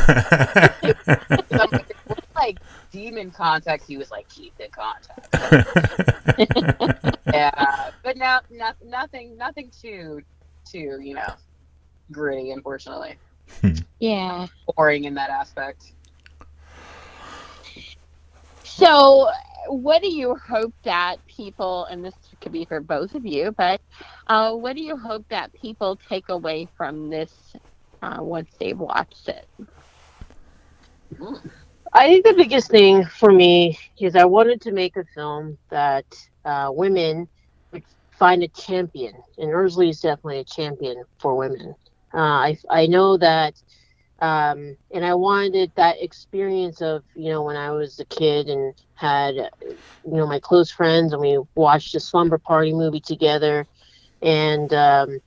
So 1.55 1.65
like, 1.75 1.89
"It 1.89 1.97
like 2.35 2.57
demon 2.91 3.31
contacts. 3.31 3.87
He 3.87 3.97
was 3.97 4.11
like, 4.11 4.27
"Keep 4.29 4.57
the 4.57 4.69
contact. 4.69 5.27
Yeah, 7.33 7.91
but 8.03 8.17
now, 8.17 8.41
not, 8.49 8.75
nothing, 8.83 9.37
nothing 9.37 9.71
too, 9.71 10.21
too, 10.69 10.99
you 11.01 11.13
know, 11.13 11.33
gritty. 12.11 12.51
Unfortunately, 12.51 13.17
Yeah. 13.99 14.47
boring 14.75 15.03
in 15.05 15.13
that 15.15 15.29
aspect. 15.29 15.93
So, 18.63 19.29
what 19.67 20.01
do 20.01 20.11
you 20.11 20.35
hope 20.47 20.73
that 20.85 21.17
people, 21.27 21.85
and 21.85 22.03
this 22.03 22.15
could 22.41 22.51
be 22.51 22.65
for 22.65 22.79
both 22.79 23.13
of 23.15 23.25
you, 23.25 23.53
but 23.57 23.81
uh, 24.27 24.53
what 24.53 24.75
do 24.75 24.81
you 24.83 24.97
hope 24.97 25.25
that 25.29 25.53
people 25.53 25.97
take 26.09 26.29
away 26.29 26.67
from 26.77 27.09
this 27.09 27.53
uh, 28.01 28.17
once 28.21 28.55
they've 28.59 28.77
watched 28.79 29.27
it? 29.29 29.45
I 31.93 32.07
think 32.07 32.25
the 32.25 32.33
biggest 32.33 32.69
thing 32.69 33.05
for 33.05 33.31
me 33.31 33.77
is 33.99 34.15
I 34.15 34.25
wanted 34.25 34.61
to 34.61 34.71
make 34.71 34.95
a 34.97 35.03
film 35.15 35.57
that 35.71 36.05
uh, 36.45 36.69
women 36.71 37.27
would 37.71 37.83
find 38.17 38.43
a 38.43 38.47
champion, 38.49 39.13
and 39.37 39.51
Ursula 39.51 39.87
is 39.87 39.99
definitely 39.99 40.39
a 40.39 40.43
champion 40.45 41.03
for 41.19 41.35
women. 41.35 41.75
Uh, 42.13 42.17
I 42.19 42.57
I 42.69 42.87
know 42.87 43.17
that, 43.17 43.55
um, 44.21 44.75
and 44.93 45.05
I 45.05 45.15
wanted 45.15 45.71
that 45.75 46.01
experience 46.01 46.81
of 46.81 47.03
you 47.15 47.29
know 47.31 47.43
when 47.43 47.55
I 47.55 47.71
was 47.71 47.99
a 47.99 48.05
kid 48.05 48.47
and 48.49 48.73
had 48.95 49.35
you 49.61 49.79
know 50.03 50.27
my 50.27 50.39
close 50.39 50.71
friends 50.71 51.13
and 51.13 51.21
we 51.21 51.39
watched 51.55 51.95
a 51.95 51.99
slumber 51.99 52.37
party 52.37 52.73
movie 52.73 53.01
together, 53.01 53.65
and 54.21 54.71
um, 54.73 55.19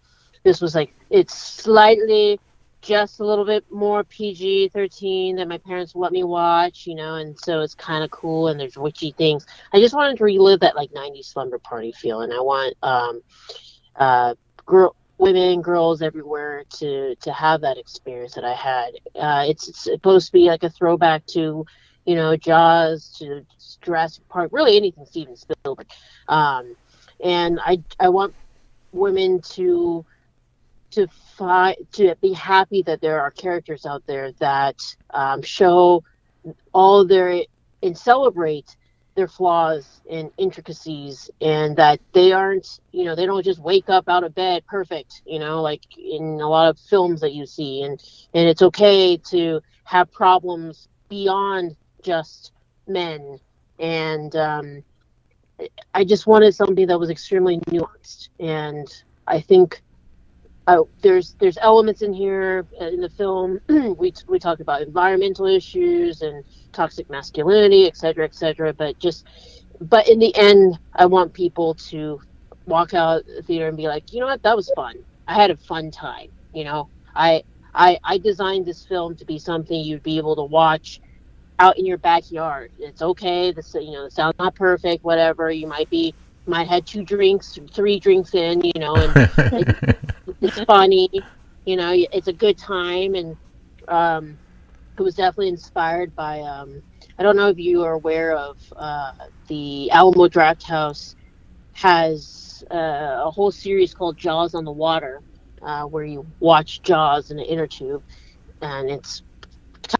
this 0.44 0.60
was 0.60 0.74
like 0.74 0.92
it's 1.10 1.34
slightly 1.36 2.40
just 2.82 3.20
a 3.20 3.24
little 3.24 3.44
bit 3.44 3.64
more 3.70 4.04
PG 4.04 4.70
13 4.70 5.36
that 5.36 5.48
my 5.48 5.58
parents 5.58 5.94
let 5.94 6.12
me 6.12 6.24
watch, 6.24 6.86
you 6.86 6.94
know, 6.94 7.14
and 7.14 7.38
so 7.38 7.60
it's 7.60 7.74
kind 7.74 8.02
of 8.02 8.10
cool 8.10 8.48
and 8.48 8.58
there's 8.58 8.76
witchy 8.76 9.12
things. 9.12 9.46
I 9.72 9.80
just 9.80 9.94
wanted 9.94 10.18
to 10.18 10.24
relive 10.24 10.60
that 10.60 10.76
like 10.76 10.90
90s 10.90 11.26
slumber 11.26 11.58
party 11.58 11.92
feel, 11.92 12.22
and 12.22 12.32
I 12.32 12.40
want 12.40 12.74
um, 12.82 13.22
uh, 13.96 14.34
girl, 14.66 14.96
women, 15.18 15.62
girls 15.62 16.02
everywhere 16.02 16.64
to 16.78 17.14
to 17.14 17.32
have 17.32 17.60
that 17.60 17.78
experience 17.78 18.34
that 18.34 18.44
I 18.44 18.54
had. 18.54 18.90
Uh, 19.14 19.44
it's, 19.48 19.68
it's 19.68 19.84
supposed 19.84 20.26
to 20.26 20.32
be 20.32 20.48
like 20.48 20.64
a 20.64 20.70
throwback 20.70 21.24
to, 21.26 21.64
you 22.04 22.14
know, 22.16 22.36
Jaws, 22.36 23.16
to 23.18 23.46
Jurassic 23.80 24.28
Park, 24.28 24.50
really 24.52 24.76
anything 24.76 25.06
Steven 25.06 25.36
Spielberg. 25.36 25.86
Um, 26.28 26.74
and 27.22 27.60
I 27.64 27.80
I 28.00 28.08
want 28.08 28.34
women 28.92 29.40
to 29.40 30.04
to 30.92 31.08
find 31.36 31.76
to 31.92 32.14
be 32.20 32.32
happy 32.32 32.82
that 32.82 33.00
there 33.00 33.20
are 33.20 33.30
characters 33.30 33.86
out 33.86 34.02
there 34.06 34.32
that 34.32 34.80
um, 35.10 35.42
show 35.42 36.02
all 36.72 37.04
their 37.04 37.42
and 37.82 37.96
celebrate 37.96 38.76
their 39.14 39.28
flaws 39.28 40.00
and 40.10 40.30
intricacies 40.38 41.30
and 41.40 41.76
that 41.76 42.00
they 42.12 42.32
aren't 42.32 42.80
you 42.92 43.04
know 43.04 43.14
they 43.14 43.26
don't 43.26 43.44
just 43.44 43.60
wake 43.60 43.90
up 43.90 44.08
out 44.08 44.24
of 44.24 44.34
bed 44.34 44.64
perfect 44.66 45.22
you 45.26 45.38
know 45.38 45.60
like 45.60 45.82
in 45.98 46.40
a 46.40 46.48
lot 46.48 46.68
of 46.68 46.78
films 46.78 47.20
that 47.20 47.32
you 47.32 47.46
see. 47.46 47.82
And 47.82 48.02
and 48.34 48.48
it's 48.48 48.62
okay 48.62 49.16
to 49.16 49.60
have 49.84 50.10
problems 50.12 50.88
beyond 51.08 51.76
just 52.02 52.52
men. 52.86 53.38
And 53.78 54.34
um, 54.36 54.84
i 55.94 56.04
just 56.04 56.26
wanted 56.26 56.54
something 56.54 56.86
that 56.86 56.98
was 56.98 57.10
extremely 57.10 57.58
nuanced. 57.58 58.28
And 58.40 58.88
i 59.26 59.40
think 59.40 59.82
uh, 60.66 60.82
there's 61.00 61.34
there's 61.40 61.58
elements 61.60 62.02
in 62.02 62.12
here 62.12 62.66
uh, 62.80 62.86
in 62.86 63.00
the 63.00 63.08
film. 63.08 63.60
we 63.98 64.12
we 64.28 64.38
talk 64.38 64.60
about 64.60 64.82
environmental 64.82 65.46
issues 65.46 66.22
and 66.22 66.44
toxic 66.72 67.10
masculinity, 67.10 67.86
et 67.86 67.96
cetera, 67.96 68.24
et 68.24 68.34
cetera. 68.34 68.72
But 68.72 68.98
just 68.98 69.26
but 69.80 70.08
in 70.08 70.18
the 70.18 70.34
end, 70.36 70.78
I 70.94 71.06
want 71.06 71.32
people 71.32 71.74
to 71.74 72.20
walk 72.66 72.94
out 72.94 73.20
of 73.20 73.26
the 73.26 73.42
theater 73.42 73.68
and 73.68 73.76
be 73.76 73.88
like, 73.88 74.12
you 74.12 74.20
know 74.20 74.26
what, 74.26 74.42
that 74.42 74.56
was 74.56 74.70
fun. 74.76 74.96
I 75.26 75.34
had 75.34 75.50
a 75.50 75.56
fun 75.56 75.90
time. 75.90 76.28
You 76.54 76.64
know, 76.64 76.88
I 77.14 77.42
I 77.74 77.98
I 78.04 78.18
designed 78.18 78.66
this 78.66 78.84
film 78.84 79.16
to 79.16 79.24
be 79.24 79.38
something 79.38 79.78
you'd 79.80 80.02
be 80.02 80.18
able 80.18 80.36
to 80.36 80.44
watch 80.44 81.00
out 81.58 81.78
in 81.78 81.86
your 81.86 81.98
backyard. 81.98 82.70
It's 82.78 83.02
okay. 83.02 83.52
The 83.52 83.64
you 83.80 83.92
know 83.92 84.04
the 84.04 84.10
sound's 84.10 84.38
not 84.38 84.54
perfect. 84.54 85.02
Whatever. 85.02 85.50
You 85.50 85.66
might 85.66 85.90
be 85.90 86.14
might 86.46 86.68
had 86.68 86.86
two 86.86 87.04
drinks, 87.04 87.58
three 87.72 87.98
drinks 87.98 88.34
in. 88.34 88.62
You 88.62 88.72
know, 88.76 88.94
and 88.94 89.76
it's 90.42 90.60
funny. 90.60 91.08
You 91.64 91.76
know, 91.76 91.92
it's 91.94 92.28
a 92.28 92.32
good 92.32 92.58
time, 92.58 93.14
and 93.14 93.36
um, 93.88 94.38
it 94.98 95.02
was 95.02 95.14
definitely 95.14 95.48
inspired 95.48 96.14
by. 96.14 96.40
Um, 96.40 96.82
I 97.18 97.22
don't 97.22 97.36
know 97.36 97.48
if 97.48 97.58
you 97.58 97.82
are 97.82 97.92
aware 97.92 98.36
of 98.36 98.58
uh, 98.76 99.12
the 99.48 99.90
Alamo 99.90 100.28
Drafthouse 100.28 101.14
has 101.72 102.62
uh, 102.70 103.22
a 103.24 103.30
whole 103.30 103.50
series 103.50 103.94
called 103.94 104.16
Jaws 104.18 104.54
on 104.54 104.64
the 104.64 104.72
Water, 104.72 105.22
uh, 105.62 105.84
where 105.84 106.04
you 106.04 106.26
watch 106.40 106.82
Jaws 106.82 107.30
in 107.30 107.38
an 107.38 107.44
inner 107.44 107.66
tube, 107.66 108.02
and 108.60 108.90
it's 108.90 109.22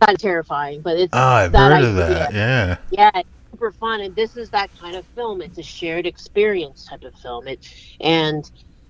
kind 0.00 0.14
of 0.14 0.20
terrifying. 0.20 0.82
But 0.82 0.98
it's 0.98 1.14
oh, 1.14 1.18
I've 1.18 1.52
heard 1.52 1.84
of 1.84 1.96
that. 1.96 2.34
Yeah. 2.34 2.76
Yeah, 2.90 3.10
it's 3.14 3.28
super 3.52 3.72
fun, 3.72 4.00
and 4.00 4.14
this 4.14 4.36
is 4.36 4.50
that 4.50 4.70
kind 4.78 4.96
of 4.96 5.06
film. 5.14 5.40
It's 5.40 5.58
a 5.58 5.62
shared 5.62 6.06
experience 6.06 6.84
type 6.84 7.04
of 7.04 7.14
film. 7.16 7.48
It 7.48 7.66
and 8.00 8.44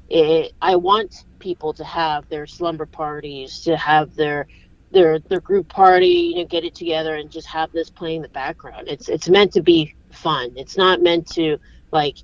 it, 0.09 0.53
I 0.61 0.77
want 0.77 1.15
people 1.43 1.75
to 1.75 1.85
have 1.85 2.27
their 2.29 2.47
slumber 2.47 2.87
parties, 2.87 3.61
to 3.61 3.77
have 3.77 4.15
their 4.15 4.47
their 4.93 5.19
their 5.19 5.41
group 5.41 5.69
party, 5.69 6.33
you 6.35 6.37
know, 6.37 6.45
get 6.45 6.65
it 6.65 6.75
together 6.75 7.17
and 7.17 7.31
just 7.31 7.49
have 7.49 7.71
this 7.73 7.91
playing 7.91 8.17
in 8.17 8.23
the 8.23 8.29
background. 8.29 8.89
It's 8.89 9.09
it's 9.09 9.29
meant 9.29 9.53
to 9.55 9.61
be 9.61 9.95
fun. 10.11 10.53
It's 10.57 10.77
not 10.77 11.03
meant 11.03 11.27
to 11.33 11.59
like 11.91 12.17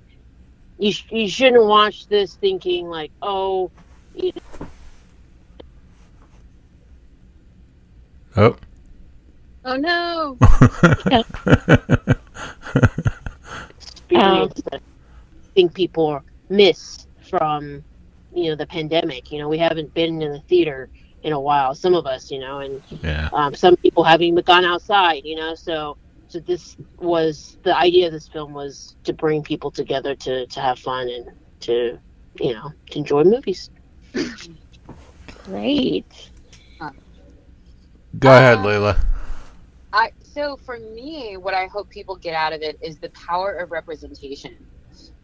you 0.77 0.91
sh- 0.91 1.05
you 1.11 1.29
shouldn't 1.29 1.65
watch 1.65 2.07
this 2.07 2.35
thinking 2.35 2.87
like, 2.87 3.11
oh, 3.21 3.69
you 4.15 4.31
Oh. 8.37 8.55
Oh 9.65 9.75
no! 9.75 10.37
experience 14.09 14.61
that 14.71 14.75
I 14.75 15.53
think 15.53 15.73
people 15.73 16.21
miss 16.49 17.05
from 17.29 17.83
you 18.33 18.49
know 18.49 18.55
the 18.55 18.67
pandemic. 18.67 19.31
You 19.31 19.39
know, 19.39 19.49
we 19.49 19.57
haven't 19.57 19.93
been 19.93 20.21
in 20.21 20.31
the 20.31 20.41
theater 20.41 20.89
in 21.23 21.33
a 21.33 21.39
while. 21.39 21.73
Some 21.75 21.93
of 21.93 22.05
us, 22.05 22.31
you 22.31 22.39
know, 22.39 22.59
and 22.59 22.81
yeah. 23.01 23.29
um, 23.33 23.53
some 23.55 23.75
people 23.77 24.03
haven't 24.03 24.25
even 24.27 24.43
gone 24.43 24.65
outside. 24.65 25.21
You 25.25 25.35
know, 25.35 25.55
so 25.55 25.97
so 26.27 26.39
this 26.39 26.75
was 26.97 27.57
the 27.63 27.75
idea 27.75 28.07
of 28.07 28.13
this 28.13 28.27
film 28.27 28.53
was 28.53 28.95
to 29.03 29.13
bring 29.13 29.43
people 29.43 29.71
together 29.71 30.15
to 30.15 30.45
to 30.47 30.59
have 30.61 30.79
fun 30.79 31.09
and 31.09 31.27
to 31.61 31.99
you 32.39 32.53
know 32.53 32.71
to 32.91 32.99
enjoy 32.99 33.23
movies. 33.23 33.69
Great. 35.43 36.31
Go 38.19 38.29
ahead, 38.29 38.59
Uh, 38.59 38.63
Layla. 38.63 38.99
I 39.93 40.11
so 40.23 40.57
for 40.57 40.77
me, 40.79 41.37
what 41.37 41.53
I 41.53 41.67
hope 41.67 41.89
people 41.89 42.15
get 42.15 42.35
out 42.35 42.53
of 42.53 42.61
it 42.61 42.77
is 42.81 42.99
the 42.99 43.09
power 43.11 43.53
of 43.53 43.71
representation 43.71 44.55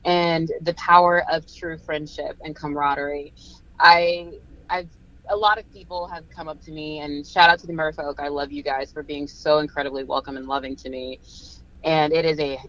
and 0.06 0.52
the 0.62 0.74
power 0.76 1.24
of 1.32 1.46
true 1.52 1.78
friendship 1.78 2.38
and 2.44 2.56
camaraderie. 2.56 3.34
I 3.80 4.32
I've 4.70 4.90
a 5.30 5.36
lot 5.36 5.58
of 5.58 5.70
people 5.72 6.08
have 6.08 6.30
come 6.30 6.48
up 6.48 6.62
to 6.62 6.72
me 6.72 7.00
and 7.00 7.26
shout 7.26 7.50
out 7.50 7.60
to 7.60 7.68
the 7.68 7.74
Merfolk. 7.74 8.16
I 8.20 8.28
love 8.28 8.52
you 8.52 8.64
guys 8.64 8.92
for 8.92 9.04
being 9.04 9.28
so 9.28 9.58
incredibly 9.58 10.04
welcome 10.04 10.38
and 10.38 10.48
loving 10.48 10.76
to 10.78 10.90
me. 10.90 11.20
And 11.84 12.14
it 12.14 12.26
is 12.26 12.40
a 12.40 12.60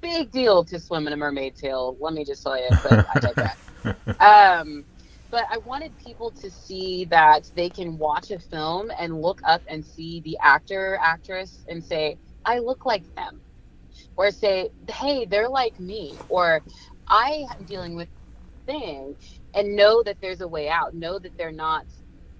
big 0.00 0.30
deal 0.30 0.64
to 0.64 0.80
swim 0.80 1.06
in 1.06 1.12
a 1.12 1.16
mermaid 1.16 1.56
tail. 1.56 1.96
Let 2.00 2.14
me 2.14 2.24
just 2.24 2.42
tell 2.42 2.56
you, 2.58 2.70
but 2.82 3.02
I 3.14 3.18
digress. 3.20 3.72
Um, 4.18 4.86
but 5.30 5.44
I 5.50 5.58
wanted 5.58 5.96
people 5.98 6.30
to 6.40 6.50
see 6.50 7.04
that 7.06 7.50
they 7.54 7.68
can 7.68 7.98
watch 7.98 8.30
a 8.30 8.38
film 8.38 8.90
and 8.98 9.20
look 9.20 9.40
up 9.44 9.62
and 9.68 9.84
see 9.84 10.20
the 10.20 10.38
actor, 10.42 10.98
actress, 11.02 11.64
and 11.68 11.84
say, 11.84 12.18
I 12.46 12.60
look 12.60 12.86
like 12.86 13.04
them. 13.16 13.42
Or 14.16 14.30
say, 14.30 14.70
hey, 14.90 15.26
they're 15.26 15.48
like 15.48 15.78
me. 15.78 16.18
Or 16.28 16.62
I 17.08 17.46
am 17.58 17.64
dealing 17.66 17.96
with 17.96 18.08
thing 18.66 19.16
and 19.54 19.76
know 19.76 20.02
that 20.04 20.18
there's 20.20 20.40
a 20.40 20.48
way 20.48 20.68
out. 20.68 20.94
Know 20.94 21.18
that 21.18 21.32
they're 21.38 21.52
not 21.52 21.86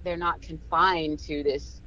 they're 0.03 0.17
not 0.17 0.41
confined 0.41 1.19
to 1.19 1.43
this 1.43 1.81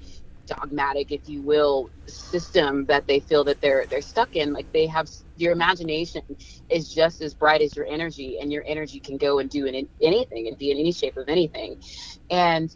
dogmatic, 0.47 1.12
if 1.12 1.28
you 1.28 1.43
will, 1.43 1.91
system 2.09 2.86
that 2.86 3.07
they 3.07 3.20
feel 3.20 3.45
that 3.45 3.61
they're 3.61 3.86
they're 3.91 4.03
stuck 4.03 4.36
in. 4.36 4.53
Like 4.53 4.72
they 4.72 4.86
have 4.86 5.09
your 5.36 5.53
imagination 5.53 6.22
is 6.70 6.88
just 6.93 7.20
as 7.22 7.34
bright 7.34 7.62
as 7.62 7.76
your 7.76 7.86
energy, 7.86 8.38
and 8.41 8.53
your 8.53 8.64
energy 8.66 9.01
can 9.01 9.18
go 9.18 9.38
and 9.38 9.51
do 9.51 9.66
an, 9.66 9.88
anything 10.03 10.49
and 10.49 10.59
be 10.59 10.70
in 10.70 10.78
any 10.78 10.93
shape 10.93 11.16
of 11.16 11.28
anything. 11.28 11.76
And 12.30 12.74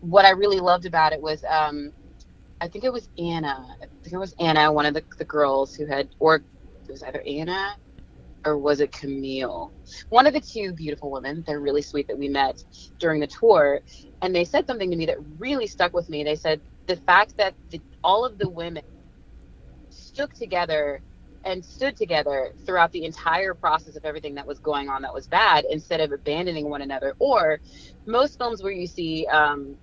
what 0.00 0.26
I 0.26 0.30
really 0.30 0.60
loved 0.60 0.86
about 0.86 1.12
it 1.12 1.22
was, 1.22 1.44
um, 1.50 1.92
I 2.60 2.68
think 2.68 2.84
it 2.84 2.92
was 2.92 3.08
Anna. 3.18 3.66
I 3.82 3.86
think 4.02 4.12
it 4.12 4.18
was 4.18 4.34
Anna, 4.38 4.72
one 4.72 4.86
of 4.86 4.94
the, 4.94 5.04
the 5.18 5.24
girls 5.24 5.74
who 5.74 5.86
had, 5.86 6.08
or 6.18 6.36
it 6.36 6.42
was 6.90 7.02
either 7.02 7.22
Anna 7.26 7.76
or 8.44 8.58
was 8.58 8.80
it 8.80 8.92
Camille? 8.92 9.72
One 10.08 10.26
of 10.26 10.32
the 10.32 10.40
two 10.40 10.72
beautiful 10.72 11.10
women. 11.10 11.44
They're 11.46 11.60
really 11.60 11.82
sweet 11.82 12.08
that 12.08 12.18
we 12.18 12.28
met 12.28 12.64
during 12.98 13.20
the 13.20 13.26
tour, 13.26 13.80
and 14.22 14.34
they 14.34 14.44
said 14.44 14.66
something 14.66 14.90
to 14.90 14.96
me 14.96 15.06
that 15.06 15.18
really 15.38 15.66
stuck 15.66 15.92
with 15.92 16.08
me. 16.08 16.24
They 16.24 16.36
said 16.36 16.60
the 16.86 16.96
fact 16.96 17.36
that 17.36 17.54
the, 17.70 17.80
all 18.02 18.24
of 18.24 18.38
the 18.38 18.48
women 18.48 18.82
stuck 19.90 20.32
together 20.34 21.02
and 21.44 21.64
stood 21.64 21.96
together 21.96 22.52
throughout 22.66 22.92
the 22.92 23.04
entire 23.04 23.54
process 23.54 23.96
of 23.96 24.04
everything 24.04 24.34
that 24.34 24.46
was 24.46 24.58
going 24.58 24.88
on 24.88 25.02
that 25.02 25.14
was 25.14 25.26
bad 25.26 25.64
instead 25.70 26.00
of 26.00 26.12
abandoning 26.12 26.68
one 26.68 26.82
another 26.82 27.14
or 27.18 27.60
most 28.06 28.38
films 28.38 28.62
where 28.62 28.72
you 28.72 28.86
see 28.86 29.26
um, 29.26 29.76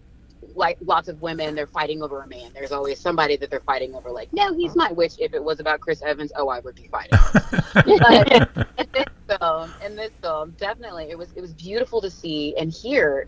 like 0.56 0.78
lots 0.82 1.08
of 1.08 1.22
women 1.22 1.56
they're 1.56 1.68
fighting 1.68 2.02
over 2.02 2.22
a 2.22 2.28
man. 2.28 2.52
There's 2.54 2.72
always 2.72 3.00
somebody 3.00 3.38
that 3.38 3.50
they're 3.50 3.62
fighting 3.62 3.96
over 3.96 4.12
like 4.12 4.30
no 4.32 4.54
he's 4.54 4.76
mine 4.76 4.96
which 4.96 5.14
if 5.20 5.34
it 5.34 5.44
was 5.44 5.60
about 5.60 5.80
chris 5.80 6.02
evans 6.04 6.32
oh 6.38 6.50
i 6.50 6.60
would 6.60 6.76
be 6.76 6.90
fighting. 6.92 7.18
But 7.74 8.32
in 8.78 8.88
this 8.94 9.40
film 9.40 9.74
in 9.84 9.96
this 9.96 10.12
film 10.22 10.56
definitely 10.58 11.10
it 11.10 11.18
was 11.18 11.32
it 11.36 11.42
was 11.42 11.54
beautiful 11.54 12.02
to 12.02 12.10
see 12.10 12.56
and 12.58 12.72
hear 12.72 13.28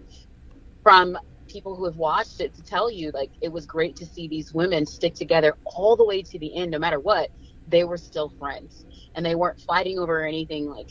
from 0.83 1.17
people 1.47 1.75
who 1.75 1.85
have 1.85 1.95
watched 1.95 2.41
it 2.41 2.53
to 2.55 2.61
tell 2.61 2.91
you 2.91 3.11
like 3.13 3.31
it 3.41 3.51
was 3.51 3.65
great 3.65 3.95
to 3.95 4.05
see 4.05 4.27
these 4.27 4.53
women 4.53 4.85
stick 4.85 5.15
together 5.15 5.55
all 5.65 5.95
the 5.95 6.05
way 6.05 6.21
to 6.21 6.37
the 6.39 6.55
end 6.55 6.71
no 6.71 6.79
matter 6.79 6.99
what 6.99 7.29
they 7.67 7.83
were 7.83 7.97
still 7.97 8.29
friends. 8.39 8.85
And 9.15 9.25
they 9.25 9.35
weren't 9.35 9.59
fighting 9.59 9.99
over 9.99 10.25
anything 10.25 10.69
like 10.69 10.89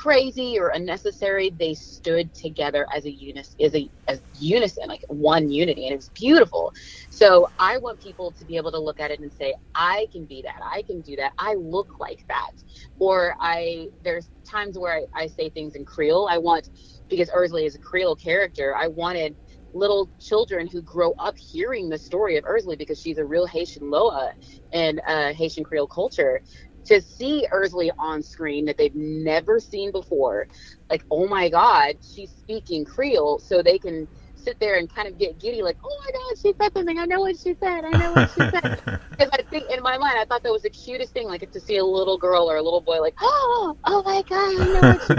crazy 0.00 0.58
or 0.58 0.68
unnecessary 0.70 1.50
they 1.58 1.74
stood 1.74 2.32
together 2.32 2.86
as 2.94 3.04
a 3.04 3.10
unis 3.10 3.54
as 3.60 3.74
a 3.74 3.90
as 4.08 4.22
unison 4.32 4.84
like 4.88 5.04
one 5.08 5.50
unity 5.50 5.84
and 5.84 5.92
it 5.92 5.96
was 5.96 6.10
beautiful. 6.10 6.72
So 7.10 7.48
i 7.58 7.76
want 7.78 8.00
people 8.00 8.32
to 8.38 8.44
be 8.46 8.56
able 8.56 8.70
to 8.72 8.78
look 8.78 8.98
at 8.98 9.10
it 9.10 9.20
and 9.20 9.32
say 9.32 9.54
i 9.74 10.06
can 10.10 10.24
be 10.24 10.42
that. 10.42 10.60
I 10.64 10.82
can 10.82 11.02
do 11.02 11.16
that. 11.16 11.32
I 11.38 11.54
look 11.54 11.88
like 11.98 12.24
that. 12.28 12.52
Or 12.98 13.34
i 13.40 13.88
there's 14.02 14.30
times 14.44 14.78
where 14.78 15.02
i, 15.14 15.22
I 15.24 15.26
say 15.26 15.50
things 15.50 15.74
in 15.74 15.84
creole. 15.84 16.28
I 16.30 16.38
want 16.38 16.70
because 17.08 17.30
Ursula 17.34 17.62
is 17.62 17.74
a 17.74 17.78
creole 17.78 18.16
character 18.16 18.74
i 18.76 18.86
wanted 18.86 19.36
little 19.72 20.10
children 20.18 20.66
who 20.66 20.82
grow 20.82 21.12
up 21.18 21.36
hearing 21.38 21.88
the 21.88 21.98
story 21.98 22.36
of 22.36 22.44
Ursula 22.44 22.76
because 22.76 23.00
she's 23.00 23.18
a 23.18 23.24
real 23.24 23.46
Haitian 23.46 23.90
Loa 23.90 24.32
in 24.72 25.00
uh, 25.06 25.32
Haitian 25.32 25.64
Creole 25.64 25.86
culture. 25.86 26.40
To 26.86 27.00
see 27.00 27.46
Ursula 27.52 27.92
on 27.98 28.22
screen 28.22 28.64
that 28.64 28.76
they've 28.76 28.94
never 28.94 29.60
seen 29.60 29.92
before, 29.92 30.48
like, 30.88 31.04
oh 31.10 31.28
my 31.28 31.48
God, 31.48 31.96
she's 32.02 32.30
speaking 32.30 32.84
Creole, 32.84 33.38
so 33.38 33.62
they 33.62 33.78
can 33.78 34.08
sit 34.34 34.58
there 34.58 34.76
and 34.78 34.92
kind 34.92 35.06
of 35.06 35.18
get 35.18 35.38
giddy, 35.38 35.62
like, 35.62 35.76
oh 35.84 35.96
my 36.04 36.12
God, 36.12 36.38
she 36.40 36.54
said 36.60 36.72
something. 36.72 36.98
I 36.98 37.04
know 37.04 37.20
what 37.20 37.36
she 37.38 37.54
said. 37.62 37.84
I 37.84 37.92
know 37.92 38.12
what 38.12 38.28
she 38.30 38.40
said. 38.40 38.82
Because 39.18 39.38
I 39.38 39.42
think 39.50 39.70
in 39.70 39.82
my 39.82 39.98
mind, 39.98 40.14
I 40.18 40.24
thought 40.24 40.42
that 40.44 40.52
was 40.52 40.62
the 40.62 40.70
cutest 40.70 41.12
thing, 41.12 41.28
like 41.28 41.50
to 41.50 41.60
see 41.60 41.76
a 41.76 41.84
little 41.84 42.16
girl 42.16 42.50
or 42.50 42.56
a 42.56 42.62
little 42.62 42.80
boy, 42.80 43.02
like, 43.02 43.14
oh, 43.20 43.76
oh 43.84 44.02
my 44.02 44.22
God, 44.26 44.62
I 44.62 44.66
know 44.66 44.82
what 44.82 45.02
she 45.02 45.14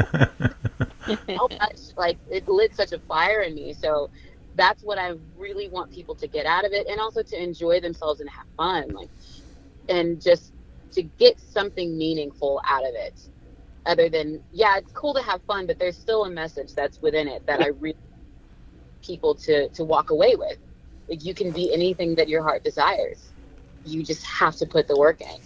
so 1.38 1.47
much. 1.59 1.79
Like 1.97 2.17
it 2.31 2.47
lit 2.47 2.75
such 2.75 2.93
a 2.93 2.99
fire 2.99 3.41
in 3.41 3.53
me. 3.53 3.73
So 3.73 4.09
that's 4.55 4.83
what 4.83 4.97
I 4.97 5.13
really 5.38 5.69
want 5.69 5.91
people 5.91 6.15
to 6.15 6.27
get 6.27 6.45
out 6.45 6.65
of 6.65 6.71
it, 6.71 6.88
and 6.88 6.99
also 6.99 7.21
to 7.21 7.41
enjoy 7.41 7.79
themselves 7.79 8.19
and 8.19 8.29
have 8.29 8.45
fun, 8.57 8.89
like, 8.93 9.09
and 9.88 10.21
just 10.21 10.53
to 10.91 11.03
get 11.03 11.39
something 11.39 11.97
meaningful 11.97 12.61
out 12.69 12.84
of 12.84 12.93
it. 12.95 13.19
Other 13.85 14.09
than 14.09 14.43
yeah, 14.51 14.77
it's 14.77 14.91
cool 14.91 15.13
to 15.13 15.22
have 15.22 15.41
fun, 15.43 15.68
but 15.68 15.80
there's 15.80 15.97
still 15.97 16.26
a 16.26 16.30
message 16.30 16.73
that's 16.76 17.01
within 17.01 17.27
it 17.27 17.45
that 17.47 17.61
I 17.61 17.68
really 17.68 17.97
want 18.11 18.23
people 19.03 19.35
to 19.35 19.69
to 19.69 19.84
walk 19.84 20.11
away 20.11 20.35
with. 20.35 20.57
Like 21.09 21.23
you 21.23 21.34
can 21.34 21.51
be 21.51 21.73
anything 21.73 22.15
that 22.15 22.27
your 22.30 22.43
heart 22.43 22.63
desires. 22.63 23.34
You 23.84 24.03
just 24.03 24.26
have 24.26 24.55
to 24.57 24.65
put 24.65 24.88
the 24.88 24.97
work 24.97 25.22
in, 25.22 25.41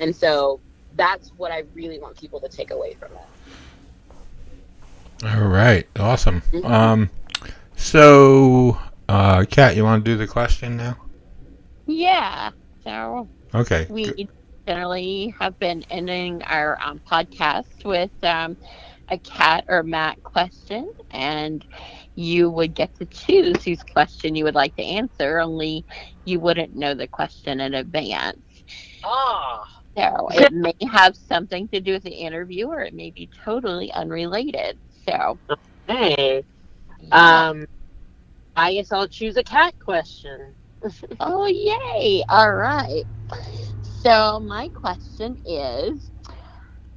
and 0.00 0.14
so 0.14 0.60
that's 0.94 1.32
what 1.36 1.52
I 1.52 1.64
really 1.74 1.98
want 2.00 2.16
people 2.16 2.40
to 2.40 2.48
take 2.48 2.70
away 2.70 2.94
from 2.94 3.12
it. 3.16 3.28
All 5.24 5.46
right. 5.48 5.86
Awesome. 5.98 6.42
Mhm. 6.52 6.64
Um, 6.64 7.10
so, 7.76 8.78
uh, 9.08 9.44
Kat, 9.50 9.76
you 9.76 9.84
want 9.84 10.04
to 10.04 10.10
do 10.10 10.16
the 10.16 10.26
question 10.26 10.76
now? 10.76 10.96
Yeah. 11.86 12.52
So 12.84 13.28
Okay. 13.54 13.88
good. 14.02 14.20
Generally 14.66 15.34
have 15.38 15.58
been 15.58 15.82
ending 15.90 16.42
our 16.44 16.78
um, 16.82 17.00
podcast 17.10 17.84
with 17.84 18.10
um, 18.22 18.56
a 19.08 19.18
cat 19.18 19.64
or 19.68 19.82
mat 19.82 20.18
question, 20.22 20.86
and 21.10 21.64
you 22.14 22.50
would 22.50 22.74
get 22.74 22.94
to 22.96 23.06
choose 23.06 23.64
whose 23.64 23.82
question 23.82 24.34
you 24.34 24.44
would 24.44 24.54
like 24.54 24.76
to 24.76 24.82
answer. 24.84 25.40
Only 25.40 25.84
you 26.24 26.40
wouldn't 26.40 26.74
know 26.74 26.94
the 26.94 27.08
question 27.08 27.60
in 27.60 27.74
advance. 27.74 28.64
Ah, 29.02 29.64
So 29.96 30.28
it 30.32 30.50
may 30.52 30.74
have 30.92 31.16
something 31.16 31.68
to 31.68 31.80
do 31.80 31.92
with 31.92 32.02
the 32.04 32.10
interview, 32.10 32.68
or 32.68 32.80
it 32.82 32.94
may 32.94 33.10
be 33.10 33.30
totally 33.44 33.92
unrelated. 33.92 34.78
So 35.08 35.38
Hey, 35.86 36.44
yeah. 36.98 37.44
um, 37.46 37.66
I 38.56 38.74
guess 38.74 38.92
I'll 38.92 39.08
choose 39.08 39.36
a 39.36 39.44
cat 39.44 39.74
question. 39.80 40.56
Oh, 41.20 41.46
yay. 41.46 42.24
All 42.28 42.52
right. 42.52 43.04
So, 44.06 44.40
my 44.40 44.68
question 44.74 45.38
is 45.44 46.12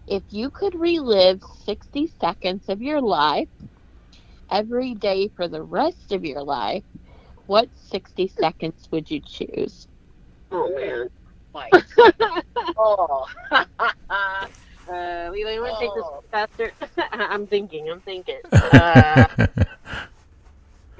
if 0.07 0.23
you 0.31 0.49
could 0.51 0.75
relive 0.75 1.41
60 1.43 2.07
seconds 2.07 2.69
of 2.69 2.81
your 2.81 3.01
life 3.01 3.49
every 4.49 4.93
day 4.95 5.29
for 5.29 5.47
the 5.47 5.63
rest 5.63 6.11
of 6.11 6.25
your 6.25 6.43
life, 6.43 6.83
what 7.47 7.69
60 7.75 8.27
seconds 8.27 8.87
would 8.91 9.09
you 9.11 9.21
choose? 9.25 9.87
Oh 10.51 10.69
man. 10.75 11.09
my. 11.53 11.71
oh. 12.77 13.25
Uh, 14.87 15.29
Leela, 15.31 15.53
you 15.53 15.61
want 15.61 15.77
to 15.77 15.83
take 15.83 15.93
this 15.93 16.09
Oh. 16.09 16.21
faster? 16.31 16.73
I'm 17.11 17.47
thinking. 17.47 17.89
I'm 17.89 18.01
thinking. 18.01 18.39
Uh, 18.59 19.27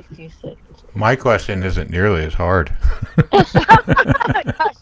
60 0.10 0.30
seconds. 0.30 0.84
My 0.94 1.16
question 1.16 1.64
isn't 1.64 1.90
nearly 1.90 2.24
as 2.26 2.34
hard. 2.34 2.76
Gosh 3.32 3.54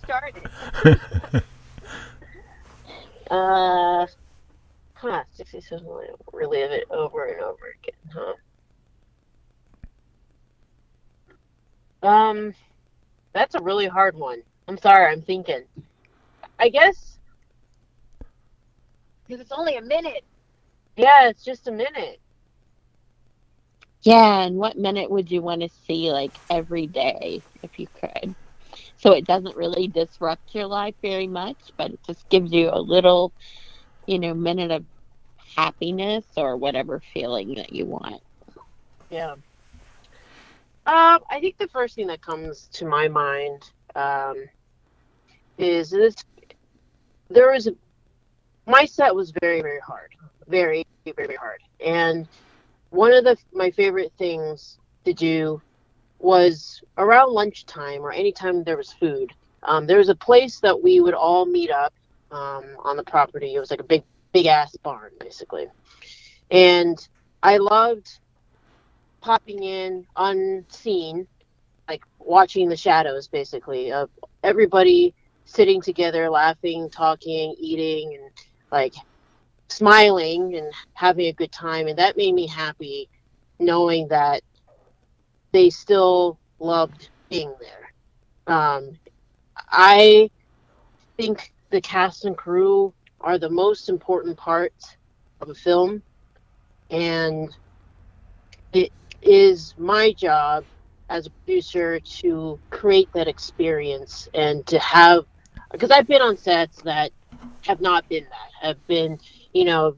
darn 0.07 0.31
it. 0.35 1.43
Uh, 3.29 4.07
huh, 4.93 5.23
60 5.33 5.61
seconds. 5.61 5.83
Relive 6.31 6.71
it 6.71 6.85
over 6.89 7.25
and 7.25 7.41
over 7.41 7.75
again, 7.83 7.95
huh? 12.03 12.07
Um, 12.07 12.53
that's 13.33 13.55
a 13.55 13.59
really 13.61 13.87
hard 13.87 14.15
one. 14.15 14.41
I'm 14.67 14.77
sorry, 14.77 15.11
I'm 15.11 15.21
thinking. 15.21 15.63
I 16.59 16.69
guess, 16.69 17.17
Because 19.27 19.41
it's 19.41 19.51
only 19.51 19.75
a 19.77 19.81
minute. 19.81 20.23
yeah, 20.95 21.27
it's 21.29 21.43
just 21.43 21.67
a 21.67 21.71
minute. 21.71 22.19
Yeah, 24.07 24.43
and 24.43 24.55
what 24.55 24.77
minute 24.77 25.11
would 25.11 25.29
you 25.29 25.41
want 25.41 25.63
to 25.63 25.69
see 25.85 26.13
like 26.13 26.31
every 26.49 26.87
day 26.87 27.43
if 27.61 27.77
you 27.77 27.87
could? 27.99 28.37
So 28.95 29.11
it 29.11 29.27
doesn't 29.27 29.57
really 29.57 29.89
disrupt 29.89 30.55
your 30.55 30.65
life 30.65 30.95
very 31.01 31.27
much, 31.27 31.57
but 31.77 31.91
it 31.91 31.99
just 32.07 32.29
gives 32.29 32.53
you 32.53 32.69
a 32.71 32.79
little, 32.79 33.33
you 34.07 34.17
know, 34.17 34.33
minute 34.33 34.71
of 34.71 34.85
happiness 35.57 36.25
or 36.37 36.55
whatever 36.55 37.01
feeling 37.13 37.55
that 37.55 37.73
you 37.73 37.85
want. 37.85 38.21
Yeah. 39.09 39.33
Um, 40.85 41.19
I 41.29 41.41
think 41.41 41.57
the 41.57 41.67
first 41.67 41.95
thing 41.95 42.07
that 42.07 42.21
comes 42.21 42.69
to 42.75 42.85
my 42.85 43.09
mind 43.09 43.61
um, 43.93 44.35
is 45.57 45.89
this. 45.89 46.15
There 47.29 47.51
was 47.51 47.67
my 48.67 48.85
set 48.85 49.13
was 49.13 49.33
very 49.41 49.61
very 49.61 49.81
hard, 49.85 50.11
very 50.47 50.85
very 51.03 51.27
very 51.27 51.35
hard, 51.35 51.59
and 51.85 52.29
one 52.89 53.13
of 53.13 53.23
the 53.23 53.37
my 53.53 53.71
favorite 53.71 54.11
things 54.17 54.77
to 55.05 55.13
do 55.13 55.61
was 56.19 56.81
around 56.97 57.31
lunchtime 57.31 58.01
or 58.01 58.11
anytime 58.11 58.63
there 58.63 58.77
was 58.77 58.91
food. 58.93 59.31
Um, 59.63 59.85
there 59.87 59.97
was 59.97 60.09
a 60.09 60.15
place 60.15 60.59
that 60.61 60.81
we 60.81 60.99
would 60.99 61.13
all 61.13 61.45
meet 61.45 61.69
up 61.69 61.93
um, 62.31 62.63
on 62.79 62.97
the 62.97 63.03
property. 63.03 63.55
It 63.55 63.59
was 63.59 63.71
like 63.71 63.79
a 63.79 63.85
big 63.85 64.03
big 64.33 64.45
ass 64.45 64.75
barn 64.77 65.11
basically, 65.19 65.67
and 66.51 66.97
I 67.43 67.57
loved 67.57 68.19
popping 69.21 69.63
in 69.63 70.05
unseen, 70.15 71.27
like 71.89 72.03
watching 72.19 72.69
the 72.69 72.77
shadows 72.77 73.27
basically 73.27 73.91
of 73.91 74.09
everybody 74.43 75.13
sitting 75.45 75.81
together, 75.81 76.29
laughing, 76.29 76.89
talking, 76.89 77.55
eating, 77.59 78.13
and 78.15 78.31
like 78.71 78.93
smiling 79.69 80.55
and 80.55 80.71
having 80.93 81.27
a 81.27 81.33
good 81.33 81.51
time. 81.51 81.87
And 81.87 81.97
that 81.97 82.17
made 82.17 82.33
me 82.33 82.47
happy 82.47 83.09
knowing 83.59 84.07
that 84.09 84.41
they 85.51 85.69
still 85.69 86.37
loved 86.59 87.09
being 87.29 87.53
there. 87.59 88.55
Um, 88.55 88.97
I 89.69 90.29
think 91.17 91.51
the 91.69 91.81
cast 91.81 92.25
and 92.25 92.37
crew 92.37 92.93
are 93.21 93.37
the 93.37 93.49
most 93.49 93.89
important 93.89 94.37
part 94.37 94.73
of 95.41 95.49
a 95.49 95.55
film. 95.55 96.01
And 96.89 97.55
it 98.73 98.91
is 99.21 99.73
my 99.77 100.13
job 100.13 100.63
as 101.09 101.25
a 101.25 101.29
producer 101.29 101.99
to 101.99 102.59
create 102.69 103.09
that 103.13 103.27
experience 103.27 104.29
and 104.33 104.65
to 104.67 104.79
have 104.79 105.25
because 105.71 105.91
I've 105.91 106.07
been 106.07 106.21
on 106.21 106.37
sets 106.37 106.81
that 106.83 107.11
have 107.65 107.81
not 107.81 108.07
been 108.09 108.23
that 108.23 108.67
have 108.67 108.87
been 108.87 109.19
you 109.57 109.65
know 109.65 109.95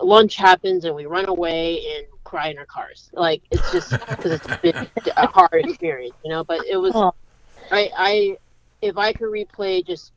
lunch 0.00 0.36
happens 0.36 0.84
and 0.84 0.94
we 0.94 1.06
run 1.06 1.28
away 1.28 1.82
and 1.94 2.06
cry 2.24 2.48
in 2.48 2.58
our 2.58 2.66
cars 2.66 3.10
like 3.12 3.42
it's 3.50 3.70
just 3.72 3.90
because 4.10 4.32
it's 4.32 4.56
been 4.62 4.88
a 5.16 5.26
hard 5.26 5.64
experience 5.64 6.14
you 6.24 6.30
know 6.30 6.44
but 6.44 6.64
it 6.66 6.76
was 6.76 6.92
Oh. 6.94 7.14
I 7.70 7.90
I 7.96 8.36
if 8.82 8.96
I 8.96 9.12
could 9.12 9.28
replay 9.28 9.86
just 9.86 10.12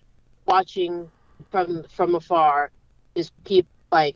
watching 0.46 1.10
from 1.50 1.84
from 1.96 2.16
afar 2.16 2.72
just 3.16 3.32
keep 3.44 3.66
like 3.92 4.16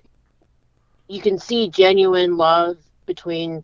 you 1.07 1.21
can 1.21 1.37
see 1.37 1.69
genuine 1.69 2.37
love 2.37 2.77
between 3.05 3.63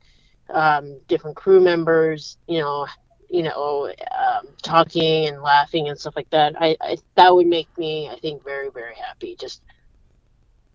um, 0.54 1.00
different 1.08 1.36
crew 1.36 1.60
members, 1.60 2.38
you 2.48 2.60
know, 2.60 2.88
you 3.30 3.44
know, 3.44 3.92
um, 4.12 4.48
talking 4.62 5.28
and 5.28 5.42
laughing 5.42 5.90
and 5.90 5.98
stuff 5.98 6.16
like 6.16 6.30
that. 6.32 6.54
I, 6.60 6.76
I 6.82 6.98
that 7.16 7.34
would 7.34 7.48
make 7.48 7.76
me, 7.78 8.10
I 8.10 8.20
think, 8.20 8.44
very 8.44 8.70
very 8.70 8.96
happy. 8.96 9.36
Just 9.40 9.62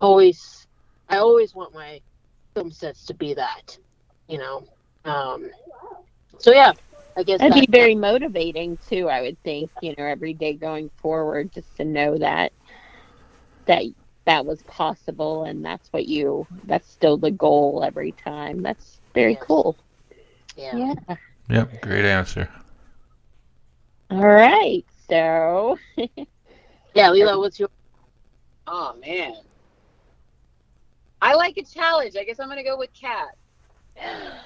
always, 0.01 0.67
I 1.09 1.17
always 1.17 1.53
want 1.55 1.73
my 1.73 2.01
film 2.53 2.71
sets 2.71 3.05
to 3.05 3.13
be 3.13 3.33
that, 3.33 3.77
you 4.27 4.37
know. 4.37 4.63
Um, 5.05 5.49
so 6.39 6.51
yeah, 6.51 6.73
I 7.15 7.23
guess 7.23 7.39
That'd 7.39 7.53
be 7.55 7.61
that- 7.61 7.71
very 7.71 7.95
motivating 7.95 8.77
too, 8.89 9.09
I 9.09 9.21
would 9.21 9.41
think, 9.43 9.69
you 9.81 9.95
know, 9.97 10.05
every 10.05 10.33
day 10.33 10.53
going 10.53 10.89
forward 10.97 11.51
just 11.51 11.75
to 11.77 11.85
know 11.85 12.17
that 12.17 12.51
that 13.65 13.83
that 14.25 14.45
was 14.45 14.61
possible 14.63 15.43
and 15.45 15.63
that's 15.63 15.91
what 15.91 16.05
you 16.05 16.45
that's 16.65 16.89
still 16.89 17.17
the 17.17 17.31
goal 17.31 17.83
every 17.85 18.11
time. 18.13 18.61
That's 18.61 18.99
very 19.13 19.33
Yes. 19.33 19.43
cool. 19.43 19.77
yeah. 20.55 20.93
Yeah. 21.07 21.15
Yep, 21.49 21.81
great 21.81 22.05
answer. 22.05 22.49
All 24.11 24.25
right. 24.27 24.85
So 25.09 25.77
Yeah, 25.97 27.09
Leela, 27.09 27.37
what's 27.39 27.59
your? 27.59 27.69
Oh 28.67 28.95
man. 29.05 29.35
I 31.21 31.33
like 31.35 31.57
a 31.57 31.63
challenge. 31.63 32.15
I 32.15 32.23
guess 32.23 32.39
I'm 32.39 32.49
gonna 32.49 32.63
go 32.63 32.77
with 32.77 32.89
cat. 32.93 33.35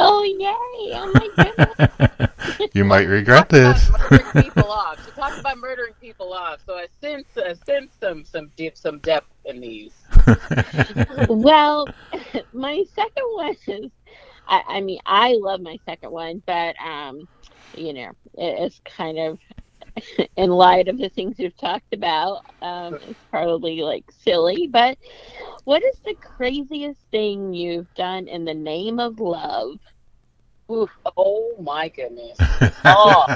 Oh 0.00 0.22
yay! 0.22 0.92
Oh 0.94 1.10
my 1.12 1.28
goodness. 1.44 2.70
you 2.72 2.84
might 2.84 3.08
regret 3.08 3.48
Talk 3.48 3.58
about 3.58 3.74
this. 3.74 3.90
murdering 3.90 4.42
people 4.44 4.70
off. 4.70 5.04
She 5.04 5.10
talked 5.10 5.40
about 5.40 5.58
murdering 5.58 5.94
people 6.00 6.32
off, 6.32 6.60
so 6.64 6.74
I 6.74 6.86
sense 7.00 7.26
I 7.36 7.54
sense 7.66 7.90
some 8.00 8.24
some 8.24 8.52
deep 8.56 8.76
some 8.76 9.00
depth 9.00 9.26
in 9.44 9.60
these. 9.60 9.92
well, 11.28 11.88
my 12.52 12.84
second 12.94 13.24
one 13.32 13.56
is, 13.66 13.90
I, 14.46 14.62
I 14.68 14.80
mean, 14.82 15.00
I 15.04 15.32
love 15.32 15.60
my 15.60 15.80
second 15.84 16.12
one, 16.12 16.44
but 16.46 16.76
um, 16.80 17.26
you 17.74 17.92
know, 17.92 18.10
it, 18.34 18.54
it's 18.60 18.80
kind 18.84 19.18
of 19.18 19.38
in 20.36 20.50
light 20.50 20.88
of 20.88 20.98
the 20.98 21.08
things 21.08 21.36
we've 21.38 21.56
talked 21.56 21.92
about, 21.92 22.42
um, 22.62 22.94
it's 23.02 23.24
probably 23.30 23.82
like 23.82 24.04
silly. 24.10 24.68
But 24.70 24.98
what 25.64 25.82
is 25.82 26.00
the 26.04 26.14
craziest 26.36 27.00
thing 27.10 27.52
you've 27.52 27.92
done 27.94 28.28
in 28.28 28.44
the 28.44 28.54
name 28.54 28.98
of 28.98 29.20
love? 29.20 29.76
Oof. 30.70 30.90
Oh 31.16 31.56
my 31.60 31.88
goodness. 31.88 32.38
Oh. 32.84 33.26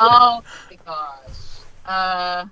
Oh 0.00 0.42
my 0.70 0.76
gosh. 0.84 1.60
Uh. 1.86 2.44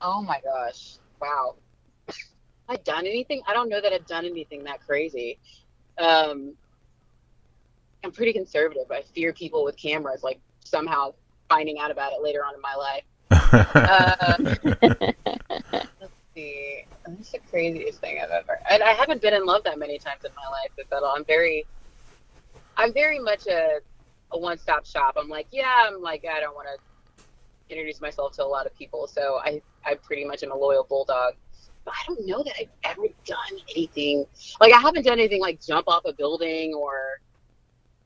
Oh 0.00 0.22
my 0.22 0.40
gosh. 0.44 0.98
Wow. 1.20 1.56
Have 2.06 2.16
I 2.68 2.76
done 2.76 3.06
anything? 3.06 3.42
I 3.46 3.54
don't 3.54 3.68
know 3.68 3.80
that 3.80 3.92
I've 3.92 4.06
done 4.06 4.24
anything 4.24 4.64
that 4.64 4.80
crazy. 4.80 5.38
Um, 5.98 6.54
I'm 8.04 8.12
pretty 8.12 8.32
conservative. 8.32 8.90
I 8.90 9.02
fear 9.02 9.32
people 9.32 9.64
with 9.64 9.76
cameras, 9.76 10.22
like 10.22 10.40
somehow 10.64 11.12
finding 11.48 11.78
out 11.78 11.90
about 11.90 12.12
it 12.12 12.22
later 12.22 12.44
on 12.44 12.54
in 12.54 12.60
my 12.60 12.74
life. 12.74 13.02
Uh, 13.52 14.36
let's 16.00 16.12
see. 16.34 16.84
That's 17.04 17.30
the 17.32 17.38
craziest 17.50 18.00
thing 18.00 18.20
I've 18.22 18.30
ever. 18.30 18.58
And 18.70 18.82
I 18.82 18.92
haven't 18.92 19.20
been 19.20 19.34
in 19.34 19.44
love 19.44 19.64
that 19.64 19.78
many 19.78 19.98
times 19.98 20.24
in 20.24 20.30
my 20.36 20.48
life, 20.50 20.86
but 20.88 21.02
I'm 21.04 21.24
very, 21.24 21.66
I'm 22.76 22.92
very 22.92 23.18
much 23.18 23.46
a, 23.48 23.80
a 24.32 24.38
one-stop 24.38 24.86
shop. 24.86 25.16
I'm 25.18 25.28
like, 25.28 25.48
yeah, 25.50 25.88
I'm 25.88 26.00
like, 26.00 26.24
I 26.24 26.40
don't 26.40 26.54
want 26.54 26.68
to 26.68 27.24
introduce 27.68 28.00
myself 28.00 28.32
to 28.34 28.44
a 28.44 28.46
lot 28.46 28.66
of 28.66 28.76
people, 28.76 29.06
so 29.06 29.40
I, 29.42 29.60
I 29.84 29.94
pretty 29.94 30.24
much 30.24 30.42
am 30.42 30.52
a 30.52 30.56
loyal 30.56 30.84
bulldog. 30.84 31.34
I 31.86 32.02
don't 32.06 32.26
know 32.26 32.42
that 32.42 32.54
I've 32.60 32.68
ever 32.84 33.06
done 33.24 33.58
anything 33.74 34.26
like 34.60 34.72
I 34.72 34.78
haven't 34.78 35.04
done 35.04 35.18
anything 35.18 35.40
like 35.40 35.60
jump 35.60 35.88
off 35.88 36.04
a 36.04 36.12
building 36.12 36.74
or 36.74 37.20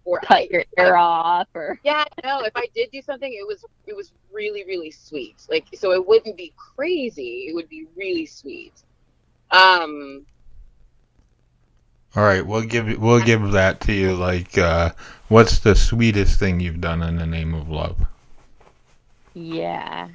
or 0.05 0.20
Cut 0.20 0.39
I- 0.39 0.48
your 0.51 0.64
hair 0.76 0.97
off 0.97 1.48
or 1.55 1.78
yeah, 1.85 2.05
no, 2.24 2.40
if 2.44 2.52
I 2.56 2.66
did 2.74 2.90
do 2.90 3.02
something, 3.02 3.32
it 3.32 3.47
was 3.47 3.64
it 3.86 3.97
was 3.97 4.12
really 4.32 4.64
really 4.64 4.90
sweet. 4.90 5.36
Like 5.48 5.66
so, 5.74 5.93
it 5.93 6.06
wouldn't 6.06 6.36
be 6.36 6.52
crazy. 6.56 7.47
It 7.48 7.55
would 7.55 7.68
be 7.68 7.86
really 7.97 8.26
sweet. 8.26 8.72
Um, 9.51 10.26
All 12.16 12.22
right, 12.24 12.44
we'll 12.44 12.62
give 12.62 12.98
we'll 12.98 13.20
give 13.20 13.52
that 13.52 13.81
to 13.82 13.93
you. 13.93 14.14
Like, 14.14 14.56
uh, 14.59 14.90
what's 15.28 15.59
the 15.60 15.74
sweetest 15.74 16.39
thing 16.39 16.60
you've 16.60 16.81
done 16.81 17.02
in 17.02 17.16
the 17.16 17.26
name 17.26 17.55
of 17.55 17.68
love? 17.68 17.97
yeah. 19.35 20.09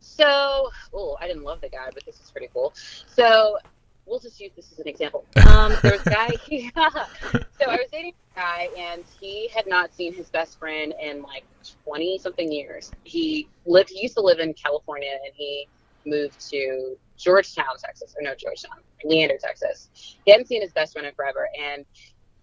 so 0.00 0.70
oh, 0.92 1.16
I 1.20 1.26
didn't 1.26 1.44
love 1.44 1.60
the 1.60 1.68
guy, 1.68 1.88
but 1.92 2.04
this 2.04 2.20
is 2.20 2.30
pretty 2.30 2.48
cool. 2.52 2.74
So 3.06 3.58
we'll 4.06 4.20
just 4.20 4.40
use 4.40 4.52
this 4.54 4.72
as 4.72 4.78
an 4.78 4.88
example. 4.88 5.24
Um, 5.48 5.74
there 5.82 5.92
was 5.92 6.06
a 6.06 6.10
guy. 6.10 6.28
so 6.48 7.70
I 7.70 7.76
was 7.76 7.88
dating 7.90 8.14
a 8.34 8.40
guy, 8.40 8.68
and 8.76 9.04
he 9.20 9.48
had 9.48 9.66
not 9.66 9.94
seen 9.94 10.14
his 10.14 10.28
best 10.28 10.58
friend 10.58 10.94
in 11.00 11.22
like 11.22 11.44
twenty 11.84 12.18
something 12.18 12.50
years. 12.50 12.90
He 13.04 13.48
lived. 13.66 13.90
He 13.90 14.02
used 14.02 14.14
to 14.14 14.20
live 14.22 14.38
in 14.38 14.54
California, 14.54 15.10
and 15.24 15.34
he 15.34 15.68
moved 16.04 16.40
to 16.50 16.96
Georgetown, 17.16 17.76
Texas, 17.78 18.14
or 18.18 18.22
no, 18.22 18.34
Georgetown, 18.34 18.78
Leander, 19.04 19.38
Texas. 19.38 19.88
He 20.24 20.30
hadn't 20.30 20.46
seen 20.46 20.62
his 20.62 20.72
best 20.72 20.92
friend 20.92 21.06
in 21.06 21.14
forever, 21.14 21.48
and 21.60 21.84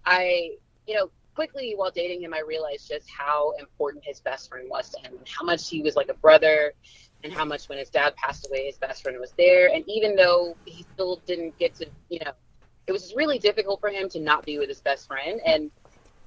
I, 0.05 0.51
you 0.87 0.95
know, 0.95 1.11
quickly 1.35 1.73
while 1.75 1.91
dating 1.91 2.21
him, 2.21 2.33
I 2.33 2.41
realized 2.41 2.89
just 2.89 3.09
how 3.09 3.53
important 3.59 4.03
his 4.05 4.19
best 4.19 4.49
friend 4.49 4.67
was 4.69 4.89
to 4.91 4.99
him, 5.01 5.17
and 5.17 5.27
how 5.27 5.45
much 5.45 5.69
he 5.69 5.81
was 5.81 5.95
like 5.95 6.09
a 6.09 6.13
brother, 6.15 6.73
and 7.23 7.33
how 7.33 7.45
much 7.45 7.67
when 7.67 7.77
his 7.77 7.89
dad 7.89 8.15
passed 8.15 8.47
away, 8.47 8.65
his 8.65 8.77
best 8.77 9.03
friend 9.03 9.17
was 9.19 9.33
there. 9.37 9.69
And 9.73 9.83
even 9.87 10.15
though 10.15 10.55
he 10.65 10.85
still 10.93 11.21
didn't 11.25 11.57
get 11.57 11.75
to, 11.75 11.87
you 12.09 12.19
know, 12.23 12.31
it 12.87 12.91
was 12.91 13.13
really 13.15 13.39
difficult 13.39 13.79
for 13.79 13.89
him 13.89 14.09
to 14.09 14.19
not 14.19 14.45
be 14.45 14.57
with 14.57 14.69
his 14.69 14.81
best 14.81 15.07
friend, 15.07 15.39
and 15.45 15.69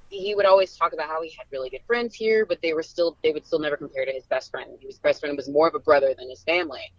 he 0.09 0.35
would 0.35 0.45
always 0.45 0.77
talk 0.77 0.93
about 0.93 1.07
how 1.07 1.21
he 1.21 1.29
had 1.37 1.45
really 1.51 1.69
good 1.69 1.81
friends 1.87 2.15
here, 2.15 2.45
but 2.45 2.61
they 2.61 2.73
were 2.73 2.83
still 2.83 3.17
they 3.23 3.31
would 3.31 3.45
still 3.45 3.59
never 3.59 3.75
compare 3.75 4.05
to 4.05 4.11
his 4.11 4.25
best 4.27 4.51
friend. 4.51 4.77
His 4.79 4.99
best 4.99 5.19
friend 5.19 5.35
was 5.35 5.49
more 5.49 5.67
of 5.67 5.75
a 5.75 5.79
brother 5.79 6.13
than 6.17 6.29
his 6.29 6.43
family. 6.43 6.93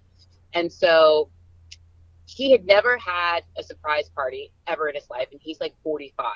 And 0.52 0.70
so 0.72 1.30
he 2.26 2.50
had 2.50 2.64
never 2.66 2.98
had 2.98 3.40
a 3.56 3.62
surprise 3.62 4.10
party 4.10 4.52
ever 4.66 4.88
in 4.88 4.94
his 4.94 5.08
life, 5.10 5.28
and 5.30 5.40
he's 5.42 5.60
like 5.60 5.74
45 5.82 6.26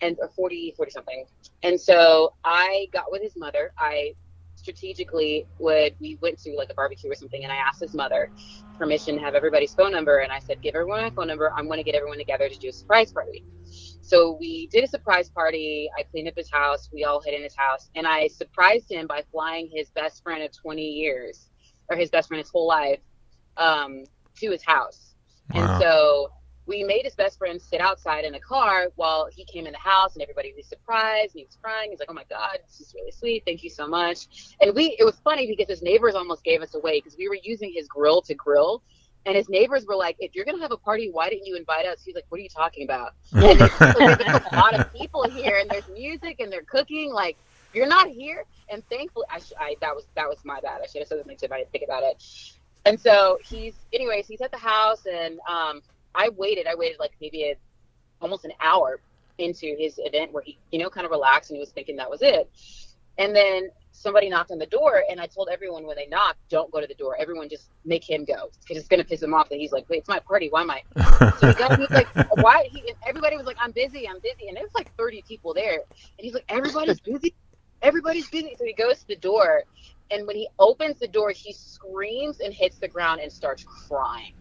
and 0.00 0.16
or 0.20 0.28
40, 0.28 0.74
40 0.76 0.90
something. 0.90 1.24
And 1.62 1.80
so 1.80 2.34
I 2.44 2.86
got 2.92 3.10
with 3.10 3.22
his 3.22 3.36
mother. 3.36 3.72
I 3.78 4.14
strategically 4.68 5.46
would 5.58 5.94
we 5.98 6.18
went 6.20 6.38
to 6.40 6.54
like 6.56 6.68
a 6.70 6.74
barbecue 6.74 7.10
or 7.10 7.14
something, 7.14 7.42
and 7.42 7.52
I 7.52 7.56
asked 7.56 7.80
his 7.80 7.94
mother 7.94 8.30
permission 8.78 9.16
to 9.16 9.20
have 9.22 9.34
everybody's 9.34 9.72
phone 9.74 9.92
number, 9.92 10.18
and 10.18 10.30
I 10.30 10.38
said, 10.40 10.60
"Give 10.62 10.74
everyone 10.74 11.00
my 11.00 11.10
phone 11.10 11.26
number. 11.26 11.50
I'm 11.56 11.66
going 11.66 11.78
to 11.78 11.84
get 11.84 11.94
everyone 11.94 12.18
together 12.18 12.48
to 12.48 12.58
do 12.58 12.68
a 12.68 12.72
surprise 12.72 13.10
party." 13.12 13.44
So 14.02 14.36
we 14.38 14.68
did 14.68 14.84
a 14.84 14.86
surprise 14.86 15.30
party. 15.30 15.90
I 15.98 16.02
cleaned 16.02 16.28
up 16.28 16.34
his 16.36 16.50
house. 16.50 16.90
We 16.92 17.04
all 17.04 17.20
hid 17.22 17.34
in 17.34 17.42
his 17.42 17.56
house, 17.56 17.88
and 17.94 18.06
I 18.06 18.28
surprised 18.28 18.90
him 18.90 19.06
by 19.06 19.24
flying 19.32 19.70
his 19.72 19.90
best 19.90 20.22
friend 20.22 20.42
of 20.42 20.50
20 20.52 20.82
years, 20.82 21.48
or 21.90 21.96
his 21.96 22.10
best 22.10 22.28
friend 22.28 22.42
his 22.42 22.50
whole 22.50 22.66
life, 22.66 23.00
um, 23.56 24.04
to 24.40 24.50
his 24.50 24.64
house. 24.64 25.14
Wow. 25.54 25.60
And 25.60 25.82
so 25.82 26.28
we 26.68 26.84
made 26.84 27.04
his 27.04 27.14
best 27.14 27.38
friend 27.38 27.60
sit 27.60 27.80
outside 27.80 28.24
in 28.24 28.32
the 28.32 28.40
car 28.40 28.88
while 28.96 29.26
he 29.34 29.44
came 29.46 29.66
in 29.66 29.72
the 29.72 29.78
house, 29.78 30.14
and 30.14 30.22
everybody 30.22 30.52
was 30.54 30.66
surprised. 30.66 31.34
And 31.34 31.40
he 31.40 31.44
was 31.46 31.56
crying. 31.60 31.90
He's 31.90 31.98
like, 31.98 32.10
"Oh 32.10 32.14
my 32.14 32.26
God, 32.28 32.58
this 32.66 32.80
is 32.80 32.94
really 32.94 33.10
sweet. 33.10 33.42
Thank 33.46 33.64
you 33.64 33.70
so 33.70 33.88
much." 33.88 34.54
And 34.60 34.74
we, 34.74 34.94
it 34.98 35.04
was 35.04 35.16
funny 35.24 35.46
because 35.46 35.68
his 35.68 35.82
neighbors 35.82 36.14
almost 36.14 36.44
gave 36.44 36.60
us 36.60 36.74
away 36.74 36.98
because 36.98 37.16
we 37.18 37.28
were 37.28 37.38
using 37.42 37.72
his 37.74 37.88
grill 37.88 38.20
to 38.22 38.34
grill. 38.34 38.82
And 39.26 39.34
his 39.34 39.48
neighbors 39.48 39.86
were 39.86 39.96
like, 39.96 40.16
"If 40.20 40.34
you're 40.34 40.44
gonna 40.44 40.60
have 40.60 40.70
a 40.70 40.76
party, 40.76 41.10
why 41.10 41.30
didn't 41.30 41.46
you 41.46 41.56
invite 41.56 41.86
us?" 41.86 42.02
He's 42.04 42.14
like, 42.14 42.26
"What 42.28 42.38
are 42.38 42.42
you 42.42 42.50
talking 42.50 42.84
about?" 42.84 43.14
And 43.32 43.58
there's, 43.58 44.18
there's 44.18 44.42
a 44.52 44.56
lot 44.56 44.78
of 44.78 44.92
people 44.92 45.24
here, 45.24 45.58
and 45.60 45.70
there's 45.70 45.88
music, 45.88 46.36
and 46.38 46.52
they're 46.52 46.62
cooking. 46.62 47.12
Like, 47.12 47.38
you're 47.72 47.88
not 47.88 48.08
here. 48.08 48.44
And 48.70 48.82
thankfully, 48.90 49.24
I, 49.30 49.38
sh- 49.38 49.52
I 49.58 49.76
that 49.80 49.94
was 49.94 50.06
that 50.16 50.28
was 50.28 50.38
my 50.44 50.60
bad. 50.60 50.82
I 50.82 50.86
should 50.86 51.00
have 51.00 51.08
said 51.08 51.18
something 51.18 51.36
to 51.38 51.46
him. 51.46 51.52
I 51.52 51.58
didn't 51.58 51.72
think 51.72 51.84
about 51.84 52.02
it. 52.02 52.22
And 52.84 52.98
so 52.98 53.38
he's, 53.42 53.74
anyways, 53.92 54.26
he's 54.26 54.40
at 54.40 54.50
the 54.50 54.58
house, 54.58 55.04
and 55.06 55.38
um, 55.48 55.82
I 56.18 56.30
waited. 56.30 56.66
I 56.66 56.74
waited 56.74 56.98
like 56.98 57.12
maybe 57.20 57.44
a, 57.44 57.54
almost 58.20 58.44
an 58.44 58.52
hour 58.60 59.00
into 59.38 59.76
his 59.78 60.00
event 60.02 60.32
where 60.32 60.42
he, 60.42 60.58
you 60.72 60.80
know, 60.80 60.90
kind 60.90 61.04
of 61.04 61.12
relaxed 61.12 61.50
and 61.50 61.56
he 61.56 61.60
was 61.60 61.70
thinking 61.70 61.96
that 61.96 62.10
was 62.10 62.20
it. 62.22 62.50
And 63.18 63.34
then 63.34 63.70
somebody 63.92 64.28
knocked 64.28 64.50
on 64.50 64.58
the 64.58 64.66
door, 64.66 65.02
and 65.10 65.20
I 65.20 65.26
told 65.26 65.48
everyone 65.50 65.86
when 65.86 65.96
they 65.96 66.06
knock, 66.06 66.36
don't 66.48 66.70
go 66.70 66.80
to 66.80 66.86
the 66.86 66.94
door. 66.94 67.16
Everyone 67.18 67.48
just 67.48 67.70
make 67.84 68.08
him 68.08 68.24
go 68.24 68.50
because 68.60 68.76
it's 68.76 68.88
gonna 68.88 69.04
piss 69.04 69.22
him 69.22 69.34
off 69.34 69.48
that 69.48 69.58
he's 69.58 69.72
like, 69.72 69.88
wait, 69.88 70.00
it's 70.00 70.08
my 70.08 70.20
party. 70.20 70.48
Why 70.50 70.62
am 70.62 70.70
I? 70.70 70.82
So 71.38 71.48
he 71.48 71.54
got 71.54 71.78
he's 71.78 71.90
like, 71.90 72.08
why? 72.36 72.68
He, 72.70 72.92
everybody 73.06 73.36
was 73.36 73.46
like, 73.46 73.56
I'm 73.60 73.72
busy, 73.72 74.08
I'm 74.08 74.20
busy, 74.20 74.48
and 74.48 74.56
there 74.56 74.64
was 74.64 74.74
like 74.74 74.94
30 74.96 75.22
people 75.26 75.54
there, 75.54 75.74
and 75.74 76.24
he's 76.24 76.34
like, 76.34 76.44
everybody's 76.48 77.00
busy, 77.00 77.34
everybody's 77.82 78.28
busy. 78.28 78.54
So 78.58 78.64
he 78.64 78.72
goes 78.72 79.00
to 79.00 79.08
the 79.08 79.16
door, 79.16 79.64
and 80.10 80.26
when 80.26 80.36
he 80.36 80.48
opens 80.58 80.98
the 80.98 81.08
door, 81.08 81.30
he 81.30 81.52
screams 81.52 82.40
and 82.40 82.52
hits 82.52 82.78
the 82.78 82.88
ground 82.88 83.20
and 83.20 83.32
starts 83.32 83.64
crying. 83.64 84.34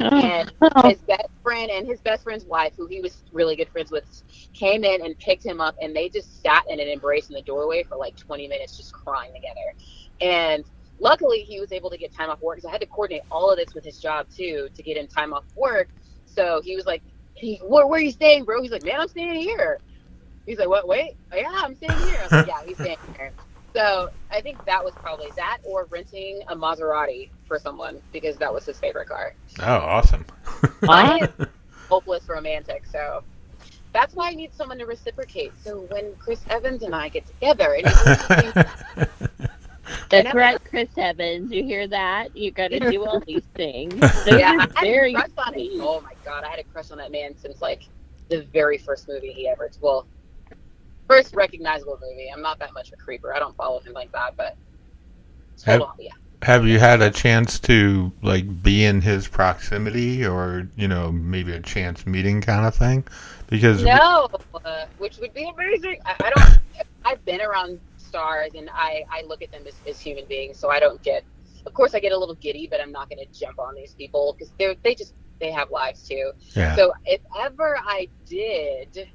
And 0.00 0.52
oh. 0.62 0.88
his 0.88 0.98
best 1.02 1.28
friend 1.42 1.70
and 1.70 1.86
his 1.86 2.00
best 2.00 2.24
friend's 2.24 2.44
wife, 2.44 2.74
who 2.76 2.86
he 2.86 3.00
was 3.00 3.22
really 3.32 3.56
good 3.56 3.68
friends 3.68 3.90
with, 3.90 4.04
came 4.52 4.84
in 4.84 5.04
and 5.04 5.18
picked 5.18 5.44
him 5.44 5.60
up, 5.60 5.76
and 5.80 5.94
they 5.94 6.08
just 6.08 6.42
sat 6.42 6.64
in 6.68 6.80
an 6.80 6.88
embrace 6.88 7.28
in 7.28 7.34
the 7.34 7.42
doorway 7.42 7.82
for 7.82 7.96
like 7.96 8.16
20 8.16 8.48
minutes, 8.48 8.76
just 8.76 8.92
crying 8.92 9.32
together. 9.34 9.74
And 10.20 10.64
luckily, 10.98 11.40
he 11.40 11.60
was 11.60 11.72
able 11.72 11.90
to 11.90 11.98
get 11.98 12.12
time 12.12 12.30
off 12.30 12.40
work 12.40 12.56
because 12.56 12.68
I 12.68 12.72
had 12.72 12.80
to 12.80 12.86
coordinate 12.86 13.22
all 13.30 13.50
of 13.50 13.56
this 13.56 13.74
with 13.74 13.84
his 13.84 13.98
job 13.98 14.26
too 14.34 14.68
to 14.74 14.82
get 14.82 14.96
him 14.96 15.06
time 15.06 15.32
off 15.32 15.44
work. 15.56 15.88
So 16.26 16.60
he 16.64 16.76
was 16.76 16.86
like, 16.86 17.02
he, 17.34 17.60
where, 17.64 17.86
"Where 17.86 17.98
are 17.98 18.02
you 18.02 18.12
staying, 18.12 18.44
bro?" 18.44 18.62
He's 18.62 18.70
like, 18.70 18.84
"Man, 18.84 19.00
I'm 19.00 19.08
staying 19.08 19.34
here." 19.34 19.80
He's 20.46 20.58
like, 20.58 20.68
"What? 20.68 20.86
Wait, 20.86 21.16
oh, 21.32 21.36
yeah, 21.36 21.48
I'm 21.52 21.74
staying 21.74 21.98
here." 22.06 22.18
I 22.20 22.22
was 22.22 22.32
like, 22.32 22.46
"Yeah, 22.48 22.64
he's 22.64 22.78
staying 22.78 22.98
here." 23.16 23.32
So 23.74 24.10
I 24.30 24.40
think 24.40 24.64
that 24.66 24.84
was 24.84 24.94
probably 24.94 25.30
that, 25.36 25.58
or 25.64 25.86
renting 25.90 26.42
a 26.48 26.54
Maserati 26.54 27.30
for 27.46 27.58
someone 27.58 28.00
because 28.12 28.36
that 28.36 28.52
was 28.52 28.64
his 28.64 28.78
favorite 28.78 29.08
car. 29.08 29.34
oh, 29.60 29.64
awesome. 29.64 30.24
I 30.88 31.18
am 31.18 31.48
hopeless 31.88 32.28
romantic, 32.28 32.84
so 32.86 33.24
that's 33.92 34.14
why 34.14 34.28
I 34.30 34.34
need 34.34 34.54
someone 34.54 34.78
to 34.78 34.86
reciprocate. 34.86 35.52
So 35.62 35.80
when 35.90 36.14
Chris 36.16 36.40
Evans 36.48 36.82
and 36.82 36.94
I 36.94 37.08
get 37.08 37.26
together, 37.26 37.74
and 37.74 37.86
That's 40.08 40.34
right, 40.34 40.58
Chris 40.64 40.88
Evans. 40.96 41.52
You 41.52 41.64
hear 41.64 41.86
that? 41.88 42.36
You 42.36 42.50
got 42.50 42.68
to 42.68 42.78
do 42.78 43.04
all 43.04 43.20
these 43.20 43.44
things. 43.54 43.94
Those 44.00 44.38
yeah, 44.38 44.54
are 44.54 44.60
I 44.60 44.62
had 44.62 44.70
a 44.70 44.80
very 44.80 45.14
crush 45.14 45.30
on 45.38 45.54
him. 45.54 45.80
Oh 45.80 46.00
my 46.00 46.14
god, 46.24 46.44
I 46.44 46.50
had 46.50 46.58
a 46.58 46.64
crush 46.64 46.90
on 46.90 46.98
that 46.98 47.10
man 47.10 47.36
since 47.36 47.60
like 47.60 47.82
the 48.28 48.42
very 48.52 48.78
first 48.78 49.08
movie 49.08 49.32
he 49.32 49.48
ever. 49.48 49.70
Well, 49.80 50.06
first 51.08 51.34
recognizable 51.34 51.98
movie. 52.00 52.28
I'm 52.34 52.42
not 52.42 52.58
that 52.60 52.72
much 52.74 52.88
of 52.88 52.94
a 52.94 53.02
creeper. 53.02 53.34
I 53.34 53.38
don't 53.38 53.56
follow 53.56 53.80
him 53.80 53.92
like 53.92 54.12
that, 54.12 54.36
but 54.36 54.56
Have- 55.64 55.82
on, 55.82 55.94
yeah. 55.98 56.12
Have 56.42 56.66
you 56.66 56.78
had 56.78 57.00
a 57.00 57.10
chance 57.10 57.58
to 57.60 58.12
like 58.20 58.62
be 58.62 58.84
in 58.84 59.00
his 59.00 59.26
proximity, 59.26 60.26
or 60.26 60.68
you 60.76 60.88
know, 60.88 61.10
maybe 61.10 61.52
a 61.52 61.60
chance 61.60 62.06
meeting 62.06 62.42
kind 62.42 62.66
of 62.66 62.74
thing? 62.74 63.02
Because 63.48 63.82
No, 63.82 64.28
uh, 64.62 64.84
which 64.98 65.16
would 65.18 65.32
be 65.32 65.48
amazing. 65.48 66.00
I, 66.04 66.14
I 66.22 66.30
don't. 66.34 66.58
I've 67.06 67.24
been 67.24 67.40
around 67.40 67.80
stars, 67.96 68.50
and 68.54 68.68
I 68.74 69.04
I 69.10 69.22
look 69.26 69.40
at 69.40 69.52
them 69.52 69.62
as, 69.66 69.74
as 69.88 69.98
human 69.98 70.26
beings, 70.26 70.58
so 70.58 70.68
I 70.68 70.80
don't 70.80 71.02
get. 71.02 71.24
Of 71.64 71.72
course, 71.72 71.94
I 71.94 72.00
get 72.00 72.12
a 72.12 72.18
little 72.18 72.34
giddy, 72.34 72.66
but 72.70 72.78
I'm 72.78 72.92
not 72.92 73.08
going 73.08 73.24
to 73.26 73.40
jump 73.40 73.58
on 73.58 73.74
these 73.74 73.94
people 73.94 74.34
because 74.38 74.52
they 74.58 74.76
they 74.82 74.94
just 74.94 75.14
they 75.40 75.50
have 75.50 75.70
lives 75.70 76.06
too. 76.06 76.32
yeah, 76.54 76.76
So 76.76 76.92
if 77.06 77.20
ever 77.40 77.78
I 77.82 78.08
did, 78.26 79.08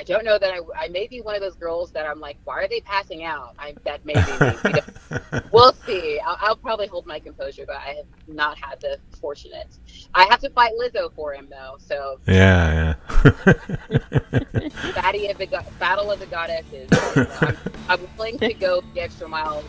I 0.00 0.04
don't 0.04 0.24
know 0.24 0.38
that 0.38 0.52
I 0.52 0.84
I 0.84 0.88
may 0.88 1.06
be 1.06 1.20
one 1.20 1.34
of 1.34 1.40
those 1.40 1.54
girls 1.54 1.92
that 1.92 2.06
I'm 2.06 2.18
like, 2.18 2.36
why 2.44 2.62
are 2.62 2.68
they 2.68 2.80
passing 2.80 3.24
out? 3.24 3.54
I 3.58 3.74
that 3.84 4.04
may 4.04 4.14
be 4.14 4.44
me. 4.44 4.82
we 5.10 5.40
we'll 5.52 5.74
see. 5.86 6.18
I'll, 6.26 6.36
I'll 6.40 6.56
probably 6.56 6.86
hold 6.88 7.06
my 7.06 7.20
composure, 7.20 7.64
but 7.66 7.76
I 7.76 7.94
have 7.96 8.06
not 8.26 8.58
had 8.58 8.80
the 8.80 8.98
fortunate. 9.20 9.68
I 10.14 10.24
have 10.24 10.40
to 10.40 10.50
fight 10.50 10.72
Lizzo 10.80 11.12
for 11.14 11.34
him 11.34 11.48
though, 11.50 11.76
so 11.78 12.18
yeah, 12.26 12.94
yeah. 13.24 13.52
Batty 14.94 15.28
of 15.28 15.38
the 15.38 15.46
Go- 15.46 15.60
Battle 15.78 16.10
of 16.10 16.18
the 16.18 16.26
Goddesses. 16.26 16.88
So 16.90 17.26
I'm, 17.40 17.56
I'm 17.88 18.08
willing 18.16 18.38
to 18.38 18.54
go 18.54 18.82
the 18.94 19.00
extra 19.00 19.28
mile 19.28 19.62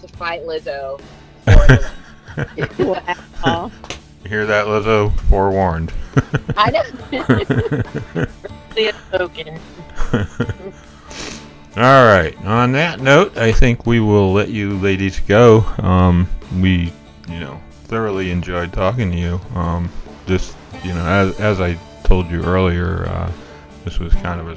to 0.00 0.08
fight 0.16 0.42
Lizzo. 0.42 1.00
For 1.44 1.66
the, 1.66 1.90
Wow. 3.44 3.70
You 4.24 4.30
hear 4.30 4.46
that, 4.46 4.66
Lizzo? 4.66 5.12
Forewarned. 5.28 5.92
I 6.56 6.70
know. 6.70 8.26
Really 8.76 8.92
spoken. 9.08 9.60
All 11.76 12.04
right. 12.04 12.36
On 12.44 12.72
that 12.72 13.00
note, 13.00 13.36
I 13.36 13.50
think 13.50 13.84
we 13.84 13.98
will 14.00 14.32
let 14.32 14.48
you 14.48 14.78
ladies 14.78 15.18
go. 15.20 15.60
Um, 15.78 16.28
we, 16.60 16.92
you 17.28 17.40
know, 17.40 17.60
thoroughly 17.84 18.30
enjoyed 18.30 18.72
talking 18.72 19.10
to 19.10 19.16
you. 19.16 19.40
Um, 19.54 19.90
just, 20.26 20.56
you 20.84 20.94
know, 20.94 21.04
as 21.04 21.38
as 21.40 21.60
I 21.60 21.74
told 22.04 22.30
you 22.30 22.44
earlier, 22.44 23.06
uh, 23.06 23.32
this 23.84 23.98
was 23.98 24.12
kind 24.14 24.40
of 24.40 24.48
a 24.48 24.56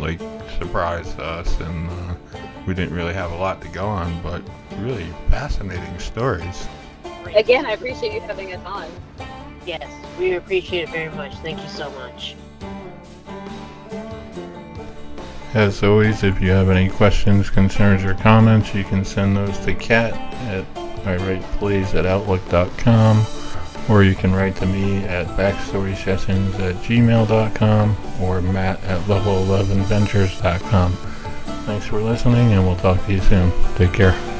like 0.00 0.20
surprise 0.58 1.14
to 1.14 1.22
us, 1.22 1.58
and 1.60 1.88
uh, 1.88 2.14
we 2.66 2.74
didn't 2.74 2.94
really 2.94 3.14
have 3.14 3.30
a 3.30 3.36
lot 3.36 3.62
to 3.62 3.68
go 3.68 3.86
on, 3.86 4.20
but 4.22 4.42
really 4.78 5.06
fascinating 5.28 5.98
stories. 5.98 6.66
again, 7.34 7.64
I 7.64 7.72
appreciate 7.72 8.12
you 8.12 8.20
having 8.20 8.52
us 8.52 8.64
on. 8.66 8.88
Yes, 9.66 9.88
we 10.18 10.34
appreciate 10.34 10.84
it 10.84 10.90
very 10.90 11.14
much. 11.14 11.34
Thank 11.36 11.62
you 11.62 11.68
so 11.68 11.90
much. 11.92 12.34
As 15.54 15.82
always, 15.82 16.22
if 16.22 16.40
you 16.40 16.50
have 16.50 16.70
any 16.70 16.88
questions, 16.88 17.50
concerns, 17.50 18.04
or 18.04 18.14
comments, 18.14 18.74
you 18.74 18.84
can 18.84 19.04
send 19.04 19.36
those 19.36 19.58
to 19.60 19.74
Kat 19.74 20.12
at 20.46 20.64
iWritePlays 21.04 21.94
at 21.94 22.06
outlook.com 22.06 23.26
or 23.88 24.04
you 24.04 24.14
can 24.14 24.32
write 24.32 24.54
to 24.56 24.66
me 24.66 24.98
at 25.04 25.26
backstorysessions 25.28 26.54
at 26.60 26.76
gmail.com 26.76 27.96
or 28.22 28.40
matt 28.40 28.82
at 28.84 29.00
level11ventures.com. 29.02 30.92
Thanks 31.66 31.86
for 31.86 32.00
listening, 32.00 32.52
and 32.52 32.64
we'll 32.64 32.76
talk 32.76 33.04
to 33.06 33.12
you 33.12 33.20
soon. 33.20 33.52
Take 33.76 33.92
care. 33.92 34.39